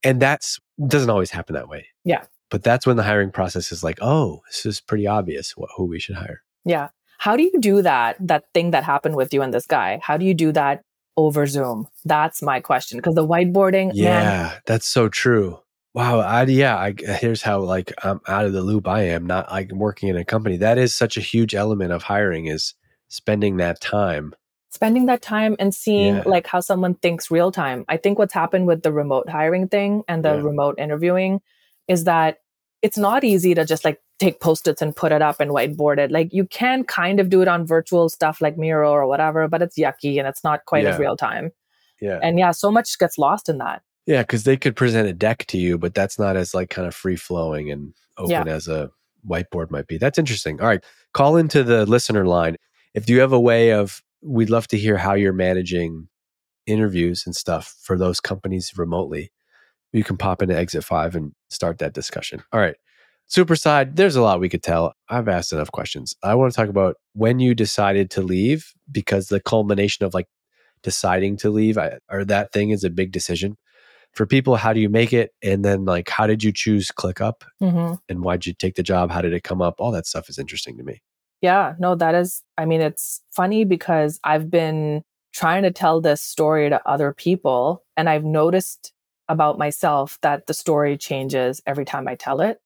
And 0.05 0.21
that's 0.21 0.61
doesn't 0.87 1.11
always 1.11 1.31
happen 1.31 1.55
that 1.55 1.69
way. 1.69 1.87
Yeah. 2.05 2.25
But 2.51 2.63
that's 2.63 2.87
when 2.87 2.97
the 2.97 3.03
hiring 3.03 3.31
process 3.31 3.73
is 3.73 3.83
like, 3.83 3.99
oh, 4.01 4.43
this 4.47 4.67
is 4.67 4.81
pretty 4.81 5.07
obvious 5.07 5.57
what, 5.57 5.71
who 5.77 5.87
we 5.87 5.99
should 5.99 6.17
hire. 6.17 6.43
Yeah. 6.65 6.89
How 7.19 7.37
do 7.37 7.43
you 7.43 7.53
do 7.59 7.83
that? 7.83 8.17
That 8.21 8.45
thing 8.53 8.71
that 8.73 8.85
happened 8.85 9.17
with 9.17 9.33
you 9.33 9.43
and 9.43 9.53
this 9.53 9.67
guy. 9.67 9.99
How 10.03 10.17
do 10.17 10.25
you 10.25 10.35
do 10.35 10.53
that 10.53 10.83
over 11.17 11.47
Zoom? 11.47 11.89
That's 12.05 12.43
my 12.43 12.61
question. 12.61 12.99
Because 12.99 13.15
the 13.15 13.27
whiteboarding, 13.27 13.93
Yeah, 13.95 14.23
man, 14.23 14.53
that's 14.67 14.87
so 14.87 15.09
true. 15.09 15.59
Wow. 15.95 16.21
I, 16.21 16.45
yeah. 16.45 16.77
I, 16.77 16.95
here's 17.21 17.43
how 17.43 17.61
like 17.61 17.93
I'm 18.05 18.21
out 18.29 18.45
of 18.45 18.53
the 18.53 18.63
loop. 18.63 18.87
I 18.87 19.03
am 19.03 19.27
not 19.27 19.51
like 19.51 19.73
working 19.73 20.09
in 20.09 20.17
a 20.17 20.25
company. 20.25 20.57
That 20.57 20.77
is 20.77 20.95
such 20.95 21.17
a 21.17 21.21
huge 21.21 21.55
element 21.55 21.93
of 21.93 22.03
hiring 22.03 22.47
is 22.47 22.75
spending 23.09 23.57
that 23.57 23.81
time. 23.81 24.35
Spending 24.75 25.07
that 25.07 25.23
time 25.23 25.57
and 25.59 25.75
seeing 25.75 26.17
Yeah. 26.17 26.23
like 26.27 26.47
how 26.47 26.61
someone 26.61 26.95
thinks 26.97 27.31
real 27.31 27.51
time. 27.53 27.85
I 27.89 27.97
think 27.97 28.19
what's 28.19 28.35
happened 28.35 28.67
with 28.67 28.83
the 28.83 28.93
remote 28.93 29.29
hiring 29.31 29.69
thing 29.69 30.03
and 30.09 30.25
the 30.25 30.35
Yeah. 30.35 30.43
remote 30.43 30.75
interviewing 30.79 31.41
is 31.89 32.05
that 32.05 32.39
it's 32.83 32.99
not 32.99 33.25
easy 33.25 33.55
to 33.55 33.65
just 33.65 33.85
like 33.85 34.01
take 34.19 34.41
post-its 34.41 34.83
and 34.83 34.95
put 34.95 35.11
it 35.13 35.23
up 35.23 35.41
and 35.41 35.51
whiteboard 35.51 35.99
it. 35.99 36.11
Like 36.11 36.33
you 36.33 36.45
can 36.47 36.85
kind 36.85 37.19
of 37.21 37.31
do 37.31 37.41
it 37.43 37.49
on 37.49 37.67
virtual 37.67 38.09
stuff 38.09 38.41
like 38.41 38.59
Miro 38.59 38.91
or 38.93 39.07
whatever, 39.07 39.49
but 39.49 39.63
it's 39.63 39.79
yucky 39.79 40.19
and 40.19 40.29
it's 40.29 40.45
not 40.45 40.65
quite 40.67 40.85
as 40.85 40.99
real 40.99 41.17
time. 41.17 41.51
Yeah. 42.01 42.19
And 42.23 42.39
yeah, 42.39 42.51
so 42.51 42.71
much 42.71 42.99
gets 42.99 43.17
lost 43.19 43.49
in 43.49 43.59
that. 43.59 43.83
Yeah. 44.07 44.23
Cause 44.23 44.45
they 44.45 44.57
could 44.57 44.77
present 44.77 45.09
a 45.09 45.13
deck 45.15 45.47
to 45.47 45.59
you, 45.59 45.79
but 45.79 45.95
that's 45.95 46.19
not 46.19 46.37
as 46.37 46.53
like 46.55 46.69
kind 46.71 46.87
of 46.87 46.95
free 46.95 47.17
flowing 47.17 47.71
and 47.71 47.95
open 48.19 48.31
Yeah. 48.31 48.45
as 48.47 48.69
a 48.69 48.91
whiteboard 49.27 49.71
might 49.71 49.87
be. 49.87 49.97
That's 49.99 50.19
interesting. 50.19 50.61
All 50.61 50.67
right. 50.69 50.85
Call 51.15 51.37
into 51.37 51.65
the 51.65 51.87
listener 51.87 52.27
line. 52.27 52.57
If 52.93 53.09
you 53.09 53.21
have 53.21 53.33
a 53.33 53.41
way 53.41 53.73
of, 53.73 54.03
we'd 54.25 54.51
love 54.51 54.67
to 54.69 54.79
hear 54.79 54.97
how 54.97 55.15
you're 55.15 55.33
managing 55.33 56.09
interviews 56.67 57.25
and 57.27 57.37
stuff 57.37 57.77
for 57.83 57.99
those 57.99 58.21
companies 58.21 58.73
remotely. 58.77 59.31
You 59.93 60.03
can 60.03 60.17
pop 60.17 60.43
into 60.43 60.57
Exit 60.57 60.83
5 60.83 61.15
and 61.15 61.33
start 61.51 61.79
that 61.79 61.93
discussion. 61.93 62.43
All 62.53 62.61
right. 62.61 62.77
Superside, 63.31 63.97
there's 63.97 64.17
a 64.17 64.23
lot 64.23 64.41
we 64.41 64.49
could 64.49 64.63
tell. 64.63 64.95
I've 65.09 65.29
asked 65.29 65.53
enough 65.53 65.71
questions. 65.71 66.15
I 66.23 66.35
want 66.35 66.53
to 66.53 66.57
talk 66.57 66.69
about 66.69 66.97
when 67.15 67.39
you 67.39 67.55
decided 67.55 68.11
to 68.13 68.23
leave 68.23 68.73
because 68.91 69.29
the 69.29 69.41
culmination 69.41 70.05
of 70.05 70.15
like 70.15 70.29
deciding 70.83 71.37
to 71.39 71.51
leave 71.51 71.79
I, 71.79 71.99
or 72.11 72.25
that 72.27 72.53
thing 72.53 72.71
is 72.71 72.85
a 72.85 72.91
big 72.91 73.13
decision. 73.13 73.57
For 74.13 74.27
people, 74.27 74.57
how 74.57 74.73
do 74.73 74.81
you 74.81 74.89
make 74.89 75.13
it? 75.13 75.33
And 75.43 75.65
then, 75.65 75.85
like, 75.85 76.09
how 76.09 76.27
did 76.27 76.45
you 76.45 76.53
choose 76.53 76.91
ClickUp 76.91 77.43
hmm 77.61 77.95
and 78.09 78.23
why'd 78.23 78.45
you 78.45 78.53
take 78.53 78.75
the 78.75 78.83
job? 78.83 79.11
How 79.11 79.23
did 79.23 79.33
it 79.33 79.43
come 79.43 79.63
up? 79.63 79.77
All 79.79 79.91
that 79.93 80.07
stuff 80.07 80.29
is 80.29 80.39
interesting 80.39 80.77
to 80.77 80.85
me. 80.85 81.03
Yeah, 81.45 81.75
no, 81.79 81.95
that 81.97 82.15
is, 82.15 82.43
I 82.57 82.65
mean, 82.65 82.81
it's 82.81 83.21
funny 83.31 83.67
because 83.67 84.19
I've 84.25 84.51
been 84.51 85.03
trying 85.35 85.63
to 85.65 85.71
tell 85.71 86.01
this 86.01 86.23
story 86.23 86.71
to 86.71 86.81
other 86.89 87.13
people, 87.13 87.85
and 87.99 88.09
I've 88.09 88.25
noticed 88.25 88.95
about 89.29 89.59
myself 89.59 90.19
that 90.23 90.47
the 90.47 90.55
story 90.55 90.97
changes 90.97 91.61
every 91.67 91.85
time 91.85 92.09
I 92.09 92.15
tell 92.15 92.41
it, 92.41 92.61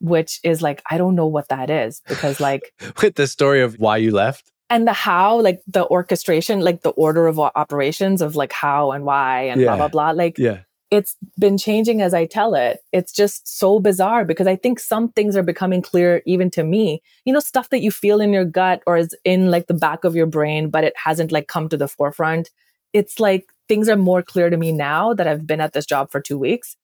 which 0.00 0.38
is 0.44 0.62
like, 0.62 0.80
I 0.88 0.96
don't 0.96 1.16
know 1.16 1.26
what 1.26 1.48
that 1.48 1.70
is 1.70 2.02
because, 2.06 2.38
like, 2.38 2.72
With 3.02 3.16
the 3.16 3.26
story 3.26 3.62
of 3.62 3.80
why 3.80 3.96
you 3.96 4.12
left. 4.12 4.52
and 4.70 4.86
the 4.86 4.92
how, 4.92 5.40
like 5.40 5.60
the 5.66 5.84
orchestration, 5.88 6.60
like 6.60 6.82
the 6.82 6.90
order 6.90 7.26
of 7.26 7.40
operations 7.40 8.22
of 8.22 8.36
like 8.36 8.52
how 8.52 8.92
and 8.92 9.04
why 9.04 9.48
and 9.48 9.60
blah, 9.60 9.76
blah, 9.76 9.88
blah. 9.88 10.10
Like, 10.12 10.38
Yeah. 10.38 10.58
It's 10.90 11.16
been 11.38 11.56
changing 11.56 12.02
as 12.02 12.12
I 12.12 12.26
tell 12.26 12.54
it. 12.54 12.80
It's 12.92 13.12
just 13.12 13.46
so 13.46 13.78
bizarre 13.78 14.24
because 14.24 14.46
I 14.48 14.56
think 14.56 14.80
some 14.80 15.10
things 15.10 15.36
are 15.36 15.42
becoming 15.42 15.82
clear 15.82 16.20
even 16.26 16.50
to 16.52 16.64
me. 16.64 17.00
You 17.24 17.32
know, 17.32 17.40
stuff 17.40 17.70
that 17.70 17.80
you 17.80 17.90
feel 17.90 18.20
in 18.20 18.32
your 18.32 18.44
gut 18.44 18.82
or 18.86 18.96
is 18.96 19.16
in 19.24 19.50
like 19.50 19.68
the 19.68 19.74
back 19.74 20.04
of 20.04 20.16
your 20.16 20.26
brain, 20.26 20.68
but 20.68 20.84
it 20.84 20.94
hasn't 20.96 21.30
like 21.30 21.46
come 21.46 21.68
to 21.68 21.76
the 21.76 21.88
forefront. 21.88 22.50
It's 22.92 23.20
like 23.20 23.46
things 23.68 23.88
are 23.88 23.96
more 23.96 24.22
clear 24.22 24.50
to 24.50 24.56
me 24.56 24.72
now 24.72 25.14
that 25.14 25.28
I've 25.28 25.46
been 25.46 25.60
at 25.60 25.72
this 25.72 25.86
job 25.86 26.10
for 26.10 26.20
two 26.20 26.38
weeks 26.38 26.76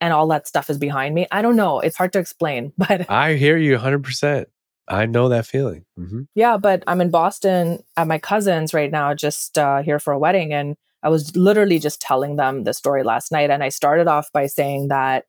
and 0.00 0.14
all 0.14 0.26
that 0.28 0.48
stuff 0.48 0.70
is 0.70 0.78
behind 0.78 1.14
me. 1.14 1.26
I 1.30 1.42
don't 1.42 1.56
know. 1.56 1.80
It's 1.80 1.96
hard 1.96 2.12
to 2.14 2.18
explain, 2.18 2.72
but 2.78 3.08
I 3.10 3.34
hear 3.34 3.58
you 3.58 3.78
100%. 3.78 4.46
I 4.88 5.06
know 5.06 5.28
that 5.28 5.46
feeling. 5.46 5.84
hmm 5.96 6.22
yeah, 6.34 6.56
but 6.56 6.82
I'm 6.86 7.00
in 7.00 7.10
Boston 7.10 7.84
at 7.96 8.08
my 8.08 8.18
cousin's 8.18 8.74
right 8.74 8.90
now, 8.90 9.14
just 9.14 9.56
uh, 9.58 9.82
here 9.82 9.98
for 9.98 10.12
a 10.12 10.18
wedding. 10.18 10.52
And 10.52 10.76
I 11.02 11.08
was 11.08 11.34
literally 11.36 11.78
just 11.78 12.00
telling 12.00 12.36
them 12.36 12.64
the 12.64 12.74
story 12.74 13.02
last 13.02 13.32
night. 13.32 13.50
And 13.50 13.62
I 13.62 13.68
started 13.68 14.06
off 14.06 14.30
by 14.32 14.46
saying 14.46 14.88
that 14.88 15.24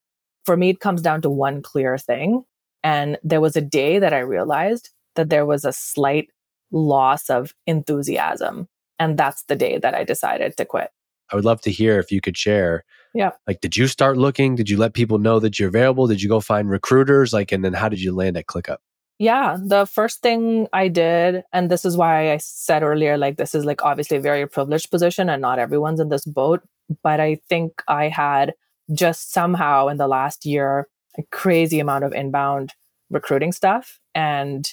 for 0.45 0.57
me, 0.57 0.69
it 0.69 0.79
comes 0.79 1.01
down 1.01 1.21
to 1.21 1.29
one 1.29 1.61
clear 1.61 1.97
thing. 1.97 2.43
And 2.83 3.17
there 3.23 3.41
was 3.41 3.55
a 3.55 3.61
day 3.61 3.99
that 3.99 4.13
I 4.13 4.19
realized 4.19 4.89
that 5.15 5.29
there 5.29 5.45
was 5.45 5.63
a 5.65 5.73
slight 5.73 6.29
loss 6.71 7.29
of 7.29 7.53
enthusiasm. 7.65 8.67
And 8.99 9.17
that's 9.17 9.43
the 9.43 9.55
day 9.55 9.77
that 9.79 9.95
I 9.95 10.03
decided 10.03 10.57
to 10.57 10.65
quit. 10.65 10.89
I 11.31 11.35
would 11.35 11.45
love 11.45 11.61
to 11.61 11.71
hear 11.71 11.97
if 11.99 12.11
you 12.11 12.21
could 12.21 12.37
share. 12.37 12.83
Yeah. 13.15 13.31
Like, 13.47 13.61
did 13.61 13.77
you 13.77 13.87
start 13.87 14.17
looking? 14.17 14.55
Did 14.55 14.69
you 14.69 14.77
let 14.77 14.93
people 14.93 15.17
know 15.17 15.39
that 15.39 15.59
you're 15.59 15.69
available? 15.69 16.07
Did 16.07 16.21
you 16.21 16.29
go 16.29 16.39
find 16.39 16.69
recruiters? 16.69 17.33
Like, 17.33 17.51
and 17.51 17.63
then 17.63 17.73
how 17.73 17.89
did 17.89 18.01
you 18.01 18.13
land 18.13 18.37
at 18.37 18.47
ClickUp? 18.47 18.77
Yeah, 19.19 19.57
the 19.61 19.85
first 19.85 20.21
thing 20.21 20.67
I 20.73 20.87
did, 20.87 21.43
and 21.53 21.69
this 21.69 21.85
is 21.85 21.95
why 21.95 22.31
I 22.31 22.37
said 22.37 22.83
earlier, 22.83 23.17
like, 23.17 23.37
this 23.37 23.53
is 23.55 23.63
like 23.65 23.83
obviously 23.83 24.17
a 24.17 24.21
very 24.21 24.47
privileged 24.47 24.91
position 24.91 25.29
and 25.29 25.41
not 25.41 25.59
everyone's 25.59 25.99
in 25.99 26.09
this 26.09 26.25
boat. 26.25 26.61
But 27.03 27.19
I 27.19 27.37
think 27.47 27.81
I 27.87 28.09
had 28.09 28.53
just 28.93 29.31
somehow 29.31 29.87
in 29.87 29.97
the 29.97 30.07
last 30.07 30.45
year 30.45 30.87
a 31.17 31.23
crazy 31.31 31.79
amount 31.79 32.03
of 32.03 32.13
inbound 32.13 32.73
recruiting 33.09 33.51
stuff 33.51 33.99
and 34.15 34.67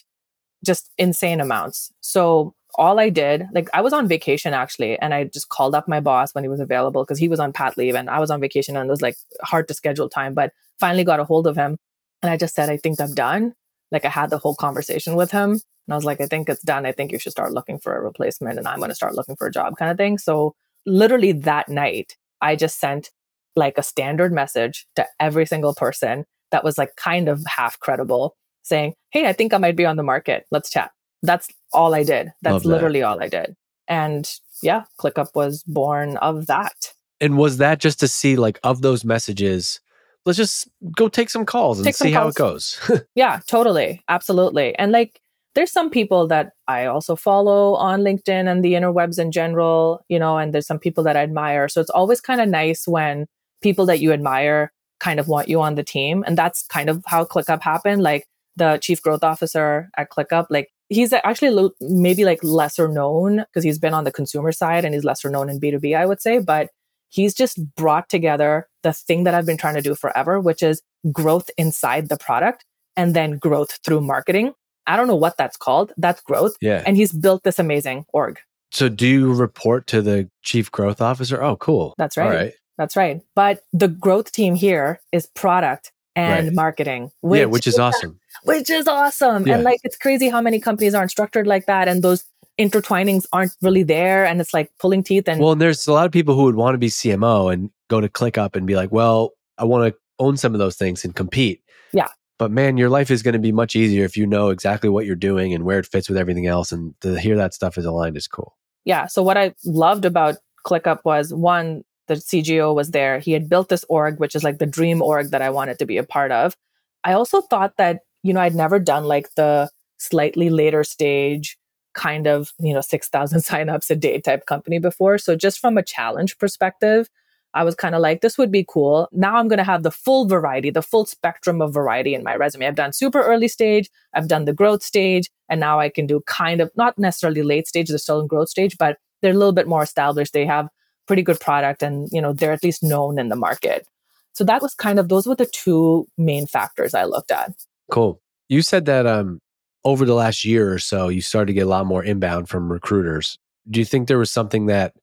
just 0.64 0.90
insane 0.98 1.40
amounts. 1.40 1.92
So 2.00 2.54
all 2.76 3.00
I 3.00 3.10
did, 3.10 3.46
like, 3.54 3.68
I 3.74 3.82
was 3.82 3.92
on 3.92 4.08
vacation 4.08 4.54
actually, 4.54 4.98
and 5.00 5.14
I 5.14 5.24
just 5.24 5.48
called 5.50 5.74
up 5.74 5.88
my 5.88 6.00
boss 6.00 6.34
when 6.34 6.44
he 6.44 6.48
was 6.48 6.60
available 6.60 7.04
because 7.04 7.18
he 7.18 7.28
was 7.28 7.40
on 7.40 7.52
pat 7.52 7.76
leave 7.78 7.94
and 7.94 8.10
I 8.10 8.20
was 8.20 8.30
on 8.30 8.40
vacation 8.40 8.76
and 8.76 8.88
it 8.88 8.90
was 8.90 9.02
like 9.02 9.16
hard 9.42 9.68
to 9.68 9.74
schedule 9.74 10.08
time, 10.08 10.34
but 10.34 10.52
finally 10.80 11.04
got 11.04 11.20
a 11.20 11.24
hold 11.24 11.46
of 11.46 11.56
him. 11.56 11.78
And 12.22 12.30
I 12.30 12.36
just 12.36 12.54
said, 12.54 12.70
I 12.70 12.76
think 12.78 13.00
I'm 13.00 13.14
done 13.14 13.54
like 13.92 14.04
I 14.04 14.08
had 14.08 14.30
the 14.30 14.38
whole 14.38 14.54
conversation 14.54 15.14
with 15.16 15.30
him 15.30 15.50
and 15.50 15.60
I 15.92 15.94
was 15.94 16.04
like, 16.04 16.20
I 16.20 16.26
think 16.26 16.48
it's 16.48 16.62
done. 16.62 16.86
I 16.86 16.92
think 16.92 17.12
you 17.12 17.18
should 17.18 17.32
start 17.32 17.52
looking 17.52 17.78
for 17.78 17.96
a 17.96 18.00
replacement 18.00 18.58
and 18.58 18.68
I'm 18.68 18.78
going 18.78 18.90
to 18.90 18.94
start 18.94 19.14
looking 19.14 19.36
for 19.36 19.46
a 19.46 19.52
job 19.52 19.76
kind 19.76 19.90
of 19.90 19.96
thing. 19.96 20.18
So 20.18 20.54
literally 20.86 21.32
that 21.32 21.68
night, 21.68 22.16
I 22.40 22.56
just 22.56 22.78
sent 22.78 23.10
like 23.56 23.76
a 23.76 23.82
standard 23.82 24.32
message 24.32 24.86
to 24.96 25.06
every 25.18 25.46
single 25.46 25.74
person 25.74 26.24
that 26.52 26.64
was 26.64 26.78
like 26.78 26.96
kind 26.96 27.28
of 27.28 27.44
half 27.46 27.78
credible 27.80 28.36
saying, 28.62 28.94
Hey, 29.10 29.26
I 29.26 29.32
think 29.32 29.52
I 29.52 29.58
might 29.58 29.76
be 29.76 29.86
on 29.86 29.96
the 29.96 30.02
market. 30.02 30.46
Let's 30.50 30.70
chat. 30.70 30.92
That's 31.22 31.48
all 31.72 31.94
I 31.94 32.02
did. 32.02 32.32
That's 32.42 32.62
that. 32.62 32.68
literally 32.68 33.02
all 33.02 33.22
I 33.22 33.28
did. 33.28 33.56
And 33.88 34.30
yeah, 34.62 34.84
ClickUp 35.00 35.34
was 35.34 35.62
born 35.64 36.16
of 36.18 36.46
that. 36.46 36.92
And 37.20 37.36
was 37.36 37.58
that 37.58 37.80
just 37.80 38.00
to 38.00 38.08
see, 38.08 38.36
like, 38.36 38.58
of 38.62 38.80
those 38.80 39.04
messages, 39.04 39.80
let's 40.26 40.36
just 40.36 40.68
go 40.96 41.08
take 41.08 41.30
some 41.30 41.46
calls 41.46 41.78
and 41.78 41.86
Take 41.86 41.96
see 41.96 42.12
how 42.12 42.28
it 42.28 42.34
goes? 42.34 42.78
Yeah, 43.14 43.40
totally. 43.46 44.02
Absolutely. 44.08 44.76
And 44.76 44.92
like 44.92 45.20
there's 45.54 45.72
some 45.72 45.90
people 45.90 46.26
that 46.28 46.52
I 46.68 46.86
also 46.86 47.16
follow 47.16 47.74
on 47.74 48.00
LinkedIn 48.00 48.50
and 48.50 48.64
the 48.64 48.74
interwebs 48.74 49.18
in 49.18 49.32
general, 49.32 50.04
you 50.08 50.18
know, 50.18 50.38
and 50.38 50.54
there's 50.54 50.66
some 50.66 50.78
people 50.78 51.02
that 51.04 51.16
I 51.16 51.22
admire. 51.22 51.68
So 51.68 51.80
it's 51.80 51.90
always 51.90 52.20
kind 52.20 52.40
of 52.40 52.48
nice 52.48 52.86
when 52.86 53.26
people 53.62 53.86
that 53.86 54.00
you 54.00 54.12
admire 54.12 54.72
kind 55.00 55.18
of 55.18 55.28
want 55.28 55.48
you 55.48 55.60
on 55.60 55.74
the 55.74 55.82
team. 55.82 56.22
And 56.26 56.36
that's 56.38 56.66
kind 56.66 56.88
of 56.88 57.02
how 57.06 57.24
ClickUp 57.24 57.62
happened. 57.62 58.02
Like 58.02 58.26
the 58.56 58.78
chief 58.78 59.02
growth 59.02 59.24
officer 59.24 59.90
at 59.96 60.10
ClickUp, 60.10 60.46
like 60.50 60.68
he's 60.88 61.12
actually 61.12 61.50
little, 61.50 61.72
maybe 61.80 62.24
like 62.24 62.42
lesser 62.44 62.86
known 62.86 63.38
because 63.38 63.64
he's 63.64 63.78
been 63.78 63.94
on 63.94 64.04
the 64.04 64.12
consumer 64.12 64.52
side 64.52 64.84
and 64.84 64.94
he's 64.94 65.04
lesser 65.04 65.30
known 65.30 65.48
in 65.48 65.58
B2B, 65.58 65.96
I 65.96 66.06
would 66.06 66.20
say. 66.20 66.38
But 66.38 66.68
he's 67.08 67.34
just 67.34 67.58
brought 67.74 68.08
together 68.08 68.68
the 68.82 68.92
thing 68.92 69.24
that 69.24 69.34
I've 69.34 69.46
been 69.46 69.56
trying 69.56 69.74
to 69.74 69.82
do 69.82 69.94
forever, 69.94 70.40
which 70.40 70.62
is 70.62 70.82
growth 71.12 71.50
inside 71.58 72.08
the 72.08 72.16
product 72.16 72.64
and 72.96 73.14
then 73.14 73.38
growth 73.38 73.78
through 73.84 74.00
marketing. 74.00 74.52
I 74.86 74.96
don't 74.96 75.06
know 75.06 75.14
what 75.16 75.36
that's 75.36 75.56
called. 75.56 75.92
That's 75.96 76.20
growth. 76.22 76.56
Yeah. 76.60 76.82
And 76.86 76.96
he's 76.96 77.12
built 77.12 77.42
this 77.44 77.58
amazing 77.58 78.04
org. 78.12 78.38
So 78.72 78.88
do 78.88 79.06
you 79.06 79.32
report 79.32 79.86
to 79.88 80.00
the 80.02 80.28
chief 80.42 80.70
growth 80.70 81.00
officer? 81.00 81.42
Oh, 81.42 81.56
cool. 81.56 81.94
That's 81.98 82.16
right. 82.16 82.26
All 82.26 82.32
right. 82.32 82.52
That's 82.78 82.96
right. 82.96 83.20
But 83.34 83.62
the 83.72 83.88
growth 83.88 84.32
team 84.32 84.54
here 84.54 85.00
is 85.12 85.26
product 85.26 85.92
and 86.16 86.46
Right. 86.48 86.54
marketing. 86.54 87.10
yeah, 87.22 87.44
which 87.44 87.66
is 87.66 87.78
awesome. 87.78 88.18
Which 88.44 88.70
is 88.70 88.88
awesome. 88.88 89.46
Yeah. 89.46 89.54
And 89.56 89.64
like 89.64 89.80
it's 89.84 89.96
crazy 89.96 90.28
how 90.28 90.40
many 90.40 90.60
companies 90.60 90.94
aren't 90.94 91.10
structured 91.10 91.46
like 91.46 91.66
that 91.66 91.88
and 91.88 92.02
those 92.02 92.24
intertwinings 92.58 93.26
aren't 93.32 93.52
really 93.62 93.82
there 93.82 94.24
and 94.24 94.40
it's 94.40 94.54
like 94.54 94.70
pulling 94.78 95.02
teeth 95.02 95.28
and 95.28 95.40
Well, 95.40 95.52
and 95.52 95.60
there's 95.60 95.86
a 95.86 95.92
lot 95.92 96.06
of 96.06 96.12
people 96.12 96.34
who 96.34 96.44
would 96.44 96.54
want 96.56 96.74
to 96.74 96.78
be 96.78 96.88
CMO 96.88 97.52
and 97.52 97.70
go 97.90 98.00
to 98.00 98.08
ClickUp 98.08 98.56
and 98.56 98.66
be 98.66 98.76
like, 98.76 98.90
well, 98.90 99.32
I 99.58 99.64
want 99.64 99.92
to 99.92 99.98
own 100.18 100.38
some 100.38 100.54
of 100.54 100.58
those 100.58 100.76
things 100.76 101.04
and 101.04 101.14
compete. 101.14 101.62
Yeah. 101.92 102.08
But 102.38 102.50
man, 102.50 102.78
your 102.78 102.88
life 102.88 103.10
is 103.10 103.22
going 103.22 103.34
to 103.34 103.38
be 103.38 103.52
much 103.52 103.76
easier 103.76 104.04
if 104.04 104.16
you 104.16 104.26
know 104.26 104.48
exactly 104.48 104.88
what 104.88 105.04
you're 105.04 105.16
doing 105.16 105.52
and 105.52 105.64
where 105.64 105.78
it 105.78 105.86
fits 105.86 106.08
with 106.08 106.16
everything 106.16 106.46
else. 106.46 106.72
And 106.72 106.94
to 107.02 107.18
hear 107.20 107.36
that 107.36 107.52
stuff 107.52 107.76
is 107.76 107.84
aligned 107.84 108.16
is 108.16 108.26
cool. 108.26 108.56
yeah. 108.86 109.06
So 109.06 109.22
what 109.22 109.36
I 109.36 109.54
loved 109.66 110.06
about 110.06 110.36
ClickUp 110.66 111.00
was 111.04 111.34
one, 111.34 111.82
the 112.06 112.14
CGO 112.14 112.74
was 112.74 112.92
there. 112.92 113.18
He 113.18 113.32
had 113.32 113.48
built 113.48 113.68
this 113.68 113.84
org, 113.88 114.18
which 114.18 114.34
is 114.34 114.42
like 114.42 114.58
the 114.58 114.66
dream 114.66 115.02
org 115.02 115.30
that 115.30 115.42
I 115.42 115.50
wanted 115.50 115.78
to 115.80 115.86
be 115.86 115.98
a 115.98 116.02
part 116.02 116.32
of. 116.32 116.56
I 117.04 117.12
also 117.12 117.40
thought 117.42 117.76
that, 117.76 118.00
you 118.22 118.32
know, 118.32 118.40
I'd 118.40 118.54
never 118.54 118.78
done 118.78 119.04
like 119.04 119.34
the 119.36 119.70
slightly 119.98 120.48
later 120.48 120.82
stage 120.82 121.58
kind 121.94 122.26
of, 122.26 122.52
you 122.58 122.72
know, 122.72 122.80
6,000 122.80 123.38
signups 123.40 123.90
a 123.90 123.96
day 123.96 124.20
type 124.20 124.46
company 124.46 124.78
before. 124.78 125.18
So 125.18 125.36
just 125.36 125.58
from 125.58 125.76
a 125.76 125.82
challenge 125.82 126.38
perspective, 126.38 127.08
I 127.54 127.64
was 127.64 127.74
kind 127.74 127.94
of 127.94 128.00
like, 128.00 128.20
this 128.20 128.38
would 128.38 128.52
be 128.52 128.64
cool. 128.68 129.08
Now 129.12 129.36
I'm 129.36 129.48
going 129.48 129.58
to 129.58 129.64
have 129.64 129.82
the 129.82 129.90
full 129.90 130.26
variety, 130.26 130.70
the 130.70 130.82
full 130.82 131.04
spectrum 131.04 131.60
of 131.60 131.74
variety 131.74 132.14
in 132.14 132.22
my 132.22 132.36
resume. 132.36 132.66
I've 132.66 132.76
done 132.76 132.92
super 132.92 133.22
early 133.22 133.48
stage, 133.48 133.90
I've 134.14 134.28
done 134.28 134.44
the 134.44 134.52
growth 134.52 134.82
stage, 134.82 135.28
and 135.48 135.60
now 135.60 135.80
I 135.80 135.88
can 135.88 136.06
do 136.06 136.20
kind 136.26 136.60
of 136.60 136.70
not 136.76 136.98
necessarily 136.98 137.42
late 137.42 137.66
stage, 137.66 137.88
they're 137.88 137.98
still 137.98 138.20
in 138.20 138.28
growth 138.28 138.48
stage, 138.48 138.78
but 138.78 138.98
they're 139.20 139.32
a 139.32 139.38
little 139.38 139.52
bit 139.52 139.66
more 139.66 139.82
established. 139.82 140.32
They 140.32 140.46
have 140.46 140.68
pretty 141.06 141.22
good 141.22 141.40
product 141.40 141.82
and, 141.82 142.08
you 142.12 142.20
know, 142.20 142.32
they're 142.32 142.52
at 142.52 142.62
least 142.62 142.82
known 142.82 143.18
in 143.18 143.28
the 143.28 143.36
market. 143.36 143.86
So 144.32 144.44
that 144.44 144.62
was 144.62 144.74
kind 144.74 145.00
of 145.00 145.08
those 145.08 145.26
were 145.26 145.34
the 145.34 145.46
two 145.46 146.06
main 146.16 146.46
factors 146.46 146.94
I 146.94 147.04
looked 147.04 147.32
at. 147.32 147.52
Cool. 147.90 148.20
You 148.48 148.62
said 148.62 148.84
that 148.86 149.06
um, 149.06 149.40
over 149.84 150.04
the 150.04 150.14
last 150.14 150.44
year 150.44 150.72
or 150.72 150.78
so, 150.78 151.08
you 151.08 151.20
started 151.20 151.48
to 151.48 151.52
get 151.52 151.66
a 151.66 151.68
lot 151.68 151.86
more 151.86 152.04
inbound 152.04 152.48
from 152.48 152.70
recruiters. 152.70 153.38
Do 153.68 153.80
you 153.80 153.84
think 153.84 154.06
there 154.06 154.18
was 154.18 154.30
something 154.30 154.66
that 154.66 154.94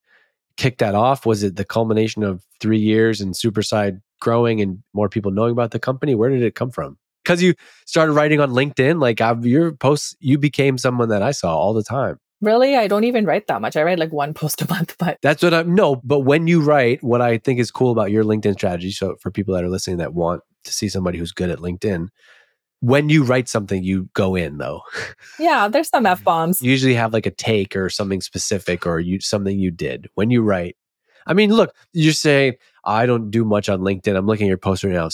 kicked 0.58 0.80
that 0.80 0.96
off? 0.96 1.26
Was 1.26 1.44
it 1.44 1.56
the 1.56 1.66
culmination 1.66 2.24
of 2.24 2.44
three 2.60 2.80
years 2.80 3.22
and 3.22 3.34
Superside 3.34 4.02
growing 4.20 4.62
and 4.62 4.84
more 4.94 5.10
people 5.10 5.32
knowing 5.32 5.52
about 5.52 5.72
the 5.72 5.80
company? 5.80 6.16
Where 6.16 6.30
did 6.30 6.42
it 6.42 6.56
come 6.56 6.72
from? 6.72 6.98
Because 7.24 7.42
you 7.42 7.54
started 7.86 8.14
writing 8.14 8.40
on 8.40 8.52
LinkedIn, 8.52 9.02
like 9.02 9.22
I've, 9.22 9.46
your 9.46 9.74
posts, 9.74 10.16
you 10.20 10.38
became 10.38 10.78
someone 10.78 11.10
that 11.10 11.22
I 11.22 11.32
saw 11.32 11.56
all 11.58 11.74
the 11.74 11.84
time. 11.84 12.20
Really, 12.40 12.76
I 12.76 12.88
don't 12.88 13.04
even 13.04 13.26
write 13.26 13.48
that 13.48 13.62
much. 13.62 13.76
I 13.76 13.84
write 13.84 14.00
like 14.00 14.14
one 14.14 14.34
post 14.34 14.62
a 14.62 14.70
month, 14.70 14.96
but 15.00 15.18
That's 15.22 15.42
what 15.42 15.54
I'm, 15.54 15.74
no, 15.74 15.98
but 16.04 16.20
when 16.20 16.48
you 16.48 16.62
write, 16.62 17.04
what 17.04 17.22
I 17.22 17.38
think 17.40 17.60
is 17.60 17.72
cool 17.72 17.92
about 17.92 18.12
your 18.12 18.24
LinkedIn 18.24 18.54
strategy, 18.54 18.92
so 18.92 19.16
for 19.20 19.32
people 19.32 19.56
that 19.56 19.64
are 19.64 19.70
listening 19.70 19.98
that 19.98 20.14
want 20.14 20.42
to 20.64 20.72
see 20.72 20.88
somebody 20.88 21.18
who's 21.18 21.32
good 21.32 21.50
at 21.50 21.60
LinkedIn, 21.60 22.10
when 22.82 23.10
you 23.10 23.24
write 23.24 23.50
something, 23.50 23.84
you 23.84 24.10
go 24.14 24.36
in 24.36 24.58
though. 24.58 24.82
yeah, 25.40 25.68
there's 25.68 25.90
some 25.90 26.06
F 26.06 26.24
bombs. 26.24 26.62
you 26.62 26.72
usually 26.72 26.94
have 26.94 27.14
like 27.14 27.26
a 27.26 27.32
take 27.32 27.76
or 27.76 27.90
something 27.90 28.22
specific 28.22 28.86
or 28.86 29.00
you 29.00 29.20
something 29.20 29.60
you 29.60 29.72
did 29.72 30.10
when 30.16 30.30
you 30.30 30.42
write. 30.42 30.76
I 31.26 31.34
mean, 31.34 31.52
look, 31.52 31.74
you're 31.94 32.14
saying 32.14 32.56
I 32.86 33.06
don't 33.06 33.30
do 33.32 33.44
much 33.44 33.68
on 33.68 33.82
LinkedIn. 33.82 34.16
I'm 34.16 34.28
looking 34.28 34.48
at 34.48 34.50
your 34.50 34.58
post 34.58 34.84
right 34.84 34.94
now. 34.94 35.10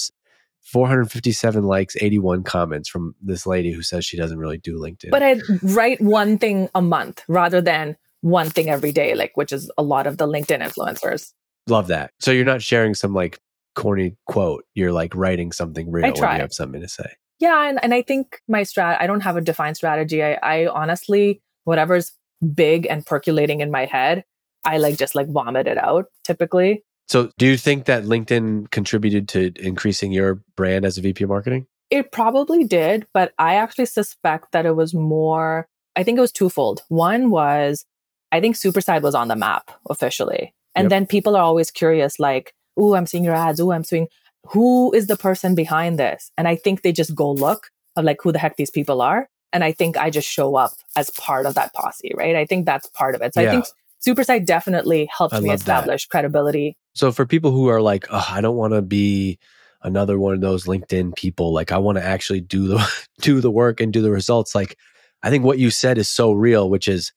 457 0.62 1.64
likes, 1.64 1.96
81 2.00 2.44
comments 2.44 2.88
from 2.88 3.16
this 3.22 3.46
lady 3.46 3.74
who 3.74 3.82
says 3.82 4.06
she 4.06 4.16
doesn't 4.16 4.38
really 4.38 4.58
do 4.58 4.80
LinkedIn. 4.80 5.12
But 5.12 5.24
I 5.24 5.42
write 5.62 6.00
one 6.00 6.38
thing 6.38 6.70
a 6.74 6.82
month 6.82 7.24
rather 7.28 7.60
than 7.60 7.98
one 8.22 8.50
thing 8.50 8.70
every 8.70 8.94
day, 8.94 9.14
like 9.16 9.36
which 9.36 9.52
is 9.52 9.70
a 9.78 9.84
lot 9.84 10.08
of 10.08 10.18
the 10.18 10.28
LinkedIn 10.28 10.66
influencers. 10.66 11.34
Love 11.68 11.88
that. 11.88 12.12
So 12.20 12.32
you're 12.32 12.46
not 12.46 12.62
sharing 12.62 12.94
some 12.94 13.14
like 13.14 13.40
corny 13.76 14.16
quote. 14.26 14.64
You're 14.74 14.94
like 14.94 15.14
writing 15.16 15.52
something 15.52 15.92
real 15.92 16.04
when 16.04 16.16
try. 16.16 16.36
you 16.36 16.42
have 16.42 16.54
something 16.54 16.82
to 16.82 16.88
say. 16.88 17.12
Yeah, 17.40 17.68
and, 17.68 17.80
and 17.84 17.94
I 17.94 18.02
think 18.02 18.40
my 18.48 18.62
strat 18.62 18.98
I 19.00 19.08
don't 19.08 19.22
have 19.22 19.38
a 19.38 19.42
defined 19.42 19.78
strategy. 19.78 20.24
I, 20.24 20.34
I 20.44 20.68
honestly, 20.68 21.42
whatever's 21.66 22.12
big 22.54 22.88
and 22.90 23.06
percolating 23.06 23.62
in 23.62 23.72
my 23.72 23.86
head, 23.86 24.24
I 24.66 24.78
like 24.78 24.98
just 24.98 25.16
like 25.16 25.28
vomit 25.30 25.68
it 25.68 25.78
out 25.78 26.06
typically. 26.24 26.84
So 27.08 27.32
do 27.38 27.46
you 27.46 27.58
think 27.58 27.86
that 27.86 28.04
LinkedIn 28.04 28.72
contributed 28.72 29.28
to 29.30 29.52
increasing 29.60 30.12
your 30.12 30.42
brand 30.56 30.86
as 30.86 30.98
a 30.98 31.02
VP 31.02 31.26
of 31.26 31.30
marketing? 31.30 31.68
It 31.90 32.12
probably 32.12 32.64
did, 32.64 33.06
but 33.14 33.34
I 33.38 33.56
actually 33.56 33.86
suspect 33.86 34.52
that 34.54 34.66
it 34.66 34.76
was 34.76 34.94
more, 34.94 35.68
I 35.96 36.04
think 36.04 36.18
it 36.18 36.22
was 36.22 36.32
twofold. 36.32 36.82
One 36.88 37.30
was, 37.30 37.86
I 38.32 38.40
think 38.40 38.56
Superside 38.56 39.02
was 39.04 39.16
on 39.16 39.28
the 39.28 39.36
map 39.36 39.70
officially. 39.90 40.56
And 40.76 40.86
Yep. 40.86 40.90
then 40.90 41.06
people 41.06 41.36
are 41.36 41.44
always 41.44 41.70
curious, 41.70 42.20
like, 42.20 42.54
ooh, 42.80 42.96
I'm 42.96 43.06
seeing 43.06 43.24
your 43.24 43.36
ads. 43.36 43.60
Ooh, 43.60 43.72
I'm 43.72 43.84
seeing 43.84 44.08
who 44.48 44.92
is 44.94 45.08
the 45.08 45.18
person 45.18 45.56
behind 45.56 45.98
this? 46.00 46.32
And 46.38 46.48
I 46.48 46.56
think 46.56 46.82
they 46.82 46.92
just 46.92 47.16
go 47.16 47.32
look 47.32 47.70
of 47.96 48.06
like 48.06 48.18
who 48.22 48.32
the 48.32 48.40
heck 48.40 48.58
these 48.58 48.72
people 48.72 49.02
are. 49.02 49.30
And 49.52 49.64
I 49.64 49.72
think 49.72 49.98
I 49.98 50.10
just 50.10 50.28
show 50.28 50.56
up 50.56 50.72
as 50.96 51.10
part 51.12 51.46
of 51.46 51.54
that 51.56 51.74
posse, 51.74 52.12
right? 52.16 52.36
I 52.36 52.46
think 52.46 52.66
that's 52.66 52.88
part 52.90 53.16
of 53.16 53.22
it. 53.22 53.34
So 53.34 53.42
Yeah. 53.42 53.50
I 53.50 53.52
think 53.52 53.66
Superside 54.06 54.46
definitely 54.46 55.08
helped 55.16 55.34
I 55.34 55.40
me 55.40 55.50
love 55.50 55.60
that. 55.60 55.80
establish 55.80 56.08
credibility. 56.08 56.76
So 56.94 57.12
for 57.12 57.26
people 57.26 57.52
who 57.52 57.68
are 57.70 57.82
like, 57.82 58.06
oh, 58.10 58.26
I 58.30 58.42
don't 58.42 58.58
want 58.58 58.74
to 58.74 58.82
be 58.82 59.40
another 59.84 60.20
one 60.20 60.34
of 60.34 60.42
those 60.42 60.66
LinkedIn 60.66 61.16
people, 61.16 61.54
like 61.54 61.72
I 61.72 61.78
want 61.78 61.98
to 61.98 62.04
actually 62.04 62.42
do 62.42 62.68
the 62.68 62.86
do 63.22 63.40
the 63.42 63.52
work 63.52 63.80
and 63.80 63.94
do 63.94 64.02
the 64.02 64.12
results. 64.12 64.56
Like 64.56 64.78
I 65.22 65.30
think 65.30 65.46
what 65.46 65.60
you 65.60 65.70
said 65.70 65.98
is 65.98 66.10
so 66.10 66.34
real, 66.34 66.70
which 66.70 66.88
is 66.88 67.14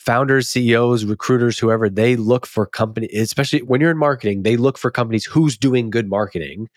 founders, 0.00 0.48
CEOs, 0.48 1.04
recruiters, 1.04 1.58
whoever, 1.58 1.90
they 1.90 2.16
look 2.16 2.46
for 2.46 2.64
company, 2.64 3.06
especially 3.08 3.60
when 3.60 3.82
you're 3.82 3.90
in 3.90 3.98
marketing, 3.98 4.42
they 4.42 4.56
look 4.56 4.78
for 4.78 4.90
companies 4.90 5.26
who's 5.26 5.58
doing 5.58 5.90
good 5.90 6.08
marketing. 6.08 6.68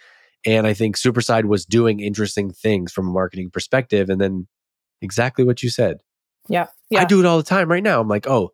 And 0.46 0.68
I 0.68 0.74
think 0.74 0.98
Superside 0.98 1.46
was 1.46 1.66
doing 1.66 2.02
interesting 2.02 2.52
things 2.52 2.92
from 2.92 3.08
a 3.08 3.12
marketing 3.12 3.50
perspective. 3.50 4.10
And 4.10 4.20
then 4.20 4.48
exactly 5.02 5.46
what 5.46 5.64
you 5.64 5.70
said. 5.70 6.02
Yeah. 6.50 6.68
Yeah. 6.90 7.02
I 7.02 7.06
do 7.06 7.22
it 7.22 7.26
all 7.26 7.38
the 7.38 7.44
time 7.44 7.72
right 7.72 7.82
now. 7.82 8.02
I'm 8.02 8.10
like, 8.10 8.28
oh, 8.28 8.52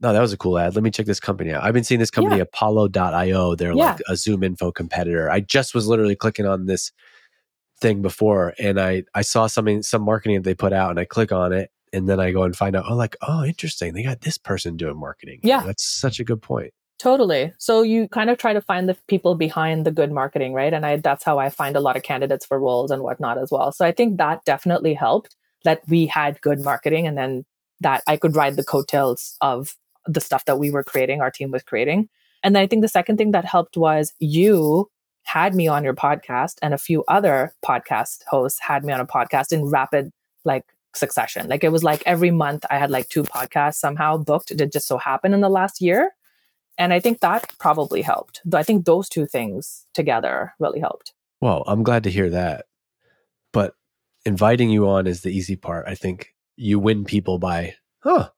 no, 0.00 0.12
that 0.12 0.20
was 0.20 0.32
a 0.32 0.36
cool 0.36 0.58
ad. 0.58 0.76
Let 0.76 0.84
me 0.84 0.92
check 0.92 1.06
this 1.06 1.18
company 1.20 1.52
out. 1.52 1.64
I've 1.64 1.74
been 1.74 1.82
seeing 1.84 1.98
this 1.98 2.10
company, 2.10 2.38
Apollo.io. 2.40 3.54
They're 3.56 3.72
Yeah. 3.72 3.84
like 3.84 4.00
a 4.08 4.12
ZoomInfo 4.12 4.72
competitor. 4.74 5.28
I 5.28 5.40
just 5.40 5.74
was 5.74 5.88
literally 5.88 6.14
clicking 6.14 6.46
on 6.46 6.66
this 6.66 6.92
thing 7.80 8.00
before 8.00 8.54
and 8.60 8.80
I, 8.80 9.02
I 9.12 9.22
saw 9.22 9.48
something, 9.48 9.82
some 9.82 10.02
marketing 10.02 10.36
that 10.36 10.44
they 10.44 10.54
put 10.54 10.72
out 10.72 10.90
and 10.90 11.00
I 11.00 11.04
click 11.04 11.32
on 11.32 11.52
it 11.52 11.70
and 11.94 12.08
then 12.08 12.20
I 12.20 12.32
go 12.32 12.42
and 12.42 12.56
find 12.56 12.76
out, 12.76 12.84
oh, 12.88 12.94
like, 12.94 13.16
oh, 13.22 13.44
interesting. 13.44 13.94
They 13.94 14.02
got 14.02 14.20
this 14.22 14.38
person 14.38 14.76
doing 14.76 14.98
marketing. 14.98 15.40
Yeah. 15.42 15.62
That's 15.64 15.84
such 15.84 16.20
a 16.20 16.24
good 16.24 16.42
point. 16.42 16.72
Totally. 16.98 17.52
So 17.58 17.82
you 17.82 18.08
kind 18.08 18.30
of 18.30 18.38
try 18.38 18.52
to 18.52 18.60
find 18.60 18.88
the 18.88 18.96
people 19.08 19.34
behind 19.34 19.84
the 19.84 19.90
good 19.90 20.12
marketing, 20.12 20.52
right? 20.52 20.72
And 20.72 20.86
I 20.86 20.96
that's 20.96 21.24
how 21.24 21.38
I 21.38 21.50
find 21.50 21.76
a 21.76 21.80
lot 21.80 21.96
of 21.96 22.02
candidates 22.02 22.46
for 22.46 22.58
roles 22.58 22.90
and 22.90 23.02
whatnot 23.02 23.36
as 23.36 23.50
well. 23.50 23.72
So 23.72 23.84
I 23.84 23.92
think 23.92 24.18
that 24.18 24.44
definitely 24.44 24.94
helped 24.94 25.34
that 25.64 25.82
we 25.88 26.06
had 26.06 26.40
good 26.40 26.60
marketing 26.60 27.06
and 27.06 27.18
then 27.18 27.44
that 27.80 28.02
I 28.06 28.16
could 28.16 28.36
ride 28.36 28.56
the 28.56 28.64
coattails 28.64 29.36
of 29.40 29.74
the 30.06 30.20
stuff 30.20 30.44
that 30.44 30.58
we 30.58 30.70
were 30.70 30.84
creating, 30.84 31.20
our 31.20 31.30
team 31.30 31.50
was 31.50 31.62
creating. 31.62 32.08
And 32.42 32.54
then 32.54 32.62
I 32.62 32.66
think 32.66 32.82
the 32.82 32.88
second 32.88 33.16
thing 33.16 33.32
that 33.32 33.44
helped 33.44 33.76
was 33.76 34.12
you 34.18 34.88
had 35.24 35.54
me 35.54 35.66
on 35.66 35.82
your 35.82 35.94
podcast 35.94 36.56
and 36.62 36.74
a 36.74 36.78
few 36.78 37.02
other 37.08 37.52
podcast 37.64 38.22
hosts 38.28 38.60
had 38.60 38.84
me 38.84 38.92
on 38.92 39.00
a 39.00 39.06
podcast 39.06 39.52
in 39.52 39.64
rapid 39.64 40.10
like 40.44 40.64
succession. 40.96 41.48
Like 41.48 41.64
it 41.64 41.72
was 41.72 41.82
like 41.82 42.02
every 42.06 42.30
month 42.30 42.64
I 42.70 42.78
had 42.78 42.90
like 42.90 43.08
two 43.08 43.24
podcasts 43.24 43.76
somehow 43.76 44.16
booked. 44.16 44.50
It 44.50 44.72
just 44.72 44.86
so 44.86 44.98
happened 44.98 45.34
in 45.34 45.40
the 45.40 45.48
last 45.48 45.80
year. 45.80 46.10
And 46.76 46.92
I 46.92 47.00
think 47.00 47.20
that 47.20 47.52
probably 47.58 48.02
helped. 48.02 48.40
Though 48.44 48.58
I 48.58 48.62
think 48.62 48.84
those 48.84 49.08
two 49.08 49.26
things 49.26 49.86
together 49.94 50.54
really 50.58 50.80
helped. 50.80 51.12
Well, 51.40 51.62
I'm 51.66 51.82
glad 51.82 52.04
to 52.04 52.10
hear 52.10 52.30
that. 52.30 52.66
But 53.52 53.74
inviting 54.24 54.70
you 54.70 54.88
on 54.88 55.06
is 55.06 55.22
the 55.22 55.30
easy 55.30 55.56
part. 55.56 55.86
I 55.86 55.94
think 55.94 56.34
you 56.56 56.78
win 56.78 57.04
people 57.04 57.38
by, 57.38 57.74
huh, 58.00 58.30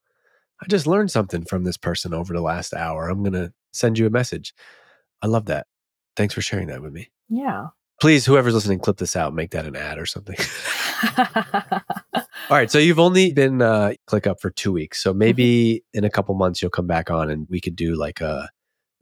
I 0.61 0.67
just 0.69 0.87
learned 0.87 1.11
something 1.11 1.45
from 1.45 1.65
this 1.65 1.77
person 1.77 2.13
over 2.13 2.33
the 2.33 2.41
last 2.41 2.75
hour. 2.75 3.09
I'm 3.09 3.23
going 3.23 3.33
to 3.33 3.53
send 3.73 3.99
you 3.99 4.07
a 4.07 4.11
message. 4.11 4.55
I 5.23 5.27
love 5.27 5.47
that. 5.47 5.67
Thanks 6.17 6.35
for 6.35 6.41
sharing 6.41 6.69
that 6.69 6.83
with 6.83 6.93
me. 6.93 7.11
Yeah. 7.29 7.69
Please, 8.01 8.27
whoever's 8.27 8.55
listening, 8.55 8.79
clip 8.79 8.99
this 8.99 9.17
out, 9.17 9.35
make 9.35 9.53
that 9.53 9.67
an 9.67 9.77
ad 9.77 9.99
or 9.99 10.07
something. 10.07 10.37
All 12.49 12.57
right. 12.57 12.71
So 12.71 12.79
you've 12.79 13.01
only 13.01 13.33
been 13.33 13.61
uh, 13.61 13.95
ClickUp 14.09 14.39
for 14.41 14.51
two 14.51 14.73
weeks. 14.73 15.03
So 15.03 15.13
maybe 15.13 15.83
Mm-hmm. 15.95 15.99
in 15.99 16.05
a 16.05 16.11
couple 16.11 16.35
months 16.37 16.63
you'll 16.63 16.71
come 16.71 16.87
back 16.87 17.11
on 17.11 17.29
and 17.29 17.47
we 17.51 17.61
could 17.61 17.75
do 17.75 17.95
like 17.97 18.21
a 18.21 18.49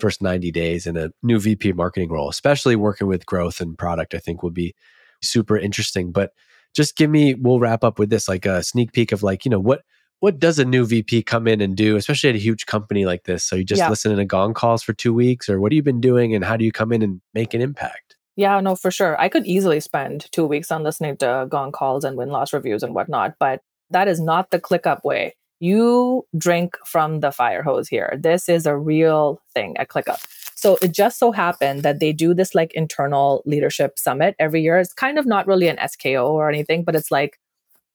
first 0.01 0.23
90 0.23 0.51
days 0.51 0.87
in 0.87 0.97
a 0.97 1.11
new 1.23 1.39
VP 1.39 1.73
marketing 1.73 2.11
role, 2.11 2.31
especially 2.31 2.75
working 2.75 3.07
with 3.07 3.27
growth 3.27 3.61
and 3.61 3.77
product, 3.77 4.15
I 4.15 4.19
think 4.19 4.43
would 4.43 4.55
be 4.55 4.75
super 5.23 5.59
interesting. 5.59 6.11
But 6.11 6.31
just 6.75 6.97
give 6.97 7.11
me, 7.11 7.35
we'll 7.35 7.61
wrap 7.61 7.85
up 7.85 7.99
with 7.99 8.09
this 8.11 8.29
like 8.29 8.47
a 8.47 8.63
sneak 8.63 8.93
peek 8.93 9.13
of 9.13 9.23
like, 9.23 9.45
you 9.45 9.51
know, 9.51 9.61
what 9.61 9.83
what 10.21 10.39
does 10.39 10.59
a 10.59 10.65
new 10.65 10.87
VP 10.87 11.23
come 11.25 11.47
in 11.47 11.61
and 11.61 11.77
do, 11.77 11.97
especially 11.97 12.31
at 12.31 12.37
a 12.37 12.39
huge 12.39 12.65
company 12.65 13.05
like 13.05 13.25
this? 13.25 13.45
So 13.45 13.57
you 13.57 13.65
just 13.65 13.81
Yeah. 13.81 13.91
listening 13.91 14.17
to 14.17 14.25
gong 14.25 14.55
calls 14.55 14.83
for 14.83 14.95
two 14.95 15.13
weeks, 15.13 15.51
or 15.51 15.61
what 15.61 15.71
have 15.71 15.77
you 15.77 15.83
been 15.83 16.01
doing, 16.01 16.35
and 16.35 16.43
how 16.45 16.57
do 16.57 16.65
you 16.65 16.73
come 16.73 16.93
in 16.93 17.03
and 17.03 17.21
make 17.35 17.53
an 17.53 17.61
impact? 17.61 18.14
Yeah, 18.37 18.61
no, 18.61 18.75
for 18.75 18.91
sure. 18.91 19.21
I 19.21 19.29
could 19.29 19.47
easily 19.47 19.81
spend 19.81 20.27
two 20.33 20.47
weeks 20.47 20.71
on 20.73 20.83
listening 20.83 21.17
to 21.19 21.47
gong 21.49 21.73
calls 21.73 22.05
and 22.05 22.17
win 22.17 22.31
loss 22.31 22.53
reviews 22.53 22.83
and 22.83 22.95
whatnot, 22.95 23.35
but 23.39 23.61
that 23.91 24.09
is 24.09 24.21
not 24.21 24.51
the 24.51 24.59
ClickUp 24.59 25.05
way. 25.05 25.35
You 25.61 26.27
drink 26.37 26.77
from 26.85 27.21
the 27.21 27.31
fire 27.31 27.63
hose 27.63 27.89
here. 27.89 28.19
This 28.21 28.49
is 28.49 28.67
a 28.67 28.77
real 28.77 29.41
thing 29.55 29.77
at 29.77 29.89
ClickUp. 29.89 30.25
So 30.57 30.79
it 30.83 30.93
just 30.93 31.19
so 31.19 31.31
happened 31.31 31.83
that 31.85 32.01
they 32.01 32.13
do 32.13 32.35
this 32.35 32.55
like 32.55 32.73
internal 32.75 33.43
leadership 33.47 33.99
summit 33.99 34.35
every 34.39 34.63
year. 34.63 34.79
It's 34.79 34.93
kind 34.93 35.19
of 35.19 35.27
not 35.27 35.47
really 35.47 35.69
an 35.69 35.77
SKO 35.77 36.27
or 36.31 36.49
anything, 36.49 36.83
but 36.83 36.97
it's 36.97 37.11
like 37.11 37.39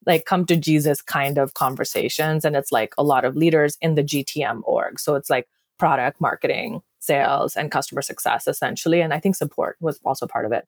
like 0.05 0.25
come 0.25 0.45
to 0.45 0.55
Jesus 0.55 1.01
kind 1.01 1.37
of 1.37 1.53
conversations. 1.53 2.45
And 2.45 2.55
it's 2.55 2.71
like 2.71 2.93
a 2.97 3.03
lot 3.03 3.25
of 3.25 3.35
leaders 3.35 3.77
in 3.81 3.95
the 3.95 4.03
GTM 4.03 4.61
org. 4.63 4.99
So 4.99 5.15
it's 5.15 5.29
like 5.29 5.47
product 5.77 6.21
marketing, 6.21 6.81
sales, 7.09 7.55
and 7.57 7.71
customer 7.71 8.01
success 8.01 8.47
essentially. 8.47 9.01
And 9.01 9.13
I 9.13 9.19
think 9.19 9.35
support 9.35 9.75
was 9.79 9.99
also 10.05 10.27
part 10.27 10.45
of 10.45 10.51
it. 10.51 10.65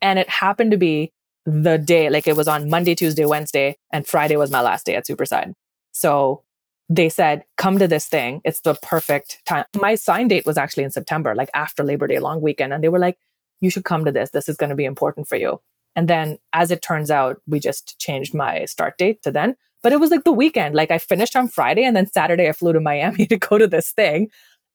And 0.00 0.18
it 0.18 0.28
happened 0.28 0.72
to 0.72 0.76
be 0.76 1.12
the 1.46 1.78
day, 1.78 2.10
like 2.10 2.26
it 2.26 2.36
was 2.36 2.48
on 2.48 2.70
Monday, 2.70 2.94
Tuesday, 2.94 3.24
Wednesday, 3.24 3.76
and 3.92 4.06
Friday 4.06 4.36
was 4.36 4.50
my 4.50 4.60
last 4.60 4.86
day 4.86 4.94
at 4.94 5.06
Superside. 5.06 5.54
So 5.92 6.42
they 6.88 7.08
said, 7.08 7.44
come 7.56 7.78
to 7.78 7.88
this 7.88 8.06
thing. 8.06 8.40
It's 8.44 8.60
the 8.60 8.74
perfect 8.74 9.40
time. 9.46 9.64
My 9.80 9.94
sign 9.94 10.28
date 10.28 10.46
was 10.46 10.58
actually 10.58 10.84
in 10.84 10.90
September, 10.90 11.34
like 11.34 11.50
after 11.54 11.82
Labor 11.82 12.06
Day 12.06 12.18
long 12.18 12.40
weekend. 12.42 12.72
And 12.72 12.84
they 12.84 12.88
were 12.88 12.98
like, 12.98 13.18
you 13.60 13.70
should 13.70 13.84
come 13.84 14.04
to 14.04 14.12
this. 14.12 14.30
This 14.30 14.48
is 14.48 14.56
going 14.56 14.70
to 14.70 14.76
be 14.76 14.84
important 14.84 15.26
for 15.26 15.36
you. 15.36 15.60
And 15.96 16.08
then 16.08 16.38
as 16.52 16.70
it 16.70 16.82
turns 16.82 17.10
out, 17.10 17.40
we 17.46 17.60
just 17.60 17.98
changed 17.98 18.34
my 18.34 18.64
start 18.66 18.98
date 18.98 19.22
to 19.22 19.30
then. 19.30 19.56
But 19.82 19.92
it 19.92 20.00
was 20.00 20.10
like 20.10 20.24
the 20.24 20.32
weekend. 20.32 20.74
Like 20.74 20.90
I 20.90 20.98
finished 20.98 21.34
on 21.34 21.48
Friday 21.48 21.84
and 21.84 21.96
then 21.96 22.06
Saturday 22.06 22.48
I 22.48 22.52
flew 22.52 22.72
to 22.72 22.80
Miami 22.80 23.26
to 23.32 23.36
go 23.36 23.58
to 23.58 23.66
this 23.66 23.92
thing. 23.92 24.30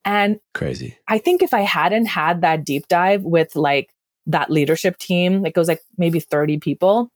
And 0.06 0.40
Crazy. 0.54 0.98
I 1.08 1.18
think 1.18 1.42
if 1.42 1.54
I 1.54 1.62
hadn't 1.62 2.06
had 2.06 2.42
that 2.42 2.66
deep 2.66 2.88
dive 2.88 3.24
with 3.24 3.56
like 3.56 3.94
that 4.26 4.50
leadership 4.50 4.98
team, 4.98 5.46
it 5.46 5.54
goes 5.54 5.68
like 5.68 5.82
maybe 5.98 6.20
30 6.20 6.60
people 6.60 7.12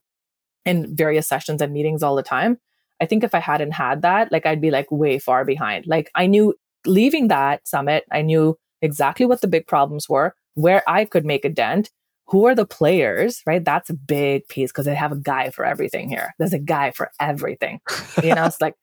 in 0.66 0.96
various 0.96 1.28
sessions 1.28 1.62
and 1.62 1.74
meetings 1.74 2.04
all 2.04 2.16
the 2.16 2.24
time. 2.24 2.58
I 3.02 3.06
think 3.06 3.24
if 3.24 3.34
I 3.34 3.40
hadn't 3.40 3.72
had 3.72 4.04
that, 4.04 4.32
like 4.32 4.46
I'd 4.46 4.62
be 4.62 4.72
like 4.72 4.92
way 4.92 5.20
far 5.20 5.44
behind. 5.44 5.88
Like 5.88 6.12
I 6.16 6.28
knew 6.28 6.54
leaving 6.86 7.30
that 7.30 7.68
summit, 7.68 8.06
I 8.12 8.22
knew 8.22 8.58
exactly 8.82 9.26
what 9.26 9.42
the 9.42 9.48
big 9.48 9.68
problems 9.68 10.08
were, 10.08 10.36
where 10.54 10.84
I 10.88 11.06
could 11.06 11.26
make 11.26 11.46
a 11.46 11.50
dent, 11.50 11.90
who 12.28 12.46
are 12.46 12.56
the 12.56 12.66
players, 12.66 13.42
right? 13.46 13.64
That's 13.64 13.90
a 13.90 13.94
big 13.94 14.48
piece 14.48 14.72
because 14.72 14.86
they 14.86 14.96
have 14.96 15.12
a 15.12 15.18
guy 15.18 15.50
for 15.50 15.66
everything 15.66 16.10
here. 16.10 16.34
There's 16.40 16.54
a 16.54 16.60
guy 16.60 16.92
for 16.92 17.12
everything. 17.20 17.80
You 18.24 18.36
know, 18.36 18.46
it's 18.46 18.62
like, 18.62 18.76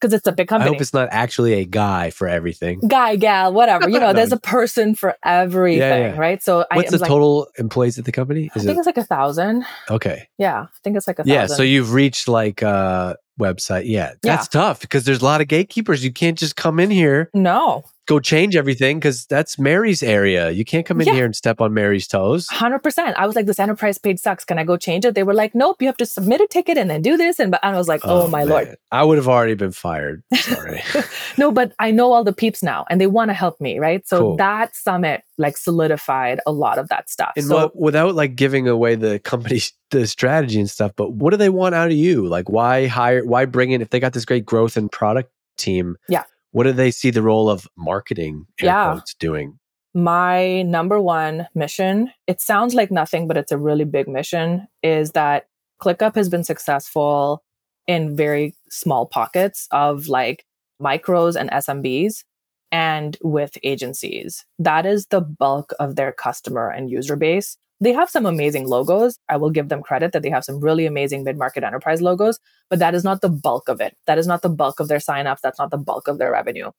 because 0.00 0.12
it's 0.12 0.26
a 0.26 0.32
big 0.32 0.48
company. 0.48 0.70
I 0.70 0.72
hope 0.74 0.80
it's 0.80 0.92
not 0.94 1.08
actually 1.10 1.54
a 1.54 1.64
guy 1.64 2.10
for 2.10 2.28
everything. 2.28 2.80
guy, 2.86 3.16
gal, 3.16 3.52
whatever. 3.52 3.88
You 3.88 3.98
know, 3.98 4.08
No. 4.08 4.12
there's 4.12 4.32
a 4.32 4.36
person 4.56 4.94
for 4.94 5.16
everything, 5.24 5.80
yeah. 5.80 6.16
right? 6.18 6.42
So 6.42 6.64
I 6.70 6.76
What's 6.76 6.92
was 6.92 7.00
the 7.00 7.04
like, 7.04 7.08
total 7.08 7.48
employees 7.58 7.98
at 7.98 8.04
the 8.04 8.12
company? 8.12 8.50
I 8.54 8.58
think 8.58 8.70
it 8.70 8.76
it's 8.78 8.86
like 8.86 8.98
a 8.98 9.04
thousand. 9.04 9.64
okay? 9.90 10.28
Yeah, 10.38 10.62
I 10.62 10.66
think 10.84 10.96
it's 10.96 11.06
like 11.06 11.18
a 11.18 11.22
thousand. 11.24 11.32
Yeah. 11.34 11.46
So 11.46 11.62
you've 11.62 11.92
reached 11.92 12.28
like 12.28 12.62
a 12.62 13.16
website. 13.38 13.84
Yeah, 13.86 14.10
Yeah. 14.22 14.36
that's 14.36 14.48
tough 14.48 14.80
because 14.80 15.04
there's 15.04 15.20
a 15.22 15.24
lot 15.24 15.40
of 15.40 15.48
gatekeepers. 15.48 16.04
You 16.04 16.12
can't 16.12 16.38
just 16.38 16.56
come 16.56 16.80
in 16.80 16.90
here, 16.90 17.30
no, 17.34 17.84
go 18.06 18.20
change 18.20 18.54
everything 18.54 18.98
because 19.00 19.26
that's 19.26 19.58
Mary's 19.58 20.00
area. 20.02 20.50
You 20.50 20.64
can't 20.64 20.86
come 20.86 21.00
in 21.00 21.08
Yeah. 21.08 21.14
here 21.14 21.24
and 21.24 21.34
step 21.34 21.60
on 21.60 21.74
Mary's 21.74 22.06
toes. 22.06 22.46
hundred 22.48 22.78
percent. 22.80 23.16
I 23.18 23.26
was 23.26 23.34
like, 23.34 23.46
this 23.46 23.58
enterprise 23.58 23.98
page 23.98 24.20
sucks. 24.20 24.44
Can 24.44 24.58
I 24.60 24.64
go 24.64 24.76
change 24.76 25.04
it? 25.04 25.14
They 25.16 25.24
were 25.24 25.34
like, 25.34 25.54
nope, 25.56 25.82
you 25.82 25.88
have 25.88 25.96
to 25.96 26.06
submit 26.06 26.40
a 26.40 26.46
ticket 26.46 26.78
and 26.78 26.88
then 26.88 27.02
do 27.02 27.16
this. 27.16 27.40
And, 27.40 27.56
and 27.62 27.74
I 27.74 27.78
was 27.78 27.88
like, 27.88 28.02
oh, 28.04 28.22
oh 28.22 28.28
my 28.28 28.44
lord. 28.44 28.76
I 28.92 29.02
would 29.02 29.18
have 29.18 29.26
already 29.28 29.54
been 29.54 29.72
fired. 29.72 30.22
Sorry. 30.34 30.82
no, 31.38 31.50
but 31.50 31.72
I 31.80 31.90
know 31.90 32.12
all 32.12 32.22
the 32.22 32.32
peeps 32.32 32.62
now, 32.62 32.86
and 32.88 33.00
they 33.00 33.08
want 33.08 33.30
to 33.30 33.34
help 33.34 33.60
me, 33.60 33.78
right? 33.80 34.06
So 34.06 34.20
Cool. 34.20 34.36
that 34.36 34.76
summit 34.76 35.22
like 35.38 35.56
solidified 35.56 36.40
a 36.46 36.52
lot 36.52 36.78
of 36.78 36.88
that 36.88 37.10
stuff. 37.10 37.32
and 37.36 37.44
so 37.46 37.56
what, 37.56 37.76
without 37.76 38.14
like 38.14 38.36
giving 38.36 38.66
away 38.68 38.94
the 38.94 39.18
company 39.18 39.60
the 39.90 40.06
strategy 40.06 40.58
and 40.58 40.70
stuff, 40.70 40.92
but 40.96 41.12
what 41.12 41.30
do 41.30 41.36
they 41.36 41.48
want 41.48 41.74
out 41.74 41.88
of 41.88 41.96
you? 41.96 42.26
Like 42.26 42.48
why 42.48 42.86
hire? 42.86 43.24
Why 43.24 43.44
bring 43.44 43.70
in 43.70 43.82
if 43.82 43.90
they 43.90 44.00
got 44.00 44.12
this 44.12 44.24
great 44.24 44.44
growth 44.44 44.76
and 44.76 44.90
product 44.90 45.30
team? 45.56 45.96
Yeah. 46.08 46.24
What 46.52 46.64
do 46.64 46.72
they 46.72 46.90
see 46.90 47.10
the 47.10 47.22
role 47.22 47.50
of 47.50 47.68
marketing? 47.76 48.46
Yeah. 48.60 49.00
doing. 49.18 49.58
my 49.94 50.62
number 50.62 51.00
one 51.00 51.48
mission, 51.54 52.10
it 52.26 52.40
sounds 52.40 52.74
like 52.74 52.90
nothing, 52.90 53.26
but 53.26 53.36
it's 53.36 53.52
a 53.52 53.58
really 53.58 53.84
big 53.84 54.06
mission, 54.06 54.66
is 54.82 55.12
that 55.12 55.46
ClickUp 55.82 56.14
has 56.14 56.28
been 56.28 56.44
successful 56.44 57.42
in 57.86 58.16
very 58.16 58.54
small 58.68 59.06
pockets 59.06 59.68
of 59.70 60.08
like 60.08 60.44
micros 60.82 61.36
and 61.36 61.50
SMBs 61.50 62.24
and 62.72 63.16
with 63.22 63.56
agencies. 63.62 64.44
That 64.58 64.86
is 64.86 65.06
the 65.06 65.20
bulk 65.20 65.72
of 65.78 65.96
their 65.96 66.12
customer 66.12 66.68
and 66.68 66.90
user 66.90 67.16
base. 67.16 67.56
They 67.80 67.92
have 67.92 68.08
some 68.08 68.24
amazing 68.24 68.66
logos. 68.66 69.18
I 69.28 69.36
will 69.36 69.50
give 69.50 69.68
them 69.68 69.82
credit 69.82 70.12
that 70.12 70.22
they 70.22 70.30
have 70.30 70.44
some 70.44 70.60
really 70.60 70.86
amazing 70.86 71.24
mid 71.24 71.36
market 71.36 71.62
enterprise 71.62 72.00
logos, 72.00 72.38
but 72.70 72.78
that 72.78 72.94
is 72.94 73.04
not 73.04 73.20
the 73.20 73.28
bulk 73.28 73.68
of 73.68 73.80
it. 73.80 73.96
That 74.06 74.18
is 74.18 74.26
not 74.26 74.42
the 74.42 74.48
bulk 74.48 74.80
of 74.80 74.88
their 74.88 74.98
signups. 74.98 75.40
That's 75.42 75.58
not 75.58 75.70
the 75.70 75.78
bulk 75.78 76.08
of 76.08 76.18
their 76.18 76.32
revenue. 76.32 76.70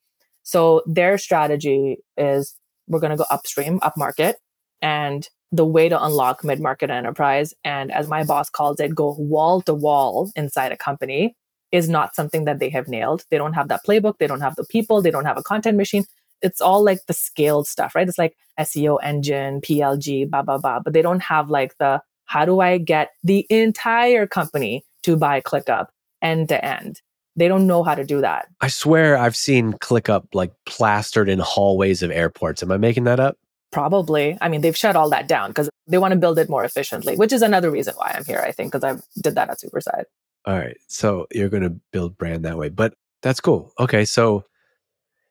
So 0.44 0.82
their 0.86 1.18
strategy 1.18 1.98
is 2.18 2.56
we're 2.88 3.00
going 3.00 3.12
to 3.12 3.18
go 3.18 3.26
upstream, 3.30 3.80
upmarket, 3.82 4.36
and 4.82 5.28
the 5.52 5.66
way 5.66 5.88
to 5.88 6.04
unlock 6.04 6.44
mid 6.44 6.60
market 6.60 6.90
enterprise, 6.90 7.54
and 7.64 7.92
as 7.92 8.08
my 8.08 8.24
boss 8.24 8.50
calls 8.50 8.80
it, 8.80 8.94
go 8.94 9.16
wall 9.18 9.62
to 9.62 9.74
wall 9.74 10.32
inside 10.36 10.72
a 10.72 10.78
company 10.78 11.36
is 11.72 11.90
not 11.90 12.16
something 12.16 12.46
that 12.46 12.60
they 12.60 12.70
have 12.70 12.88
nailed. 12.88 13.26
They 13.30 13.38
don't 13.38 13.54
have 13.54 13.68
that 13.68 13.82
playbook. 13.86 14.18
They 14.20 14.28
don't 14.28 14.42
have 14.42 14.56
the 14.56 14.66
people. 14.66 15.02
They 15.02 15.12
don't 15.12 15.26
have 15.26 15.38
a 15.38 15.44
content 15.44 15.78
machine. 15.78 16.06
It's 16.42 16.62
all 16.62 16.84
like 16.84 17.06
the 17.08 17.14
scaled 17.14 17.68
stuff, 17.68 17.96
right? 17.96 18.08
It's 18.08 18.18
like 18.18 18.36
SEO 18.60 19.00
engine, 19.04 19.62
PLG, 19.62 20.30
blah, 20.30 20.42
blah, 20.42 20.58
blah. 20.58 20.80
But 20.80 20.94
they 20.94 21.02
don't 21.02 21.22
have 21.22 21.50
like 21.50 21.78
the 21.78 22.02
how 22.26 22.46
do 22.46 22.60
I 22.60 22.78
get 22.78 23.12
the 23.24 23.46
entire 23.50 24.28
company 24.28 24.86
to 25.04 25.16
buy 25.16 25.42
ClickUp 25.42 25.88
end 26.22 26.50
to 26.50 26.64
end? 26.64 27.02
They 27.36 27.48
don't 27.48 27.68
know 27.68 27.84
how 27.84 27.96
to 27.96 28.04
do 28.04 28.22
that. 28.22 28.48
I 28.62 28.68
swear 28.68 29.18
I've 29.18 29.36
seen 29.36 29.74
ClickUp 29.74 30.28
like 30.34 30.52
plastered 30.66 31.30
in 31.30 31.40
hallways 31.40 32.02
of 32.02 32.12
airports. 32.12 32.64
Am 32.64 32.72
I 32.72 32.78
making 32.78 33.06
that 33.06 33.20
up? 33.20 33.38
Probably. 33.72 34.38
I 34.42 34.50
mean, 34.50 34.62
they've 34.62 34.76
shut 34.76 34.96
all 34.96 35.10
that 35.10 35.28
down 35.28 35.52
because 35.52 35.70
they 35.88 35.98
want 35.98 36.14
to 36.14 36.20
build 36.20 36.40
it 36.40 36.50
more 36.50 36.64
efficiently, 36.64 37.16
which 37.16 37.32
is 37.32 37.42
another 37.42 37.70
reason 37.70 37.94
why 37.96 38.14
I'm 38.16 38.26
here, 38.26 38.44
I 38.46 38.52
think, 38.52 38.72
because 38.72 38.84
I 38.84 39.00
did 39.22 39.36
that 39.36 39.50
at 39.50 39.60
Superside. 39.60 40.06
All 40.46 40.58
right. 40.58 40.78
So 40.88 41.28
you're 41.32 41.50
going 41.50 41.64
to 41.64 41.76
build 41.92 42.18
brand 42.18 42.46
that 42.46 42.58
way, 42.58 42.70
but 42.70 42.94
that's 43.22 43.40
cool. 43.40 43.72
Okay. 43.80 44.06
So, 44.06 44.46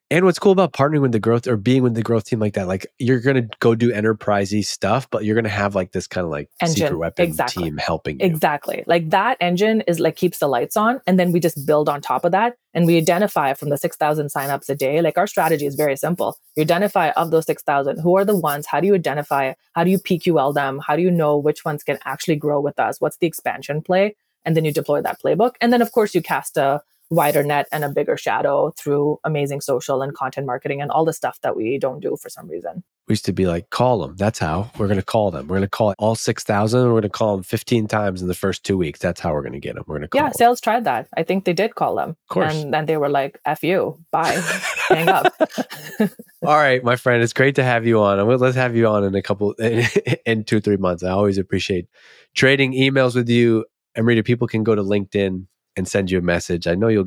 and 0.09 0.25
what's 0.25 0.39
cool 0.39 0.53
about 0.53 0.73
partnering 0.73 1.01
with 1.01 1.11
the 1.11 1.19
growth 1.19 1.49
or 1.49 1.57
being 1.57 1.83
with 1.83 1.95
the 1.95 2.03
growth 2.03 2.25
team 2.25 2.39
like 2.39 2.55
that, 2.55 2.69
like 2.69 2.87
you're 2.99 3.19
going 3.19 3.37
to 3.37 3.49
go 3.59 3.75
do 3.75 3.93
enterprisey 3.93 4.65
stuff, 4.65 5.11
but 5.11 5.25
you're 5.25 5.35
going 5.35 5.45
to 5.45 5.51
have 5.51 5.75
like 5.75 5.91
this 5.91 6.07
kind 6.07 6.25
of 6.25 6.31
like 6.31 6.49
Engine. 6.61 6.77
secret 6.77 6.99
weapon 6.99 7.25
Exactly. 7.25 7.65
team 7.65 7.77
helping 7.77 8.21
you. 8.21 8.27
Exactly. 8.27 8.85
Like 8.87 9.11
that 9.11 9.37
engine 9.41 9.81
is 9.83 9.99
like 9.99 10.15
keeps 10.15 10.39
the 10.39 10.47
lights 10.47 10.77
on. 10.77 11.01
And 11.09 11.19
then 11.19 11.33
we 11.33 11.41
just 11.41 11.67
build 11.67 11.89
on 11.89 12.01
top 12.01 12.25
of 12.25 12.31
that. 12.33 12.57
And 12.73 12.87
we 12.87 12.97
identify 12.99 13.55
from 13.55 13.71
the 13.71 13.79
6,000 13.79 14.29
signups 14.29 14.69
a 14.69 14.77
day. 14.77 15.01
Like 15.01 15.19
our 15.19 15.27
strategy 15.27 15.67
is 15.67 15.75
very 15.75 15.97
simple. 15.97 16.37
You 16.55 16.63
identify 16.63 17.11
of 17.11 17.33
those 17.33 17.47
6,000, 17.47 17.99
who 17.99 18.17
are 18.17 18.25
the 18.25 18.37
ones? 18.37 18.67
How 18.67 18.81
do 18.81 18.87
you 18.87 18.95
identify? 18.95 19.55
How 19.73 19.83
do 19.83 19.91
you 19.91 19.99
PQL 19.99 20.55
them? 20.55 20.81
How 20.87 20.95
do 20.95 21.03
you 21.03 21.11
know 21.11 21.37
which 21.37 21.65
ones 21.65 21.83
can 21.83 21.99
actually 22.05 22.37
grow 22.37 22.61
with 22.61 22.79
us? 22.79 23.01
What's 23.01 23.17
the 23.17 23.27
expansion 23.27 23.83
play? 23.83 24.15
And 24.45 24.57
then 24.57 24.65
you 24.65 24.73
deploy 24.73 25.03
that 25.03 25.21
playbook. 25.21 25.55
And 25.61 25.73
then, 25.73 25.83
of 25.83 25.91
course, 25.91 26.15
you 26.15 26.23
cast 26.23 26.57
a 26.57 26.81
wider 27.11 27.43
net 27.43 27.67
and 27.73 27.85
a 27.85 27.89
bigger 27.89 28.17
shadow 28.17 28.73
through 28.77 29.19
amazing 29.25 29.61
social 29.61 30.03
and 30.03 30.15
content 30.15 30.47
marketing 30.47 30.81
and 30.83 30.91
all 30.91 31.05
the 31.05 31.13
stuff 31.13 31.39
that 31.43 31.57
we 31.57 31.79
don't 31.79 32.01
do 32.01 32.17
for 32.21 32.29
some 32.29 32.49
reason. 32.49 32.83
We 33.09 33.13
used 33.13 33.25
to 33.27 33.33
be 33.33 33.47
like, 33.47 33.71
call 33.71 34.01
them. 34.01 34.17
That's 34.17 34.41
how 34.41 34.69
we're 34.79 34.89
going 34.89 34.99
to 34.99 35.05
call 35.05 35.31
them. 35.31 35.47
We're 35.47 35.59
going 35.59 35.63
to 35.63 35.69
call 35.69 35.95
all 35.99 36.17
6,000. 36.17 36.83
We're 36.83 36.91
going 36.91 37.03
to 37.03 37.09
call 37.09 37.37
them 37.37 37.45
15 37.45 37.87
times 37.87 38.21
in 38.21 38.27
the 38.27 38.35
first 38.35 38.65
two 38.65 38.77
weeks. 38.77 38.99
That's 38.99 39.21
how 39.21 39.33
we're 39.33 39.43
going 39.43 39.53
to 39.53 39.61
get 39.61 39.77
them. 39.77 39.85
We're 39.87 39.95
going 39.99 40.03
to 40.03 40.09
call 40.09 40.21
Yeah, 40.21 40.25
them. 40.31 40.35
sales 40.35 40.61
tried 40.61 40.83
that. 40.85 41.07
I 41.17 41.23
think 41.23 41.45
they 41.45 41.53
did 41.53 41.77
call 41.77 41.95
them. 41.95 42.11
Of 42.11 42.17
course. 42.29 42.53
And 42.53 42.75
then 42.75 42.87
they 42.87 42.97
were 42.97 43.09
like, 43.09 43.39
F 43.45 43.63
you, 43.63 44.03
bye, 44.11 44.33
hang 44.89 45.09
up. 45.09 45.33
All 46.01 46.57
right, 46.57 46.83
my 46.83 46.97
friend, 46.97 47.23
it's 47.23 47.33
great 47.33 47.55
to 47.55 47.63
have 47.63 47.87
you 47.87 48.01
on. 48.01 48.27
Let's 48.39 48.57
have 48.57 48.75
you 48.75 48.89
on 48.89 49.05
in 49.05 49.15
a 49.15 49.23
couple, 49.23 49.53
in 50.27 50.43
two, 50.45 50.61
three 50.61 50.77
months. 50.77 51.05
I 51.05 51.11
always 51.11 51.39
appreciate 51.39 51.87
trading 52.35 52.73
emails 52.73 53.15
with 53.15 53.29
you. 53.29 53.65
Amrita, 53.97 54.25
people 54.25 54.49
can 54.49 54.65
go 54.65 54.75
to 54.75 54.83
LinkedIn 54.83 55.47
and 55.77 55.87
send 55.87 56.11
you 56.11 56.19
a 56.19 56.23
message. 56.23 56.67
I 56.67 56.75
know 56.75 56.89
you'll, 56.89 57.07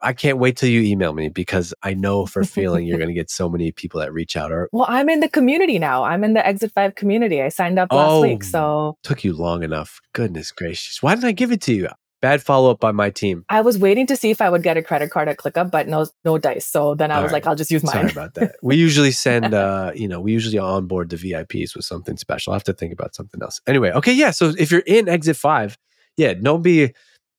I 0.00 0.12
can't 0.12 0.38
wait 0.38 0.56
till 0.56 0.68
you 0.68 0.80
email 0.80 1.12
me 1.12 1.28
because 1.28 1.74
I 1.82 1.94
know 1.94 2.26
for 2.26 2.40
a 2.40 2.46
feeling 2.46 2.86
you're 2.86 2.98
going 3.04 3.08
to 3.08 3.14
get 3.14 3.30
so 3.30 3.48
many 3.48 3.70
people 3.72 4.00
that 4.00 4.12
reach 4.12 4.36
out 4.36 4.50
or 4.50 4.68
Well, 4.72 4.86
I'm 4.88 5.08
in 5.08 5.20
the 5.20 5.28
community 5.28 5.78
now. 5.78 6.04
I'm 6.04 6.24
in 6.24 6.34
the 6.34 6.46
Exit 6.46 6.72
5 6.72 6.94
community. 6.94 7.42
I 7.42 7.48
signed 7.50 7.78
up 7.78 7.92
last 7.92 8.12
Oh. 8.12 8.22
week. 8.22 8.42
So 8.44 8.96
took 9.02 9.24
you 9.24 9.32
long 9.34 9.62
enough. 9.62 10.00
Goodness 10.12 10.50
gracious. 10.52 11.02
Why 11.02 11.14
didn't 11.14 11.26
I 11.28 11.32
give 11.32 11.52
it 11.52 11.60
to 11.62 11.74
you? 11.74 11.88
bad 12.22 12.42
follow 12.42 12.70
up 12.70 12.78
by 12.80 12.92
my 12.92 13.08
team. 13.08 13.46
I 13.48 13.62
was 13.62 13.78
waiting 13.78 14.06
to 14.08 14.14
see 14.14 14.28
if 14.28 14.42
I 14.42 14.50
would 14.50 14.62
get 14.62 14.76
a 14.76 14.82
credit 14.82 15.10
card 15.10 15.26
at 15.28 15.38
ClickUp, 15.38 15.70
but 15.70 15.88
no, 15.88 16.04
no 16.22 16.36
dice. 16.36 16.66
So 16.66 16.94
then 16.94 17.10
I 17.10 17.16
All 17.16 17.22
was 17.22 17.32
right. 17.32 17.36
like, 17.42 17.46
I'll 17.46 17.56
just 17.56 17.70
use 17.70 17.82
mine. 17.82 17.94
Sorry 17.94 18.10
about 18.10 18.34
that. 18.34 18.56
We 18.62 18.76
usually 18.76 19.10
send, 19.10 19.54
uh, 19.54 19.92
you 19.94 20.06
know, 20.06 20.20
we 20.20 20.30
usually 20.32 20.58
onboard 20.58 21.08
the 21.08 21.16
VIPs 21.16 21.74
with 21.74 21.86
something 21.86 22.18
special. 22.18 22.52
I 22.52 22.56
have 22.56 22.64
to 22.64 22.74
think 22.74 22.92
about 22.92 23.14
something 23.14 23.40
else. 23.42 23.62
Anyway, 23.66 23.90
okay, 23.92 24.12
yeah. 24.12 24.32
So 24.32 24.52
if 24.58 24.70
you're 24.70 24.82
in 24.86 25.08
Exit 25.08 25.34
Five, 25.38 25.78
yeah, 26.18 26.34
don't 26.34 26.60
be, 26.60 26.92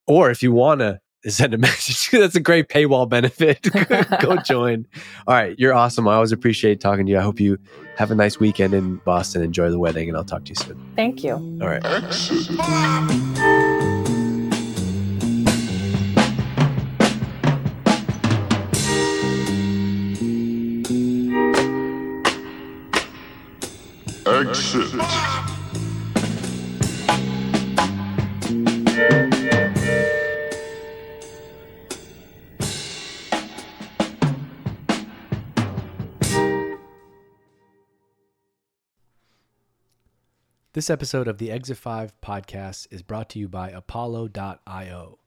or 0.08 0.30
if 0.30 0.42
you 0.44 0.52
want 0.52 0.82
to 0.82 1.00
send 1.28 1.54
a 1.54 1.58
message, 1.60 2.10
that's 2.12 2.36
a 2.36 2.40
great 2.40 2.68
paywall 2.68 3.08
benefit. 3.08 3.62
Go 4.22 4.38
join. 4.46 4.86
All 5.28 5.36
right, 5.36 5.58
you're 5.58 5.74
awesome. 5.74 6.08
I 6.08 6.16
always 6.16 6.32
appreciate 6.32 6.80
talking 6.80 7.06
to 7.06 7.12
you. 7.12 7.18
I 7.18 7.22
hope 7.22 7.40
you 7.40 7.58
have 7.98 8.12
a 8.12 8.16
nice 8.16 8.40
weekend 8.40 8.74
in 8.74 8.98
Boston. 8.98 9.42
Enjoy 9.44 9.70
the 9.70 9.80
wedding, 9.80 10.10
and 10.10 10.18
I'll 10.18 10.24
talk 10.24 10.46
to 10.46 10.50
you 10.50 10.56
soon. 10.56 10.94
Thank 10.96 11.24
you. 11.24 11.34
All 11.62 11.68
right. 11.68 11.84
Exit. 11.86 12.50
Exit. 24.26 25.51
This 40.74 40.90
episode 40.90 41.28
of 41.28 41.38
the 41.38 41.52
Exit 41.52 41.76
5 41.76 42.14
podcast 42.22 42.88
is 42.92 43.02
brought 43.02 43.28
to 43.32 43.40
you 43.40 43.50
by 43.50 43.72
Apollo.io. 43.72 45.20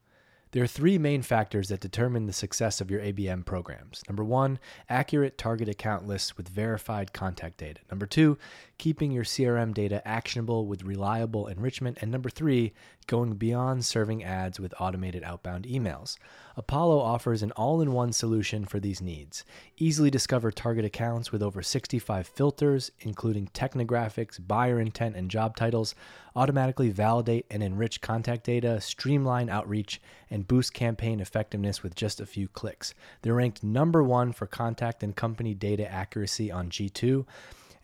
There 0.55 0.63
are 0.63 0.69
three 0.69 0.99
main 0.99 1.23
factors 1.23 1.69
that 1.71 1.81
determine 1.81 2.27
the 2.27 2.33
success 2.33 2.81
of 2.81 2.89
your 2.89 3.01
ABM 3.01 3.45
programs. 3.45 4.05
Number 4.09 4.23
one, 4.23 4.61
accurate 4.89 5.37
target 5.37 5.69
account 5.69 6.07
lists 6.07 6.37
with 6.37 6.49
verified 6.49 7.13
contact 7.13 7.57
data. 7.57 7.81
Number 7.91 8.07
two, 8.07 8.39
keeping 8.79 9.11
your 9.11 9.25
CRM 9.25 9.75
data 9.75 10.07
actionable 10.07 10.69
with 10.69 10.85
reliable 10.85 11.49
enrichment. 11.49 11.99
And 12.01 12.13
number 12.13 12.31
three, 12.31 12.73
going 13.09 13.35
beyond 13.35 13.85
serving 13.85 14.23
ads 14.23 14.61
with 14.61 14.75
automated 14.81 15.23
outbound 15.25 15.65
emails. 15.65 16.17
Apollo 16.57 17.01
offers 17.01 17.43
an 17.43 17.51
all 17.53 17.81
in 17.81 17.93
one 17.93 18.13
solution 18.13 18.65
for 18.65 18.79
these 18.79 19.03
needs. 19.03 19.45
Easily 19.77 20.11
discover 20.11 20.51
target 20.51 20.85
accounts 20.85 21.33
with 21.33 21.43
over 21.43 21.63
65 21.63 22.27
filters, 22.27 22.93
including 23.01 23.49
technographics, 23.49 24.39
buyer 24.45 24.81
intent, 24.81 25.17
and 25.17 25.31
job 25.31 25.57
titles. 25.57 25.95
Automatically 26.37 26.91
validate 26.91 27.47
and 27.51 27.63
enrich 27.63 28.01
contact 28.01 28.45
data, 28.45 28.81
streamline 28.81 29.49
outreach, 29.49 30.01
and 30.35 30.49
boost 30.49 30.75
campaign 30.75 31.21
effectiveness 31.21 31.85
with 31.85 31.95
just 31.95 32.21
a 32.21 32.27
few 32.27 32.49
clicks. 32.49 32.93
They're 33.23 33.35
ranked 33.35 33.63
number 33.63 34.03
one 34.03 34.33
for 34.33 34.49
contact 34.49 35.05
and 35.05 35.15
company 35.15 35.55
data 35.55 35.89
accuracy 35.89 36.51
on 36.51 36.71
G2. 36.71 37.25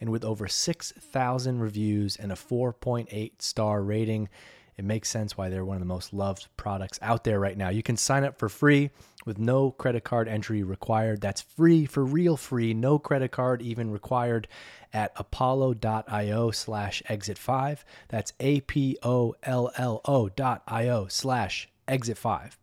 And 0.00 0.10
with 0.10 0.24
over 0.24 0.48
6,000 0.48 1.60
reviews 1.60 2.16
and 2.16 2.32
a 2.32 2.34
4.8 2.34 3.40
star 3.40 3.84
rating, 3.84 4.28
it 4.76 4.84
makes 4.84 5.08
sense 5.08 5.36
why 5.36 5.48
they're 5.48 5.64
one 5.64 5.76
of 5.76 5.80
the 5.80 5.86
most 5.86 6.12
loved 6.12 6.48
products 6.56 6.98
out 7.02 7.22
there 7.22 7.38
right 7.38 7.56
now. 7.56 7.68
You 7.68 7.84
can 7.84 7.96
sign 7.96 8.24
up 8.24 8.36
for 8.36 8.48
free 8.48 8.90
with 9.24 9.38
no 9.38 9.70
credit 9.70 10.02
card 10.02 10.26
entry 10.26 10.64
required. 10.64 11.20
That's 11.20 11.42
free 11.42 11.86
for 11.86 12.04
real 12.04 12.36
free, 12.36 12.74
no 12.74 12.98
credit 12.98 13.30
card 13.30 13.62
even 13.62 13.92
required 13.92 14.48
at 14.92 15.12
apollo.io 15.14 16.50
slash 16.50 17.00
exit 17.08 17.38
five. 17.38 17.84
That's 18.08 18.32
A 18.40 18.60
P 18.62 18.98
O 19.04 19.36
L 19.44 19.70
L 19.76 20.00
O 20.04 20.28
dot 20.28 20.64
I 20.66 20.88
O 20.88 21.06
slash 21.06 21.68
exit 21.90 22.18
five. 22.18 22.59